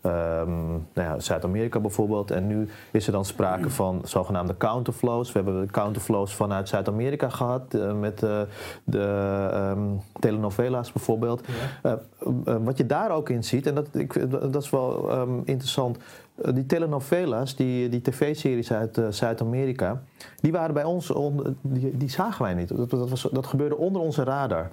ehm, 0.00 0.66
nou 0.70 0.82
ja, 0.94 1.18
Zuid-Amerika 1.18 1.80
bijvoorbeeld. 1.80 2.30
En 2.30 2.46
nu 2.46 2.68
is 2.90 3.06
er 3.06 3.12
dan 3.12 3.24
sprake 3.24 3.70
van 3.70 4.00
zogenaamde 4.04 4.56
counterflows. 4.56 5.32
We 5.32 5.38
hebben 5.38 5.70
counterflows 5.70 6.34
vanuit 6.34 6.68
Zuid-Amerika 6.68 7.28
gehad 7.28 7.74
eh, 7.74 7.92
met 7.92 8.22
eh, 8.22 8.40
de 8.84 9.48
ehm, 9.52 9.80
telenovela's 10.20 10.92
bijvoorbeeld. 10.92 11.42
Eh, 11.82 11.92
eh, 11.92 11.98
wat 12.64 12.78
je 12.78 12.86
daar 12.86 13.10
ook 13.10 13.28
in 13.28 13.44
ziet, 13.44 13.66
en 13.66 13.74
dat, 13.74 13.88
ik, 13.92 14.30
dat 14.30 14.62
is 14.62 14.70
wel 14.70 15.10
ehm, 15.10 15.38
interessant. 15.44 15.98
Eh, 16.42 16.54
die 16.54 16.66
telenovela's, 16.66 17.56
die, 17.56 17.88
die 17.88 18.00
tv-series 18.00 18.72
uit 18.72 18.98
eh, 18.98 19.04
Zuid-Amerika, 19.10 20.02
die 20.40 20.52
waren 20.52 20.74
bij 20.74 20.84
ons, 20.84 21.10
on- 21.10 21.56
die, 21.60 21.96
die 21.96 22.10
zagen 22.10 22.42
wij 22.44 22.54
niet. 22.54 22.68
Dat, 22.76 22.90
dat, 22.90 23.08
was, 23.08 23.28
dat 23.32 23.46
gebeurde 23.46 23.76
onder 23.76 24.02
onze 24.02 24.24
radar. 24.24 24.70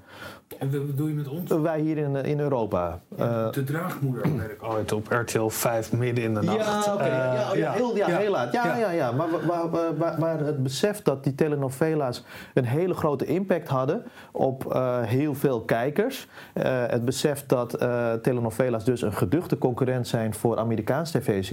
En 0.60 0.72
wat 0.72 0.86
bedoel 0.88 1.08
je 1.08 1.14
met 1.14 1.28
ons? 1.28 1.52
Wij 1.52 1.80
hier 1.80 1.98
in, 1.98 2.16
in 2.16 2.40
Europa. 2.40 3.00
Eh, 3.18 3.52
de 3.52 3.64
draagmoeder 3.64 4.38
werd 4.38 4.52
ik 4.52 4.64
ooit 4.64 4.92
op 4.92 5.08
RTL 5.12 5.48
5 5.48 5.94
midden 5.94 6.24
in 6.24 6.34
de 6.34 6.42
nacht. 6.42 6.86
Ja, 6.86 6.94
oké. 6.94 7.04
Eh, 7.04 7.10
ja, 7.10 7.50
oh 7.52 7.58
ja, 7.58 7.72
heel, 7.72 7.96
ja, 7.96 8.08
heel 8.08 8.32
laat. 8.32 8.54
Ja, 8.54 8.78
ja. 8.78 8.90
Ja, 8.92 9.12
Maar 9.12 9.28
waar, 9.48 9.70
waar, 9.70 9.98
waar, 9.98 10.20
waar 10.20 10.40
het 10.40 10.64
besef 10.64 11.02
dat 11.02 11.24
die 11.24 11.36
telenovela's 11.36 12.24
een 12.54 12.66
hele 12.66 12.94
grote 12.94 13.26
impact 13.26 13.68
hadden 13.68 14.04
op 14.32 14.74
eh, 14.74 15.02
heel 15.02 15.34
veel 15.36 15.62
kijkers. 15.62 16.28
Eh, 16.54 16.84
het 16.88 17.06
besef 17.06 17.46
dat 17.46 17.74
eh, 17.74 18.14
telenovela's 18.14 18.84
dus 18.86 19.02
een 19.02 19.14
geduchte 19.14 19.58
concurrent 19.58 20.08
zijn 20.08 20.34
voor 20.34 20.58
Amerikaanse 20.58 21.20
tv-series. 21.20 21.53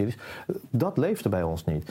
Dat 0.70 0.96
leefde 0.96 1.28
bij 1.28 1.42
ons 1.42 1.64
niet. 1.64 1.90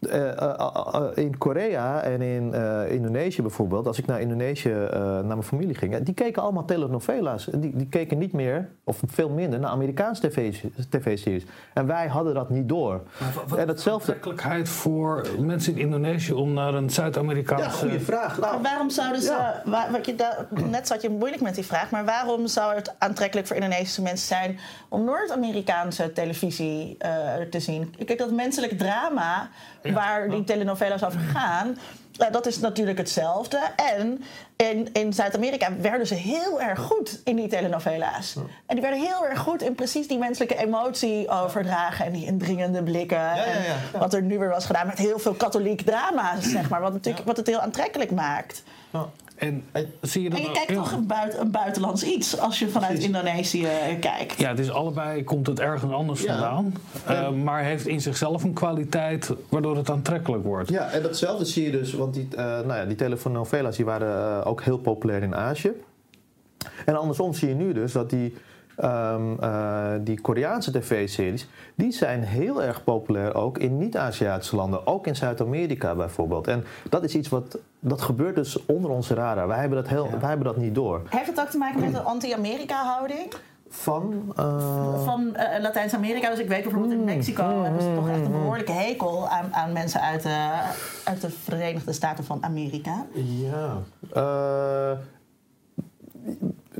Eh, 0.00 0.28
eh, 0.28 0.54
eh, 0.94 1.04
in 1.14 1.38
Korea 1.38 2.00
en 2.02 2.22
in 2.22 2.54
eh, 2.54 2.90
Indonesië 2.92 3.42
bijvoorbeeld, 3.42 3.86
als 3.86 3.98
ik 3.98 4.06
naar 4.06 4.20
Indonesië 4.20 4.70
eh, 4.72 5.00
naar 5.00 5.24
mijn 5.24 5.42
familie 5.42 5.74
ging, 5.74 5.92
ja, 5.92 6.00
die 6.00 6.14
keken 6.14 6.42
allemaal 6.42 6.64
telenovela's. 6.64 7.48
Die, 7.56 7.76
die 7.76 7.86
keken 7.88 8.18
niet 8.18 8.32
meer, 8.32 8.68
of 8.84 9.00
veel 9.06 9.28
minder, 9.30 9.58
naar 9.60 9.70
Amerikaanse 9.70 10.28
tv- 10.28 10.54
tv-series. 10.90 11.44
En 11.74 11.86
wij 11.86 12.06
hadden 12.06 12.34
dat 12.34 12.50
niet 12.50 12.68
door. 12.68 13.00
en 13.56 13.66
datzelfde. 13.66 14.06
aantrekkelijkheid 14.12 14.68
voor 14.68 15.26
mensen 15.40 15.72
in 15.72 15.78
Indonesië 15.78 16.32
om 16.32 16.52
naar 16.52 16.74
een 16.74 16.82
Ja, 16.82 16.88
Zuid-Amerikaanse... 16.88 17.78
goede 17.78 18.00
vraag. 18.00 18.38
Nou, 18.38 18.52
Maar 18.52 18.62
waarom 18.62 18.90
zouden 18.90 19.22
ze, 19.22 19.28
Ja. 19.30 19.98
je 20.02 20.14
da- 20.14 20.46
net 20.64 20.86
zat 20.86 21.02
je 21.02 21.08
moeilijk 21.10 21.42
met 21.42 21.54
die 21.54 21.64
vraag, 21.64 21.90
maar 21.90 22.04
waarom 22.04 22.46
zou 22.46 22.74
het 22.74 22.94
aantrekkelijk 22.98 23.46
voor 23.46 23.56
Indonesische 23.56 24.02
mensen 24.02 24.26
zijn 24.26 24.58
om 24.88 25.04
Noord-Amerikaanse 25.04 26.12
televisie 26.12 26.96
te 27.50 27.60
zien? 27.60 27.94
Kijk, 28.04 28.18
dat 28.18 28.30
menselijk 28.30 28.78
drama 28.78 29.48
waar 29.82 30.30
die 30.30 30.44
telenovelas 30.44 31.04
over 31.04 31.20
gaan, 31.20 31.76
eh, 32.18 32.32
dat 32.32 32.46
is 32.46 32.58
natuurlijk 32.58 32.98
hetzelfde. 32.98 33.60
En 33.76 34.24
in, 34.56 34.88
in 34.92 35.12
Zuid-Amerika 35.12 35.72
werden 35.80 36.06
ze 36.06 36.14
heel 36.14 36.60
erg 36.60 36.80
goed 36.80 37.20
in 37.24 37.36
die 37.36 37.48
telenovela's. 37.48 38.36
En 38.66 38.76
die 38.76 38.80
werden 38.80 39.00
heel 39.00 39.26
erg 39.26 39.38
goed 39.38 39.62
in 39.62 39.74
precies 39.74 40.08
die 40.08 40.18
menselijke 40.18 40.56
emotie 40.56 41.28
overdragen 41.28 42.06
en 42.06 42.12
die 42.12 42.26
indringende 42.26 42.82
blikken. 42.82 43.18
ja, 43.18 43.44
En 43.92 43.98
wat 43.98 44.14
er 44.14 44.22
nu 44.22 44.38
weer 44.38 44.48
was 44.48 44.66
gedaan 44.66 44.86
met 44.86 44.98
heel 44.98 45.18
veel 45.18 45.34
katholiek 45.34 45.80
drama, 45.80 46.40
zeg 46.40 46.68
maar. 46.68 46.80
Wat, 46.80 46.92
natuurlijk, 46.92 47.26
wat 47.26 47.36
het 47.36 47.46
heel 47.46 47.60
aantrekkelijk 47.60 48.10
maakt. 48.10 48.62
En 49.38 49.64
zie 50.00 50.22
je 50.22 50.30
dat 50.30 50.38
En 50.38 50.44
je 50.44 50.52
kijkt 50.52 50.74
toch 50.74 50.92
een, 50.92 51.06
buiten, 51.06 51.40
een 51.40 51.50
buitenlands 51.50 52.02
iets 52.02 52.38
als 52.38 52.58
je 52.58 52.68
vanuit 52.68 52.98
Indonesië 52.98 53.64
eh, 53.64 54.00
kijkt. 54.00 54.38
Ja, 54.38 54.48
het 54.48 54.58
is 54.58 54.70
allebei, 54.70 55.24
komt 55.24 55.46
het 55.46 55.60
ergens 55.60 55.92
anders 55.92 56.22
Ja. 56.22 56.32
vandaan. 56.32 56.74
Eh, 57.06 57.30
maar 57.30 57.62
heeft 57.62 57.86
in 57.86 58.00
zichzelf 58.00 58.42
een 58.42 58.52
kwaliteit 58.52 59.32
waardoor 59.48 59.76
het 59.76 59.90
aantrekkelijk 59.90 60.44
wordt. 60.44 60.68
Ja, 60.70 60.90
en 60.90 61.02
datzelfde 61.02 61.44
zie 61.44 61.64
je 61.64 61.70
dus, 61.70 61.92
want 61.92 62.14
die, 62.14 62.28
eh 62.30 62.44
nou 62.44 62.74
ja, 62.74 62.84
die 62.84 62.96
telenovela's 62.96 63.76
die 63.76 63.84
waren 63.84 64.40
eh, 64.40 64.46
ook 64.46 64.62
heel 64.62 64.78
populair 64.78 65.22
in 65.22 65.34
Azië. 65.34 65.72
En 66.84 66.96
andersom 66.96 67.32
zie 67.34 67.48
je 67.48 67.54
nu 67.54 67.72
dus 67.72 67.92
dat 67.92 68.10
die, 68.10 68.34
ehm, 68.78 69.38
eh, 69.40 69.92
die 70.00 70.20
Koreaanse 70.20 70.72
tv-series, 70.72 71.48
die 71.74 71.92
zijn 71.92 72.22
heel 72.22 72.62
erg 72.62 72.84
populair 72.84 73.34
ook 73.34 73.58
in 73.58 73.78
niet-Aziatische 73.78 74.56
landen, 74.56 74.86
ook 74.86 75.06
in 75.06 75.16
Zuid-Amerika 75.16 75.94
bijvoorbeeld. 75.94 76.46
En 76.46 76.64
dat 76.88 77.04
is 77.04 77.14
iets 77.14 77.28
wat, 77.28 77.58
dat 77.80 78.02
gebeurt 78.02 78.34
dus 78.34 78.66
onder 78.66 78.90
onze 78.90 79.14
radar. 79.14 79.48
Wij 79.48 79.58
hebben 79.58 79.78
dat, 79.78 79.88
heel, 79.88 80.10
wij 80.20 80.28
hebben 80.28 80.46
dat 80.46 80.56
niet 80.56 80.74
door. 80.74 81.02
Heeft 81.08 81.26
het 81.26 81.40
ook 81.40 81.48
te 81.48 81.58
maken 81.58 81.80
met 81.80 81.94
een 81.94 82.04
anti-Amerika-houding? 82.04 83.34
Van? 83.68 84.32
eh, 84.36 85.04
van 85.04 85.34
eh, 85.34 85.60
Latijns-Amerika. 85.60 86.30
Dus 86.30 86.38
ik 86.38 86.48
weet 86.48 86.62
bijvoorbeeld 86.62 86.92
in 86.92 87.04
Mexico 87.04 87.62
hebben 87.62 87.82
ze 87.82 87.94
toch 87.94 88.08
echt 88.08 88.20
een 88.20 88.32
behoorlijke 88.32 88.72
hekel 88.72 89.28
aan, 89.28 89.54
aan 89.54 89.72
mensen 89.72 90.00
uit 90.00 90.22
de, 90.22 90.60
uit 91.04 91.20
de 91.20 91.30
Verenigde 91.30 91.92
Staten 91.92 92.24
van 92.24 92.44
Amerika. 92.44 93.06
Ja. 93.14 93.82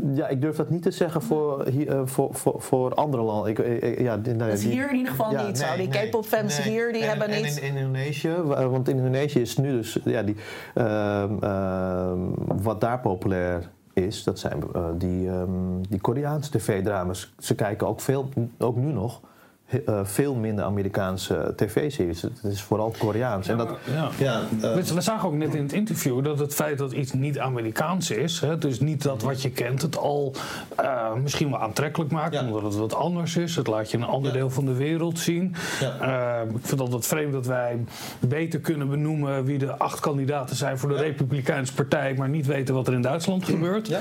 Eh, 0.02 0.16
ja, 0.16 0.28
ik 0.28 0.40
durf 0.40 0.56
dat 0.56 0.70
niet 0.70 0.82
te 0.82 0.90
zeggen 0.90 1.22
voor, 1.22 1.66
hier, 1.66 1.88
eh, 1.88 2.00
voor, 2.04 2.34
voor, 2.34 2.54
voor 2.62 2.94
andere 2.94 3.22
landen. 3.22 3.50
Ik, 3.50 3.58
ik- 3.58 3.82
ik- 3.82 4.00
ja, 4.00 4.16
nou 4.16 4.38
ja, 4.38 4.46
Dat 4.46 4.48
is 4.58 4.64
hier 4.64 4.90
in 4.90 4.96
ieder 4.96 5.10
geval 5.10 5.30
Ja, 5.32 5.46
niet 5.46 5.58
zo. 5.58 5.66
nee, 5.66 5.76
Die 5.76 5.88
nee, 5.88 6.08
K-pop 6.08 6.24
fans 6.24 6.58
nee. 6.58 6.68
hier, 6.72 6.92
die 6.92 7.02
En- 7.02 7.08
hebben 7.08 7.28
en 7.28 7.42
niet... 7.42 7.56
in, 7.56 7.62
in 7.68 7.76
Indonesië, 7.76 8.34
wa- 8.44 8.68
want 8.68 8.88
in 8.88 8.96
Indonesië 8.96 9.40
is 9.40 9.56
nu 9.56 9.70
dus, 9.70 9.98
ja, 10.04 10.22
die, 10.22 10.36
ehm, 10.74 11.32
ehm, 11.40 12.18
wat 12.62 12.80
daar 12.80 13.00
populair 13.00 13.70
is, 13.92 14.24
dat 14.24 14.38
zijn 14.38 14.62
eh, 14.74 14.84
die, 14.98 15.28
ehm, 15.28 15.48
die 15.88 16.00
Koreaanse 16.00 16.50
tv-dramas. 16.50 17.34
Ze 17.38 17.54
kijken 17.54 17.86
ook, 17.86 18.00
veel, 18.00 18.28
ook 18.58 18.76
nu 18.76 18.92
nog 18.92 19.20
eh, 19.68 20.00
veel 20.04 20.34
minder 20.34 20.64
Amerikaanse 20.64 21.52
tv-series. 21.56 22.22
Het 22.22 22.38
is 22.42 22.62
vooral 22.62 22.94
Koreaans. 22.98 23.48
en 23.48 23.56
dat, 23.56 23.76
Ja. 23.94 24.08
ja, 24.18 24.40
eh, 24.62 24.74
We, 24.74 24.94
we 24.94 25.00
zagen 25.00 25.28
ook 25.28 25.34
net 25.34 25.54
in 25.54 25.62
het 25.62 25.72
interview 25.72 26.24
dat 26.24 26.38
het 26.38 26.54
feit 26.54 26.78
dat 26.78 26.92
iets 26.92 27.12
niet 27.12 27.38
Amerikaans 27.38 28.10
is, 28.10 28.40
hè, 28.40 28.58
dus 28.58 28.80
niet 28.80 29.02
dat 29.02 29.22
wat 29.22 29.42
je 29.42 29.50
kent, 29.50 29.82
het 29.82 29.96
al 29.96 30.34
eh, 30.76 31.14
misschien 31.14 31.50
wel 31.50 31.58
aantrekkelijk 31.60 32.10
maakt, 32.10 32.34
Ja. 32.34 32.44
omdat 32.44 32.62
het 32.62 32.74
wat 32.76 32.94
anders 32.94 33.36
is. 33.36 33.56
Het 33.56 33.66
laat 33.66 33.90
je 33.90 33.96
een 33.96 34.04
ander 34.04 34.32
deel 34.32 34.50
van 34.50 34.64
de 34.64 34.74
wereld 34.74 35.18
zien. 35.18 35.54
Ja. 35.80 36.40
Ik 36.42 36.48
vind 36.50 36.70
het 36.70 36.80
altijd 36.80 37.06
vreemd 37.06 37.32
dat 37.32 37.46
wij 37.46 37.84
beter 38.20 38.60
kunnen 38.60 38.88
benoemen 38.88 39.44
wie 39.44 39.58
de 39.58 39.76
acht 39.78 40.00
kandidaten 40.00 40.56
zijn 40.56 40.78
voor 40.78 40.88
de 40.88 40.96
Republikeinse 40.96 41.74
Partij, 41.74 42.14
maar 42.14 42.28
niet 42.28 42.46
weten 42.46 42.74
wat 42.74 42.86
er 42.86 42.92
in 42.94 43.02
Duitsland 43.02 43.44
gebeurt. 43.44 43.88
Ja. 43.88 44.00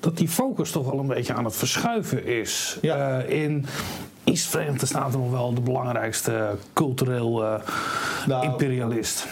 Dat 0.00 0.16
die 0.16 0.28
focus 0.28 0.70
toch 0.70 0.90
wel 0.90 0.98
een 0.98 1.06
beetje 1.06 1.34
aan 1.34 1.44
het 1.44 1.56
verschuiven 1.56 2.26
is. 2.26 2.78
Ja. 2.80 3.18
Eh, 3.20 3.42
in 3.44 3.66
is 4.32 4.42
de 4.42 4.48
Verenigde 4.48 4.86
Staten 4.86 5.20
nog 5.20 5.30
wel 5.30 5.54
de 5.54 5.60
belangrijkste 5.60 6.56
cultureel 6.72 7.44
eh, 7.44 7.60
Nou, 8.26 8.44
imperialist. 8.44 9.26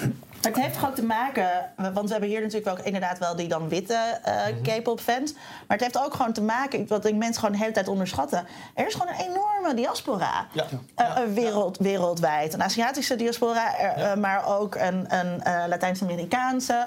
Maar 0.53 0.63
het 0.63 0.73
heeft 0.73 0.87
ook 0.87 0.95
te 0.95 1.05
maken, 1.05 1.49
want 1.77 2.07
we 2.07 2.11
hebben 2.11 2.29
hier 2.29 2.41
natuurlijk 2.41 2.79
ook 2.79 2.85
inderdaad 2.85 3.19
wel 3.19 3.37
die 3.37 3.49
dan 3.49 3.69
witte 3.69 3.99
Mhm. 4.25 4.81
K-pop 4.81 5.01
fans. 5.01 5.33
Maar 5.33 5.77
het 5.79 5.81
heeft 5.81 5.99
ook 6.05 6.15
gewoon 6.15 6.33
te 6.33 6.43
maken, 6.43 6.87
wat 6.89 7.05
ik 7.05 7.15
mensen 7.15 7.35
gewoon 7.41 7.53
de 7.53 7.59
hele 7.61 7.73
tijd 7.73 7.89
onderschatten. 7.89 8.47
Er 8.75 8.87
is 8.87 8.95
gewoon 8.95 9.15
een 9.15 9.21
enorme 9.31 9.75
diaspora 9.75 10.47
Ja. 10.53 10.65
eh, 10.95 11.07
eh, 11.07 11.29
wereld, 11.35 11.79
wereldwijd. 11.79 12.55
Een 12.55 12.63
Aziatische 12.63 13.17
diaspora, 13.17 13.79
er, 13.79 14.19
maar 14.19 14.47
ook 14.59 14.75
een, 14.75 15.07
een 15.09 15.43
Latijns-Amerikaanse. 15.69 16.87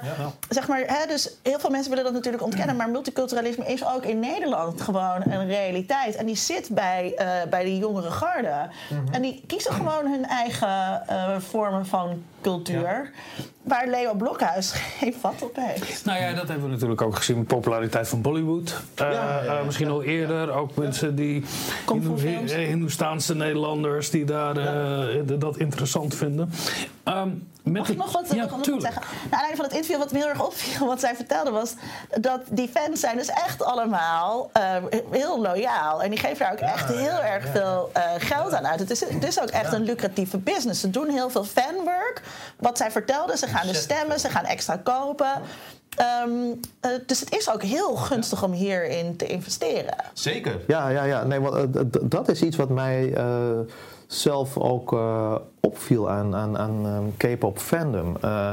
Zeg 0.50 0.68
maar, 0.68 0.80
hè, 0.86 1.08
dus 1.08 1.30
heel 1.44 1.60
veel 1.60 1.70
mensen 1.70 1.90
willen 1.90 2.06
dat 2.06 2.14
natuurlijk 2.14 2.44
ontkennen. 2.44 2.76
Maar 2.76 2.90
multiculturalisme 2.90 3.66
is 3.66 3.86
ook 3.86 4.04
in 4.06 4.20
Nederland 4.20 4.82
gewoon 4.82 5.22
een 5.32 5.48
realiteit. 5.48 6.16
En 6.16 6.26
die 6.26 6.36
zit 6.36 6.70
bij, 6.70 7.20
bij 7.50 7.64
die 7.64 7.78
jongere 7.78 8.12
garde. 8.12 8.70
Mhm. 8.90 9.14
En 9.14 9.22
die 9.22 9.44
kiezen 9.48 9.74
gewoon 9.74 10.06
hun 10.12 10.26
eigen 10.26 11.04
vormen 11.42 11.86
van 11.86 12.24
cultuur. 12.42 13.12
Waar 13.62 13.88
Leo 13.88 14.14
Blokhuis 14.14 14.72
geen 15.00 15.14
vat 15.20 15.42
op 15.42 15.56
heeft. 15.56 16.06
Nou 16.06 16.20
ja, 16.20 16.34
dat 16.34 16.48
hebben 16.48 16.66
we 16.66 16.72
natuurlijk 16.74 17.02
ook 17.02 17.16
gezien 17.16 17.38
met 17.38 17.50
de 17.50 17.56
populariteit 17.56 18.08
van 18.08 18.22
Bollywood. 18.22 18.82
Eh, 18.96 19.12
ja, 19.12 19.44
ja. 19.44 19.58
eh, 19.58 19.66
misschien 19.66 19.90
al 19.90 20.04
eerder. 20.04 20.52
Ook 20.52 20.76
mensen 20.76 21.16
die 21.16 21.44
eh, 21.88 22.68
Hindoestaanse 22.68 23.36
Nederlanders 23.36 24.10
die 24.10 24.26
daar 24.26 24.58
eh, 24.58 25.40
dat 25.40 25.58
interessant 25.58 26.16
vinden. 26.16 26.50
Ehm, 27.04 27.28
met 27.28 27.59
Mag 27.72 27.90
ik 27.90 27.98
nog 27.98 28.12
wat, 28.12 28.28
ja, 28.32 28.42
nog 28.42 28.52
wat 28.52 28.64
tuurlijk. 28.64 28.86
zeggen? 28.86 29.04
Naar 29.12 29.40
aanleiding 29.40 29.56
van 29.56 29.66
het 29.66 29.74
interview, 29.74 29.98
wat 29.98 30.12
me 30.12 30.18
heel 30.18 30.28
erg 30.28 30.46
opviel, 30.46 30.88
wat 30.88 31.00
zij 31.00 31.16
vertelde, 31.16 31.52
was 31.52 31.74
dat 32.20 32.42
die 32.50 32.68
fans 32.68 33.00
zijn 33.00 33.18
dus 33.18 33.30
echt 33.30 33.64
allemaal 33.64 34.50
eh, 34.54 34.76
heel 35.12 35.42
loyaal. 35.42 36.04
En 36.04 36.10
die 36.10 36.20
geven 36.20 36.38
daar 36.40 36.52
ook 36.52 36.60
echt 36.60 36.88
heel 36.88 37.20
erg 37.20 37.48
veel 37.48 37.90
eh, 37.94 38.04
geld 38.18 38.54
aan 38.54 38.68
uit. 38.68 38.80
Het 38.80 38.92
is, 38.92 39.00
het 39.00 39.28
is 39.28 39.42
ook 39.42 39.50
echt 39.50 39.74
een 39.74 39.84
lucratieve 39.84 40.38
business. 40.38 40.82
Ze 40.82 40.90
doen 40.90 41.10
heel 41.10 41.30
veel 41.30 41.44
fanwork. 41.44 42.22
Wat 42.58 42.78
zij 42.78 42.92
vertelde, 42.92 43.38
ze 43.38 43.48
gaan 43.48 43.68
dus 43.68 43.82
stemmen, 43.82 44.20
ze 44.20 44.30
gaan 44.30 44.46
extra 44.46 44.76
kopen. 44.84 45.42
Ehm, 46.00 46.32
eh, 46.80 46.92
dus 47.06 47.20
het 47.20 47.36
is 47.36 47.52
ook 47.52 47.64
heel 47.64 47.96
gunstig 47.96 48.44
om 48.44 48.52
hierin 48.52 49.16
te 49.16 49.26
investeren. 49.26 49.96
Zeker. 50.14 50.60
Ja, 50.68 50.90
ja, 50.90 51.04
ja. 51.04 51.24
Nee, 51.24 51.40
want, 51.40 51.68
dat 52.12 52.30
is 52.30 52.42
iets 52.42 52.56
wat 52.56 52.70
mij 52.70 53.14
eh, 53.14 53.60
zelf 54.08 54.58
ook 54.58 54.94
eh, 54.94 55.36
opviel 55.70 56.10
aan, 56.10 56.36
aan, 56.36 56.58
aan 56.58 56.86
ehm, 56.86 57.06
K-pop 57.18 57.60
fandom. 57.60 58.18
Eh, 58.22 58.52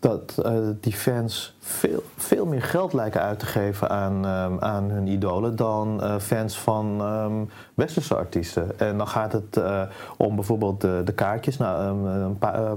dat 0.00 0.38
eh, 0.44 0.52
die 0.80 0.92
fans 0.92 1.56
veel, 1.60 2.02
veel 2.16 2.46
meer 2.46 2.62
geld 2.62 2.92
lijken 2.92 3.20
uit 3.20 3.38
te 3.38 3.46
geven 3.46 3.90
aan, 3.90 4.26
ehm, 4.26 4.52
aan 4.58 4.90
hun 4.90 5.06
idolen 5.06 5.56
dan 5.56 6.02
eh, 6.02 6.16
fans 6.18 6.58
van 6.58 6.96
ehm, 7.00 7.32
westerse 7.74 8.14
artiesten. 8.16 8.78
En 8.78 8.98
dan 8.98 9.08
gaat 9.08 9.32
het 9.32 9.56
eh, 9.56 9.82
om 10.16 10.34
bijvoorbeeld 10.34 10.80
de, 10.80 11.02
de 11.04 11.12
kaartjes. 11.12 11.56
Nou, 11.56 11.82
ehm, 11.82 12.04
een 12.20 12.38
paar, 12.38 12.74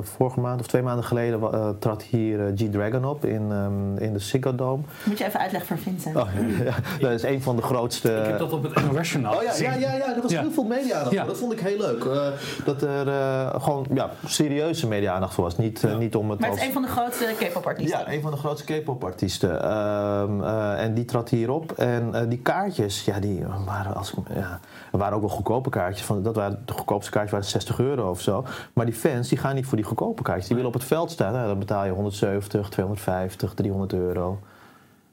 vorige 0.00 0.40
maand 0.40 0.60
of 0.60 0.66
twee 0.66 0.82
maanden 0.82 1.04
geleden 1.04 1.40
trad 1.78 2.02
hier 2.02 2.52
G-Dragon 2.56 3.04
op 3.04 3.24
in, 3.24 3.52
ehm, 3.52 3.96
in 3.96 4.12
de 4.12 4.18
Ziggo 4.18 4.54
Dome. 4.54 4.82
Moet 5.04 5.18
je 5.18 5.24
even 5.24 5.40
uitleggen 5.40 5.76
voor 5.76 5.92
Vincent. 5.92 6.16
Oh, 6.16 6.28
ja, 6.64 6.74
dat 7.00 7.10
is 7.10 7.22
een 7.22 7.42
van 7.42 7.56
de 7.56 7.62
grootste. 7.62 8.12
Ik 8.12 8.26
heb 8.26 8.38
dat 8.38 8.52
op 8.52 8.62
het 8.62 8.92
NOS-journaal 8.92 9.36
Oh 9.36 9.42
ja, 9.42 9.50
gezien. 9.50 9.66
ja, 9.66 9.74
ja, 9.74 9.94
ja, 9.94 10.14
er 10.16 10.22
was 10.22 10.30
Ja. 10.32 10.40
heel 10.40 10.50
veel 10.50 10.64
media-aandacht 10.64 11.14
Ja. 11.14 11.24
Dat 11.24 11.38
vond 11.38 11.52
ik 11.52 11.60
heel 11.60 11.78
leuk. 11.78 12.04
Eh, 12.04 12.26
dat 12.64 12.82
er 12.82 13.08
eh, 13.08 13.62
gewoon 13.62 13.86
ja, 13.94 14.10
serieuze 14.26 14.86
media-aandacht 14.88 15.34
voor 15.34 15.44
was. 15.44 15.56
Niet, 15.58 15.84
niet 15.98 16.16
om 16.16 16.30
het 16.30 16.38
Maar 16.40 16.50
het 16.50 16.53
als... 16.54 16.66
een 16.66 16.72
van 16.72 16.82
de 16.82 16.88
grootste 16.88 17.34
K-pop-artiesten. 17.38 17.98
Ja, 17.98 18.12
een 18.12 18.20
van 18.20 18.30
de 18.30 18.36
grootste 18.36 18.72
K-pop-artiesten. 18.72 19.62
Ehm, 19.62 20.42
eh, 20.42 20.82
en 20.82 20.94
die 20.94 21.04
trad 21.04 21.28
hierop. 21.28 21.72
En 21.72 22.14
eh, 22.14 22.28
die 22.28 22.38
kaartjes, 22.38 23.04
ja, 23.04 23.20
die 23.20 23.44
waren, 23.64 23.94
als, 23.94 24.14
ja, 24.34 24.60
waren 24.90 25.14
ook 25.14 25.20
wel 25.20 25.30
goedkope 25.30 25.70
kaartjes. 25.70 26.06
Van, 26.06 26.22
dat 26.22 26.36
waren, 26.36 26.62
de 26.64 26.72
goedkoopste 26.72 27.10
kaartjes 27.10 27.32
waren 27.32 27.48
60 27.48 27.78
euro 27.78 28.10
of 28.10 28.20
zo. 28.20 28.44
Maar 28.72 28.86
die 28.86 28.94
fans 28.94 29.28
die 29.28 29.38
gaan 29.38 29.54
niet 29.54 29.66
voor 29.66 29.76
die 29.76 29.86
goedkope 29.86 30.22
kaartjes. 30.22 30.46
Die 30.46 30.56
willen 30.56 30.70
op 30.72 30.78
het 30.78 30.88
veld 30.88 31.10
staan. 31.10 31.32
Nou, 31.32 31.46
dan 31.46 31.58
betaal 31.58 31.84
je 31.84 31.92
170, 31.92 32.68
250, 32.68 33.54
300 33.54 33.92
euro. 33.92 34.38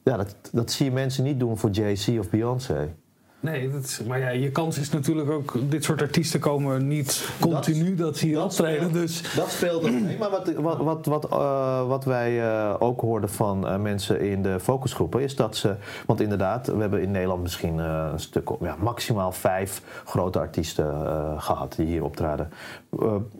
Ja, 0.03 0.17
dat, 0.17 0.35
dat 0.51 0.71
zie 0.71 0.85
je 0.85 0.91
mensen 0.91 1.23
niet 1.23 1.39
doen 1.39 1.57
voor 1.57 1.69
Jay-Z 1.69 2.07
of 2.07 2.29
Beyoncé. 2.29 2.93
Nee, 3.41 3.71
dat 3.71 3.83
is, 3.83 4.01
maar 4.07 4.19
ja, 4.19 4.29
je 4.29 4.51
kans 4.51 4.77
is 4.77 4.89
natuurlijk 4.89 5.29
ook... 5.29 5.53
Dit 5.69 5.83
soort 5.83 6.01
artiesten 6.01 6.39
komen 6.39 6.87
niet 6.87 7.29
continu 7.39 7.95
dat, 7.95 8.17
ze 8.17 8.25
hier 8.25 8.43
optreden. 8.43 8.93
Dus 8.93 9.35
Dat 9.35 9.49
speelde 9.49 9.91
mee. 9.91 10.17
Maar 10.17 10.29
wat, 10.29 10.53
wat, 10.53 10.77
wat, 10.77 11.05
wat, 11.05 11.29
eh, 11.29 11.87
wat 11.87 12.05
wij 12.05 12.41
eh, 12.41 12.75
ook 12.79 13.01
hoorden 13.01 13.29
van 13.29 13.67
eh, 13.67 13.77
mensen 13.77 14.19
in 14.19 14.43
de 14.43 14.59
focusgroepen 14.59 15.21
is 15.21 15.35
dat 15.35 15.55
ze. 15.55 15.75
Want 16.05 16.21
inderdaad, 16.21 16.67
we 16.67 16.81
hebben 16.81 17.01
in 17.01 17.11
Nederland 17.11 17.41
misschien 17.41 17.77
een 17.77 18.19
stuk, 18.19 18.49
ja, 18.59 18.75
maximaal 18.79 19.31
vijf 19.31 19.81
grote 20.05 20.39
artiesten 20.39 20.85
eh, 20.85 21.41
gehad 21.41 21.73
die 21.75 21.85
hier 21.85 22.03
optraden. 22.03 22.49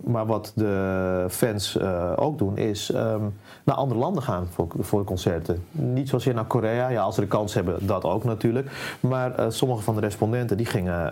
Maar 0.04 0.26
wat 0.26 0.52
de 0.56 1.26
fans 1.30 1.80
ook 2.16 2.38
doen 2.38 2.58
is 2.58 2.91
ehm, 2.91 3.22
naar 3.64 3.76
andere 3.76 3.99
landen 3.99 4.24
gaan 4.24 4.47
voor, 4.52 4.68
voor 4.80 5.04
concerten. 5.04 5.64
Niet 5.72 6.10
zozeer 6.10 6.34
naar 6.34 6.45
Korea, 6.45 6.89
ja, 6.89 7.02
als 7.02 7.16
ze 7.16 7.22
de 7.22 7.28
kans 7.28 7.54
hebben, 7.54 7.88
dat 7.88 8.04
ook 8.04 8.24
natuurlijk. 8.24 8.72
Maar 8.99 9.34
sommige 9.52 9.82
van 9.82 9.91
de 9.96 10.02
respondenten 10.02 10.58
die 10.58 10.66
gingen 10.66 11.12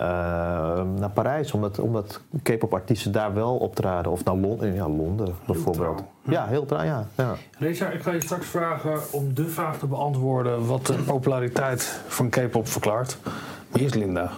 naar 0.98 1.10
Parijs, 1.14 1.52
omdat, 1.52 1.78
omdat 1.78 2.20
K-pop 2.42 2.74
artiesten 2.74 3.12
daar 3.12 3.34
wel 3.34 3.56
optraden. 3.56 4.12
Of 4.12 4.24
naar 4.24 4.36
Londen, 4.36 4.74
ja, 4.74 4.88
Londen 4.88 5.34
bijvoorbeeld. 5.46 6.02
Ja, 6.22 6.46
heel 6.46 6.66
trouw, 6.66 6.82
ja. 6.82 7.06
ja. 7.14 7.34
Reza, 7.58 7.88
ik 7.88 8.02
ga 8.02 8.10
je 8.10 8.22
straks 8.22 8.46
vragen 8.46 9.00
om 9.10 9.34
de 9.34 9.48
vraag 9.48 9.78
te 9.78 9.86
beantwoorden... 9.86 10.66
wat 10.66 10.86
de 10.86 10.94
populariteit 10.94 12.00
van 12.06 12.28
K-pop 12.28 12.68
verklaart. 12.68 13.18
Maar 13.70 13.80
eerst 13.80 13.94
Linda. 13.94 14.30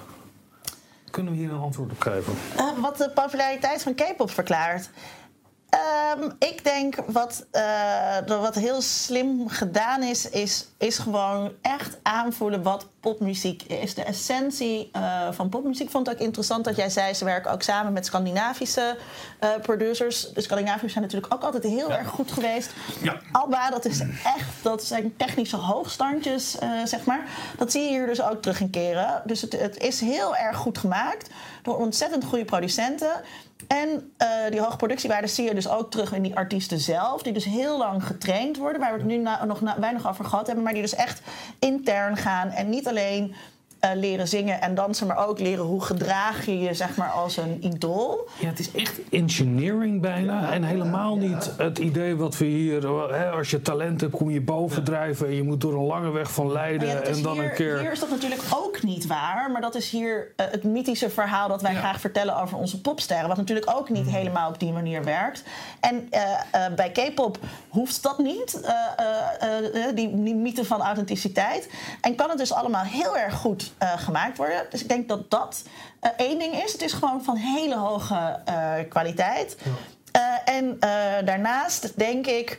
Kunnen 1.11 1.33
we 1.33 1.39
hier 1.39 1.53
een 1.53 1.61
antwoord 1.61 1.91
op 1.91 2.01
geven? 2.01 2.33
Eh, 2.57 2.65
wat 2.81 2.97
de 2.97 3.11
populariteit 3.15 3.83
van 3.83 3.95
K-pop 3.95 4.31
verklaart. 4.31 4.91
Ehm, 5.73 6.31
ik 6.39 6.65
denk 6.65 6.97
wat, 7.07 7.47
eh, 7.51 8.17
wat 8.27 8.55
heel 8.55 8.83
slim 8.83 9.49
gedaan 9.49 10.03
is, 10.03 10.31
is, 10.31 10.67
is 10.79 10.99
gewoon 10.99 11.53
echt 11.63 11.99
aanvoelen 12.03 12.63
wat 12.63 12.89
popmuziek 13.01 13.63
is. 13.63 13.95
De 13.95 14.03
essentie 14.03 14.89
eh, 14.93 15.29
van 15.31 15.49
popmuziek. 15.49 15.85
Ik 15.85 15.91
vond 15.91 16.07
het 16.07 16.17
ook 16.17 16.23
interessant 16.23 16.65
dat 16.65 16.77
jij 16.77 16.91
zei, 16.91 17.15
ze 17.15 17.25
werken 17.25 17.51
ook 17.51 17.63
samen 17.63 17.93
met 17.93 18.07
Scandinavische 18.07 18.97
eh, 19.39 19.51
producers. 19.63 20.33
De 20.33 20.41
Scandinaviërs 20.41 20.93
zijn 20.93 21.05
natuurlijk 21.05 21.35
ook 21.35 21.43
altijd 21.43 21.63
heel 21.63 21.93
erg 21.93 22.09
goed 22.09 22.33
geweest. 22.33 22.71
Ja. 23.03 23.21
Alba, 23.33 23.71
dat 23.71 23.85
is 23.85 24.01
echt, 24.01 24.63
dat 24.63 24.85
zijn 24.85 25.17
technische 25.17 25.57
hoogstandjes, 25.57 26.57
zeg 26.85 27.05
maar. 27.05 27.29
Dat 27.59 27.73
zie 27.73 27.83
je 27.83 27.89
hier 27.89 28.07
dus 28.07 28.23
ook 28.23 28.43
terug 28.43 28.61
in 28.61 28.71
keren. 28.71 29.23
Dus 29.25 29.41
het, 29.41 29.53
het 29.53 29.79
is 29.79 30.01
heel 30.01 30.37
erg 30.37 30.57
goed 30.57 30.79
gemaakt 30.79 31.31
door 31.63 31.77
ontzettend 31.79 32.25
goede 32.25 32.45
producenten. 32.45 33.13
En 33.67 34.13
eh, 34.17 34.29
die 34.51 34.61
hoge 34.61 34.77
productiewaarde 34.77 35.27
zie 35.27 35.45
je 35.45 35.55
dus 35.55 35.69
ook 35.69 35.91
terug 35.91 36.13
in 36.13 36.23
die 36.23 36.37
artiesten 36.37 36.79
zelf. 36.79 37.23
Die 37.23 37.33
dus 37.33 37.45
heel 37.45 37.79
lang 37.79 38.07
getraind 38.07 38.57
worden. 38.57 38.81
Waar 38.81 38.93
we 38.93 38.99
het 38.99 39.07
nu 39.07 39.17
nog 39.47 39.61
weinig 39.79 40.09
over 40.09 40.25
gehad 40.25 40.47
hebben. 40.47 40.65
Maar 40.65 40.73
die 40.73 40.83
dus 40.83 40.95
echt 40.95 41.23
intern 41.59 42.17
gaan. 42.17 42.49
En 42.49 42.71
niet 42.71 42.89
alleen 42.89 43.35
eh, 43.83 43.91
leren 43.95 44.29
zingen 44.29 44.61
en 44.61 44.75
dansen, 44.75 45.07
maar 45.07 45.29
ook 45.29 45.39
leren 45.39 45.65
hoe 45.65 45.83
gedraag 45.83 46.47
je 46.47 46.59
je 46.59 46.75
zeg 46.75 46.97
maar 46.97 47.11
als 47.11 47.37
een 47.37 47.65
idool. 47.65 48.29
Ja, 48.39 48.47
het 48.49 48.59
is 48.59 48.71
echt 48.73 49.01
engineering 49.11 50.01
bijna. 50.01 50.53
en 50.53 50.63
helemaal 50.63 51.17
niet 51.17 51.53
het 51.57 51.79
idee 51.79 52.17
wat 52.17 52.39
we 52.39 52.45
hier... 52.45 52.89
Hè, 53.13 53.31
als 53.31 53.51
je 53.51 53.63
talent 53.63 54.01
hebt, 54.01 54.13
kom 54.13 54.31
je 54.31 54.41
bovendrijven... 54.41 55.27
en 55.27 55.35
je 55.35 55.43
moet 55.43 55.61
door 55.61 55.75
een 55.75 55.87
lange 55.87 56.11
weg 56.11 56.33
van 56.33 56.51
is 56.53 57.17
en 57.17 57.23
dan 57.23 57.33
hier, 57.33 57.45
een 57.45 57.53
keer... 57.53 57.79
hier 57.79 57.93
is 57.93 58.01
dat 58.01 58.11
natuurlijk 58.11 58.43
ook 58.55 58.83
niet 58.83 59.07
waar, 59.07 59.51
maar 59.51 59.61
dat 59.61 59.75
is 59.75 59.91
hier 59.91 60.33
eh, 60.37 60.47
het 60.51 60.65
mythische 60.65 61.11
verhaal 61.11 61.49
dat 61.49 61.63
wij 61.63 61.75
graag 61.75 62.01
vertellen 62.01 62.41
over 62.41 62.59
onze 62.59 62.81
popsterren, 62.81 63.29
wat 63.29 63.37
natuurlijk 63.37 63.71
ook 63.77 63.91
niet 63.91 64.05
Mhm. 64.05 64.15
helemaal 64.15 64.49
op 64.49 64.59
die 64.59 64.73
manier 64.73 65.05
werkt. 65.05 65.43
En 65.81 66.07
eh, 66.11 66.23
eh, 66.51 66.75
bij 66.75 66.91
K-pop 66.91 67.39
hoeft 67.69 68.03
dat 68.03 68.19
niet, 68.19 68.61
eh, 68.61 68.75
eh, 68.97 69.87
eh, 69.87 69.97
die, 69.97 70.23
die 70.23 70.35
mythe 70.35 70.65
van 70.65 70.81
authenticiteit. 70.81 71.69
En 72.01 72.15
kan 72.15 72.29
het 72.29 72.39
dus 72.39 72.53
allemaal 72.53 72.85
heel 72.85 73.17
erg 73.17 73.35
goed 73.35 73.72
eh, 73.79 73.99
gemaakt 73.99 74.37
worden. 74.37 74.67
Dus 74.71 74.83
ik 74.83 74.89
denk 74.89 75.09
dat 75.09 75.31
dat 75.31 75.63
eh, 76.01 76.11
één 76.17 76.39
ding 76.39 76.63
is. 76.65 76.73
Het 76.73 76.83
is 76.83 76.93
gewoon 76.93 77.25
van 77.25 77.37
hele 77.37 77.77
hoge 77.77 78.41
eh, 78.45 78.73
kwaliteit. 78.89 79.57
En 80.45 80.79
daarnaast 81.25 81.99
denk 81.99 82.27
ik. 82.27 82.59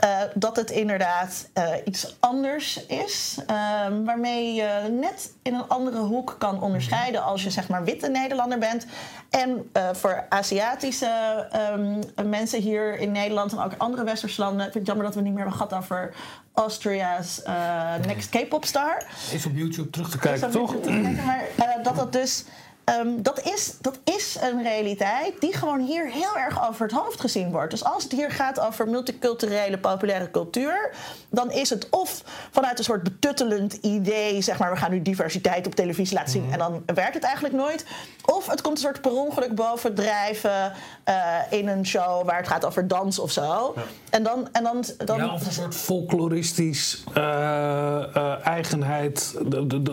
Eh, 0.00 0.20
dat 0.34 0.56
het 0.56 0.70
inderdaad 0.70 1.48
eh, 1.52 1.68
iets 1.84 2.16
anders 2.20 2.86
is, 2.86 3.38
ehm, 3.46 4.04
waarmee 4.04 4.54
je 4.54 4.96
net 5.00 5.32
in 5.42 5.54
een 5.54 5.68
andere 5.68 5.98
hoek 5.98 6.36
kan 6.38 6.62
onderscheiden 6.62 7.22
als 7.22 7.42
je 7.42 7.50
zeg 7.50 7.68
maar 7.68 7.84
witte 7.84 8.08
Nederlander 8.08 8.58
bent. 8.58 8.86
En 9.30 9.68
eh, 9.72 9.88
voor 9.92 10.24
Aziatische 10.28 11.46
ehm, 11.50 12.28
mensen 12.28 12.60
hier 12.60 12.98
in 12.98 13.12
Nederland 13.12 13.52
en 13.52 13.58
ook 13.58 13.72
andere 13.78 14.04
westerse 14.04 14.40
landen, 14.40 14.60
vind 14.62 14.74
ik 14.74 14.80
het 14.80 14.86
jammer 14.86 15.06
dat 15.06 15.14
we 15.14 15.20
niet 15.20 15.32
meer 15.34 15.42
hebben 15.42 15.58
gehad 15.58 15.74
over 15.82 16.14
Austria's 16.54 17.42
Next 18.06 18.28
K-pop 18.28 18.64
star. 18.64 19.04
Is 19.32 19.46
op 19.46 19.52
YouTube 19.54 19.90
terug 19.90 20.10
te 20.10 20.18
kijken, 20.18 20.50
toch? 20.50 20.72
te 20.72 20.78
kijken, 20.80 21.18
Maar 21.56 21.80
dat 21.82 21.96
dat 21.96 22.12
dus. 22.12 22.44
Ehm, 22.84 23.22
dat, 23.22 23.40
is, 23.42 23.74
dat 23.80 23.98
is 24.04 24.36
een 24.40 24.62
realiteit 24.62 25.40
die 25.40 25.56
gewoon 25.56 25.80
hier 25.80 26.10
heel 26.10 26.36
erg 26.36 26.68
over 26.68 26.82
het 26.82 26.96
hoofd 26.96 27.20
gezien 27.20 27.50
wordt. 27.50 27.70
Dus 27.70 27.84
als 27.84 28.02
het 28.02 28.12
hier 28.12 28.30
gaat 28.30 28.60
over 28.60 28.88
multiculturele 28.88 29.78
populaire 29.78 30.30
cultuur, 30.30 30.90
dan 31.28 31.50
is 31.50 31.70
het 31.70 31.88
of 31.90 32.22
vanuit 32.50 32.78
een 32.78 32.84
soort 32.84 33.02
betuttelend 33.02 33.74
idee, 33.74 34.42
zeg 34.42 34.58
maar, 34.58 34.70
we 34.70 34.76
gaan 34.76 34.90
nu 34.90 35.02
diversiteit 35.02 35.66
op 35.66 35.74
televisie 35.74 36.16
laten 36.16 36.32
zien 36.32 36.52
en 36.52 36.58
dan 36.58 36.82
werkt 36.94 37.14
het 37.14 37.24
eigenlijk 37.24 37.54
nooit. 37.54 37.84
Of 38.24 38.46
het 38.46 38.60
komt 38.60 38.76
een 38.76 38.82
soort 38.82 39.00
per 39.00 39.12
ongeluk 39.12 39.54
bovendrijven 39.54 40.72
eh 41.04 41.38
in 41.50 41.68
een 41.68 41.86
show 41.86 42.26
waar 42.26 42.36
het 42.36 42.48
gaat 42.48 42.64
over 42.64 42.88
dans 42.88 43.18
of 43.18 43.30
zo. 43.30 43.74
En 44.10 44.22
dan. 44.22 44.48
En 44.52 44.62
dan, 44.62 44.84
dan 45.04 45.16
Ja, 45.16 45.32
of 45.34 45.46
een 45.46 45.52
soort 45.52 45.74
folkloristisch 45.74 47.04
eh, 47.14 48.16
eh, 48.16 48.46
eigenheid. 48.46 49.34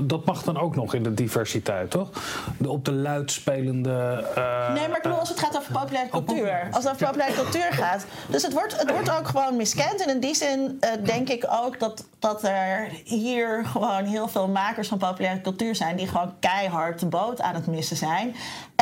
Dat 0.05 0.25
mag 0.25 0.43
dan 0.43 0.57
ook 0.57 0.75
nog 0.75 0.93
in 0.93 1.03
de 1.03 1.13
diversiteit, 1.13 1.91
toch? 1.91 2.09
De, 2.57 2.69
op 2.69 2.85
de 2.87 2.93
luidspelende. 2.93 4.23
eh, 4.35 4.73
Nee, 4.73 4.87
maar 4.87 4.97
ik 4.97 5.03
bedoel 5.03 5.19
als 5.19 5.29
het 5.29 5.39
gaat 5.39 5.57
over 5.57 5.71
populaire 5.71 6.09
cultuur. 6.09 6.67
Als 6.71 6.83
het 6.83 6.93
over 6.93 7.05
populaire 7.05 7.35
cultuur 7.35 7.73
gaat. 7.73 8.05
Dus 8.27 8.43
het 8.43 8.53
wordt, 8.53 8.79
het 8.79 8.91
wordt 8.91 9.11
ook 9.11 9.27
gewoon 9.27 9.55
miskend. 9.55 10.01
En 10.01 10.09
in 10.09 10.19
die 10.19 10.35
zin 10.35 10.77
eh, 10.79 10.89
denk 11.03 11.29
ik 11.29 11.45
ook 11.49 11.79
dat, 11.79 12.05
dat 12.19 12.43
er 12.43 12.89
hier 13.03 13.65
gewoon 13.65 14.03
heel 14.05 14.27
veel 14.27 14.47
makers 14.47 14.87
van 14.87 14.97
populaire 14.97 15.41
cultuur 15.41 15.75
zijn... 15.75 15.95
die 15.95 16.07
gewoon 16.07 16.33
keihard 16.39 16.99
de 16.99 17.05
boot 17.05 17.41
aan 17.41 17.55
het 17.55 17.67
missen 17.67 17.97
zijn. 17.97 18.35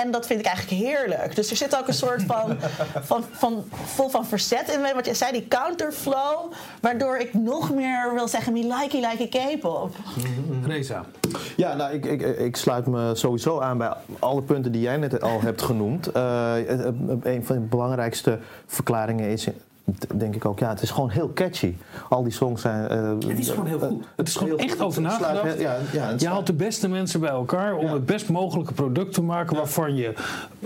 En 0.04 0.12
dat 0.12 0.28
vind 0.28 0.40
ik 0.40 0.46
eigenlijk 0.46 0.82
heerlijk. 0.84 1.36
Dus 1.36 1.50
er 1.50 1.56
zit 1.56 1.78
ook 1.78 1.88
een 1.88 1.94
soort 1.94 2.24
van, 2.24 2.58
van, 3.10 3.24
van 3.32 3.64
vol 3.86 4.10
van 4.10 4.26
verzet 4.26 4.70
in. 4.70 4.94
Wat 4.96 5.06
je 5.06 5.14
zei, 5.14 5.32
die 5.32 5.48
counterflow. 5.48 6.52
Waardoor 6.82 7.18
ik 7.18 7.34
nog 7.34 7.74
meer 7.74 8.14
wil 8.14 8.28
zeggen, 8.28 8.54
me 8.54 8.60
likey 8.80 9.10
likey 9.12 9.56
K-pop. 9.58 9.96
Reza. 10.66 11.06
Ja, 11.58 11.76
nou, 11.76 11.94
ik, 11.94 12.06
ik, 12.06 12.22
ik 12.22 12.56
sluit 12.56 12.86
me 12.88 13.12
sowieso 13.16 13.60
aan 13.60 13.78
bij 13.78 13.94
alle 14.20 14.42
punten 14.42 14.72
die 14.72 14.82
jij 14.82 14.98
net 14.98 15.22
al 15.22 15.42
hebt 15.42 15.62
genoemd. 15.62 16.12
Eh, 16.12 16.54
het- 16.54 16.96
een 17.24 17.46
van 17.46 17.56
de 17.56 17.62
belangrijkste 17.62 18.40
verklaringen 18.66 19.30
is, 19.30 19.48
denk 20.16 20.36
ik 20.36 20.46
ook, 20.46 20.60
ja, 20.60 20.70
het 20.70 20.82
is 20.82 20.90
gewoon 20.92 21.10
heel 21.10 21.34
catchy. 21.34 21.76
Al 22.10 22.24
die 22.24 22.32
songs 22.32 22.62
zijn... 22.62 22.88
eh, 22.88 23.10
Het 23.30 23.40
is 23.40 23.50
gewoon 23.50 23.66
heel 23.68 23.82
eh, 23.82 23.88
goed. 23.88 24.06
Het 24.16 24.28
is 24.28 24.36
gewoon 24.36 24.58
echt 24.58 24.82
over 24.82 25.04
Het 25.04 25.12
sluit 25.14 25.34
nagedacht. 25.34 25.60
Ja, 25.62 25.78
ja, 25.94 26.06
het 26.08 26.22
Je 26.22 26.28
haalt 26.28 26.48
de 26.48 26.54
beste 26.54 26.90
mensen 26.90 27.20
bij 27.20 27.30
elkaar 27.30 27.76
om 27.76 27.86
Ja. 27.86 27.94
het 27.94 28.06
best 28.06 28.30
mogelijke 28.30 28.74
product 28.74 29.14
te 29.14 29.22
maken 29.22 29.56
waarvan 29.56 29.96
je, 29.96 30.14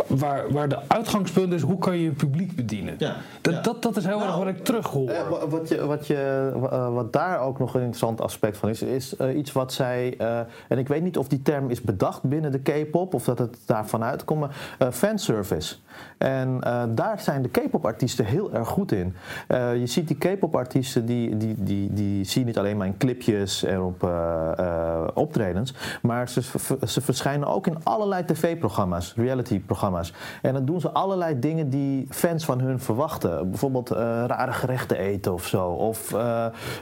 waar, 0.08 0.52
waar 0.52 0.70
de 0.70 0.78
uitgangspunt 0.88 1.54
is, 1.54 1.62
hoe 1.62 1.78
kan 1.78 1.98
je 1.98 2.04
je 2.04 2.12
publiek 2.12 2.56
bedienen. 2.56 2.96
Ja. 2.98 3.16
Dat, 3.42 3.54
Ja. 3.54 3.62
dat, 3.62 3.82
dat 3.82 3.98
is 3.98 4.06
heel 4.06 4.20
erg 4.20 4.26
Nou, 4.28 4.46
wat 4.46 4.48
ik 4.56 4.64
terug 4.64 4.88
hoor. 4.88 5.10
Eh, 5.10 5.30
wa- 5.30 5.48
wat, 5.48 5.70
je, 5.70 5.86
wat, 5.86 6.08
je, 6.08 6.52
wa- 6.56 6.70
eh, 6.70 6.94
wat 6.94 7.14
daar 7.14 7.40
ook 7.40 7.60
nog 7.60 7.74
een 7.74 7.80
interessant 7.80 8.22
aspect 8.22 8.58
van 8.58 8.70
is, 8.70 8.82
is 8.82 9.16
eh, 9.16 9.38
iets 9.38 9.52
wat 9.52 9.74
zij. 9.74 10.16
eh, 10.18 10.40
en 10.68 10.78
ik 10.78 10.88
weet 10.88 11.02
niet 11.04 11.18
of 11.18 11.28
die 11.28 11.42
term 11.42 11.70
is 11.70 11.82
bedacht 11.82 12.24
binnen 12.24 12.52
de 12.52 12.60
K-pop 12.60 13.14
of 13.14 13.24
dat 13.24 13.40
het 13.40 13.58
daarvan 13.66 14.04
uitkomt, 14.04 14.40
maar 14.40 14.76
eh, 14.80 14.88
fanservice. 14.92 15.76
En 16.18 16.58
eh, 16.62 16.84
daar 16.90 17.20
zijn 17.20 17.42
de 17.42 17.50
K-pop-artiesten 17.50 18.26
heel 18.26 18.54
erg 18.54 18.68
goed 18.68 18.92
in. 18.92 19.09
Eh, 19.48 19.76
je 19.76 19.86
ziet 19.88 20.08
die 20.08 20.18
K-pop-artiesten, 20.18 21.06
die, 21.06 21.38
die, 21.38 21.56
die, 21.58 21.94
die 21.94 22.24
zie 22.24 22.40
je 22.42 22.46
niet 22.48 22.58
alleen 22.58 22.78
maar 22.78 22.88
in 22.88 22.98
clipjes 22.98 23.64
en 23.64 23.82
op 23.82 24.04
eh, 24.04 24.52
eh, 24.58 25.08
optredens, 25.14 25.74
maar 26.02 26.30
ze, 26.30 26.42
ze 26.88 27.02
verschijnen 27.02 27.48
ook 27.48 27.68
in 27.68 27.78
allerlei 27.84 28.26
tv-programma's, 28.26 29.14
reality-programma's. 29.16 30.14
En 30.42 30.54
dan 30.54 30.66
doen 30.66 30.82
ze 30.82 30.90
allerlei 30.92 31.40
dingen 31.40 31.70
die 31.70 32.08
fans 32.10 32.46
van 32.46 32.60
hun 32.60 32.80
verwachten. 32.80 33.50
Bijvoorbeeld 33.50 33.90
rare 33.90 34.52
gerechten 34.52 34.98
eten 34.98 35.34
of 35.34 35.46
zo. 35.48 35.68
Of 35.70 36.16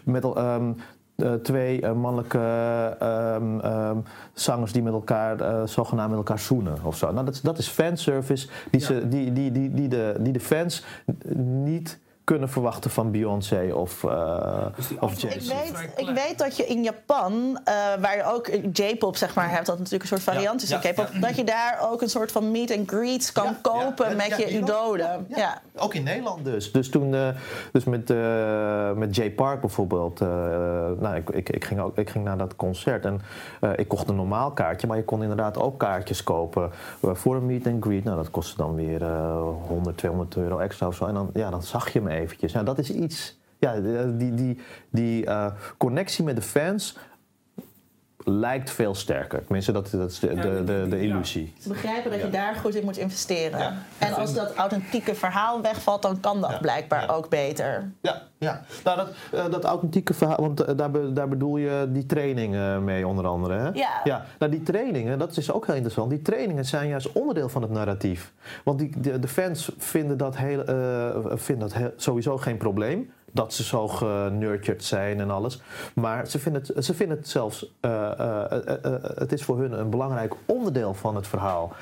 met 0.03 0.23
ehm, 0.23 0.71
eh, 1.15 1.33
twee 1.33 1.87
mannelijke 1.93 2.39
ehm, 2.99 3.59
ehm, 3.59 3.97
zangers 4.33 4.71
die 4.71 4.81
met 4.83 4.93
elkaar, 4.93 5.67
zogenaamd 5.67 6.09
met 6.09 6.17
elkaar 6.17 6.39
zoenen 6.39 6.77
of 6.83 6.97
zo. 6.97 7.11
Nou, 7.11 7.25
dat, 7.25 7.33
is- 7.33 7.41
dat 7.41 7.57
is 7.57 7.67
fanservice 7.67 8.47
die, 8.71 8.81
ze, 8.81 9.07
die, 9.07 9.33
die, 9.33 9.51
die, 9.51 9.73
die, 9.73 9.87
de, 9.87 10.15
die 10.19 10.33
de 10.33 10.39
fans 10.39 10.83
niet 11.63 11.99
kunnen 12.27 12.49
verwachten 12.49 12.91
van 12.91 13.11
Beyoncé 13.11 13.71
of, 13.73 14.03
eh 14.03 14.65
of 14.99 15.13
Ik 15.13 15.19
Jay-Z. 15.19 15.47
weet, 15.47 15.89
ik 15.95 16.09
weet 16.15 16.37
dat 16.37 16.57
je 16.57 16.65
in 16.65 16.83
Japan, 16.83 17.59
eh, 17.63 17.73
waar 17.99 18.15
je 18.15 18.23
ook 18.23 18.47
J-pop 18.73 19.15
zeg 19.15 19.35
maar 19.35 19.49
hebt, 19.49 19.65
dat 19.65 19.77
natuurlijk 19.77 20.03
een 20.03 20.17
soort 20.17 20.21
variant 20.35 20.61
is 20.61 20.69
Ja, 20.69 20.81
van 20.81 20.91
K-pop, 20.91 21.21
dat 21.21 21.35
je 21.35 21.43
daar 21.43 21.79
ook 21.91 22.01
een 22.01 22.09
soort 22.09 22.31
van 22.31 22.51
meet 22.51 22.71
and 22.77 22.89
greets 22.89 23.31
kan 23.31 23.43
Ja, 23.45 23.57
kopen 23.61 24.09
ja, 24.09 24.15
met 24.15 24.27
ja, 24.27 24.37
je 24.37 24.49
idolen. 24.49 25.25
Ja. 25.27 25.37
Ja, 25.37 25.61
Ook 25.75 25.93
in 25.93 26.03
Nederland 26.03 26.45
dus. 26.45 26.71
Dus 26.71 26.89
toen, 26.89 27.13
eh, 27.15 27.27
dus 27.71 27.83
met, 27.83 28.09
eh, 28.09 28.91
met 28.91 29.15
Jay 29.15 29.31
Park 29.31 29.61
bijvoorbeeld, 29.61 30.21
eh, 30.21 30.27
nou, 30.99 31.15
ik, 31.15 31.29
ik, 31.29 31.49
ik, 31.49 31.65
ging 31.65 31.79
ook, 31.79 31.97
ik 31.97 32.09
ging 32.09 32.23
naar 32.23 32.37
dat 32.37 32.55
concert 32.55 33.05
en 33.05 33.21
eh, 33.61 33.71
ik 33.75 33.87
kocht 33.87 34.09
een 34.09 34.15
normaal 34.15 34.51
kaartje, 34.51 34.87
maar 34.87 34.97
je 34.97 35.03
kon 35.03 35.21
inderdaad 35.21 35.57
ook 35.59 35.79
kaartjes 35.79 36.23
kopen 36.23 36.71
voor 37.01 37.35
een 37.35 37.45
meet 37.45 37.67
and 37.67 37.83
greet. 37.83 38.03
Nou, 38.03 38.17
dat 38.17 38.31
kostte 38.31 38.57
dan 38.57 38.75
weer 38.75 39.01
eh 39.01 39.41
100, 39.67 39.97
200 39.97 40.35
euro 40.35 40.57
extra 40.57 40.87
of 40.87 40.95
zo. 40.95 41.05
En 41.05 41.13
dan, 41.13 41.29
ja, 41.33 41.49
dan 41.49 41.63
zag 41.63 41.89
je 41.93 42.01
me 42.01 42.15
eventjes. 42.19 42.53
Nou, 42.53 42.65
dat 42.65 42.77
is 42.77 42.91
iets, 42.91 43.39
ja, 43.57 43.79
die, 44.17 44.33
die, 44.33 44.57
die 44.89 45.25
eh, 45.25 45.51
connectie 45.77 46.23
met 46.23 46.35
de 46.35 46.41
fans 46.41 46.97
lijkt 48.29 48.69
veel 48.69 48.95
sterker. 48.95 49.43
Tenminste, 49.43 49.71
dat, 49.71 49.89
dat 49.91 50.11
is 50.11 50.19
de, 50.19 50.33
de, 50.33 50.63
de, 50.63 50.85
de 50.89 50.99
illusie. 51.01 51.53
Ze 51.59 51.69
begrijpen 51.69 52.11
dat 52.11 52.21
je 52.21 52.29
daar 52.29 52.55
goed 52.55 52.75
in 52.75 52.83
moet 52.83 52.97
investeren. 52.97 53.59
Ja. 53.59 53.73
En 53.97 54.13
als 54.13 54.33
dat 54.33 54.55
authentieke 54.55 55.15
verhaal 55.15 55.61
wegvalt, 55.61 56.01
dan 56.01 56.19
kan 56.19 56.41
dat 56.41 56.49
Ja. 56.51 56.57
blijkbaar 56.57 57.01
Ja. 57.01 57.13
ook 57.13 57.29
beter. 57.29 57.91
Ja, 58.01 58.21
ja. 58.37 58.61
Nou, 58.83 58.97
dat, 58.97 59.09
eh, 59.31 59.51
dat 59.51 59.63
authentieke 59.63 60.13
verhaal, 60.13 60.37
want 60.41 60.59
eh, 60.61 60.77
daar, 60.77 60.91
be- 60.91 61.13
daar 61.13 61.27
bedoel 61.27 61.57
je 61.57 61.87
die 61.89 62.05
trainingen 62.05 62.83
mee 62.83 63.07
onder 63.07 63.25
andere. 63.27 63.53
Hè? 63.57 63.69
Ja. 63.73 64.01
ja. 64.03 64.25
Nou, 64.39 64.51
die 64.51 64.63
trainingen, 64.63 65.19
dat 65.19 65.37
is 65.37 65.51
ook 65.51 65.65
heel 65.65 65.75
interessant. 65.75 66.09
Die 66.09 66.21
trainingen 66.21 66.65
zijn 66.65 66.87
juist 66.87 67.11
onderdeel 67.11 67.49
van 67.49 67.61
het 67.61 67.71
narratief. 67.71 68.33
Want 68.63 68.79
die, 68.79 68.99
de, 68.99 69.19
de 69.19 69.27
fans 69.27 69.71
vinden 69.77 70.17
dat, 70.17 70.37
heel, 70.37 70.63
eh, 70.65 71.09
vinden 71.37 71.67
dat 71.69 71.77
heel- 71.77 71.93
sowieso 71.95 72.37
geen 72.37 72.57
probleem. 72.57 73.11
Dat 73.31 73.53
ze 73.53 73.63
zo 73.63 73.87
genurtured 73.87 74.83
zijn 74.83 75.19
en 75.19 75.31
alles. 75.31 75.61
Maar 75.95 76.27
ze 76.27 76.39
vinden 76.39 76.63
het, 76.67 76.85
ze 76.85 76.93
vinden 76.93 77.17
het 77.17 77.29
zelfs, 77.29 77.73
eh, 77.79 78.19
eh, 78.19 78.85
eh, 78.85 78.93
het 79.15 79.31
is 79.31 79.43
voor 79.43 79.59
hun 79.59 79.71
een 79.71 79.89
belangrijk 79.89 80.33
onderdeel 80.45 80.93
van 80.93 81.15
het 81.15 81.27
verhaal. 81.27 81.73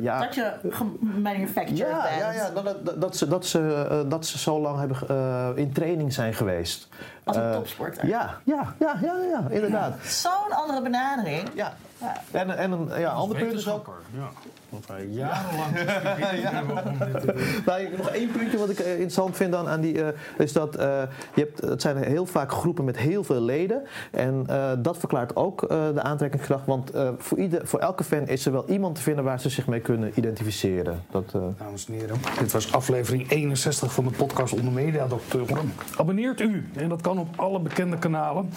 Ja, 0.00 0.20
Dat 0.20 0.34
je 0.34 0.52
gemanufactured 0.68 1.78
ja, 1.78 2.02
bent. 2.02 2.20
ja, 2.20 2.32
ja 2.32 2.50
dat, 2.50 2.64
dat, 2.64 3.00
dat, 3.00 3.16
ze, 3.16 3.28
dat, 3.28 3.46
ze, 3.46 4.04
dat 4.08 4.26
ze 4.26 4.38
zo 4.38 4.60
lang 4.60 4.78
hebben, 4.78 5.56
in 5.56 5.72
training 5.72 6.12
zijn 6.12 6.34
geweest. 6.34 6.88
Als 7.24 7.36
een 7.36 7.52
topsporter. 7.52 8.06
Ja, 8.06 8.40
ja, 8.44 8.74
ja, 8.78 8.98
ja, 9.02 9.14
ja, 9.30 9.46
inderdaad. 9.48 10.04
Zo'n 10.04 10.52
andere 10.52 10.82
benadering. 10.82 11.50
Ja. 11.54 11.72
Ja. 12.00 12.22
En, 12.30 12.58
en 12.58 12.72
een 12.72 13.00
ja, 13.00 13.10
ander 13.10 13.38
punt 13.38 13.52
is 13.52 13.68
ook... 13.68 14.00
Ja. 14.16 14.28
Want 14.68 14.86
wij 14.86 15.06
jarenlang 15.06 15.78
gestudeerd 15.78 16.50
hebben 16.50 16.84
om 16.84 16.98
dit 16.98 17.20
te 17.20 17.26
doen. 17.26 17.44
Nou, 17.66 17.96
nog 17.96 18.08
één 18.08 18.30
puntje 18.30 18.58
wat 18.58 18.70
ik 18.70 18.78
eh, 18.78 18.90
interessant 18.90 19.36
vind 19.36 19.52
dan 19.52 19.68
aan 19.68 19.80
die, 19.80 20.02
eh, 20.02 20.08
is 20.38 20.52
dat 20.52 20.76
eh, 20.76 21.02
je 21.34 21.40
hebt, 21.40 21.60
het 21.60 21.80
zijn 21.82 21.96
heel 21.96 22.26
vaak 22.26 22.52
groepen 22.52 22.84
met 22.84 22.96
heel 22.96 23.24
veel 23.24 23.40
leden. 23.40 23.82
En 24.10 24.44
eh, 24.46 24.70
dat 24.78 24.98
verklaart 24.98 25.36
ook 25.36 25.62
eh, 25.62 25.68
de 25.94 26.02
aantrekkingskracht. 26.02 26.66
Want 26.66 26.90
eh, 26.90 27.08
voor, 27.18 27.38
ieder, 27.38 27.66
voor 27.66 27.78
elke 27.78 28.04
fan 28.04 28.26
is 28.28 28.46
er 28.46 28.52
wel 28.52 28.68
iemand 28.68 28.94
te 28.94 29.00
vinden 29.02 29.24
waar 29.24 29.40
ze 29.40 29.48
zich 29.48 29.66
mee 29.66 29.80
kunnen 29.80 30.12
identificeren. 30.14 31.02
Dat, 31.10 31.32
eh, 31.34 31.40
Dames 31.58 31.86
en 31.86 31.92
heren, 31.94 32.16
dit 32.38 32.52
was 32.52 32.72
aflevering 32.72 33.30
61 33.30 33.92
van 33.92 34.04
de 34.04 34.10
podcast 34.10 34.52
Onder 34.52 34.72
Media 34.72 35.06
Doctoren. 35.06 35.72
Abonneert 35.96 36.40
u, 36.40 36.68
en 36.74 36.88
dat 36.88 37.00
kan 37.00 37.18
op 37.18 37.28
alle 37.36 37.60
bekende 37.60 37.98
kanalen. 37.98 38.50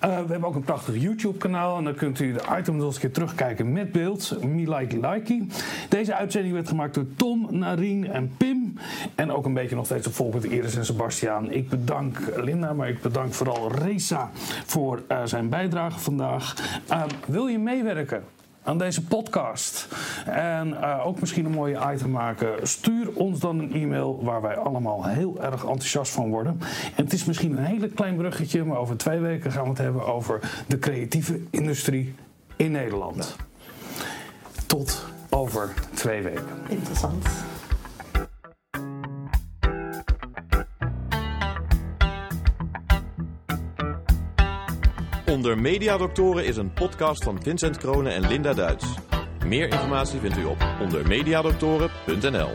Eh, 0.00 0.08
we 0.08 0.30
hebben 0.30 0.44
ook 0.44 0.54
een 0.54 0.64
prachtig 0.64 0.96
YouTube-kanaal 0.96 1.78
en 1.78 1.84
dan 1.84 1.94
kunt 1.94 2.20
u 2.20 2.32
de 2.32 2.42
items 2.58 2.82
een 2.92 3.00
keer 3.00 3.12
terugkijken 3.12 3.72
met 3.72 3.92
beeld. 3.92 4.36
Me 4.42 4.74
Like 4.74 5.08
Likey. 5.08 5.46
Deze 5.88 6.14
uitzending 6.14 6.54
werd 6.54 6.68
gemaakt 6.68 6.94
door 6.94 7.06
Tom, 7.16 7.46
Narien 7.50 8.10
en 8.10 8.30
Pim. 8.36 8.78
En 9.14 9.32
ook 9.32 9.44
een 9.44 9.54
beetje 9.54 9.76
nog 9.76 9.84
steeds 9.84 10.06
op 10.06 10.14
volgende 10.14 10.48
Iris 10.48 10.76
en 10.76 10.84
Sebastiaan. 10.84 11.50
Ik 11.50 11.68
bedank 11.68 12.18
Linda, 12.36 12.72
maar 12.72 12.88
ik 12.88 13.02
bedank 13.02 13.32
vooral 13.32 13.72
Reza 13.72 14.30
voor 14.66 15.02
uh, 15.08 15.20
zijn 15.24 15.48
bijdrage 15.48 15.98
vandaag. 15.98 16.54
Uh, 16.90 17.02
wil 17.26 17.46
je 17.46 17.58
meewerken? 17.58 18.22
aan 18.64 18.78
deze 18.78 19.04
podcast. 19.04 19.88
En 20.26 20.68
uh, 20.68 21.06
ook 21.06 21.20
misschien 21.20 21.44
een 21.44 21.50
mooie 21.50 21.92
item 21.94 22.10
maken. 22.10 22.66
Stuur 22.66 23.08
ons 23.14 23.40
dan 23.40 23.58
een 23.58 23.72
e-mail 23.72 24.20
waar 24.22 24.42
wij 24.42 24.56
allemaal 24.56 25.04
heel 25.04 25.42
erg 25.42 25.64
enthousiast 25.64 26.12
van 26.12 26.30
worden. 26.30 26.60
En 26.96 27.04
het 27.04 27.12
is 27.12 27.24
misschien 27.24 27.56
een 27.56 27.64
hele 27.64 27.88
klein 27.88 28.16
bruggetje, 28.16 28.64
maar 28.64 28.78
over 28.78 28.96
twee 28.96 29.18
weken 29.18 29.52
gaan 29.52 29.62
we 29.62 29.68
het 29.68 29.78
hebben 29.78 30.06
over 30.06 30.40
de 30.66 30.78
creatieve 30.78 31.40
industrie 31.50 32.14
in 32.56 32.70
Nederland. 32.70 33.36
Tot 34.66 35.04
over 35.30 35.74
twee 35.94 36.22
weken. 36.22 36.46
Interessant. 36.68 37.26
Onder 45.26 45.58
Mediadoktoren 45.58 46.44
is 46.44 46.56
een 46.56 46.72
podcast 46.72 47.24
van 47.24 47.42
Vincent 47.42 47.78
Kronen 47.78 48.14
en 48.14 48.28
Linda 48.28 48.52
Duits. 48.52 48.86
Meer 49.46 49.68
informatie 49.68 50.20
vindt 50.20 50.36
u 50.36 50.44
op 50.44 50.66
ondermediadoktoren.nl. 50.80 52.50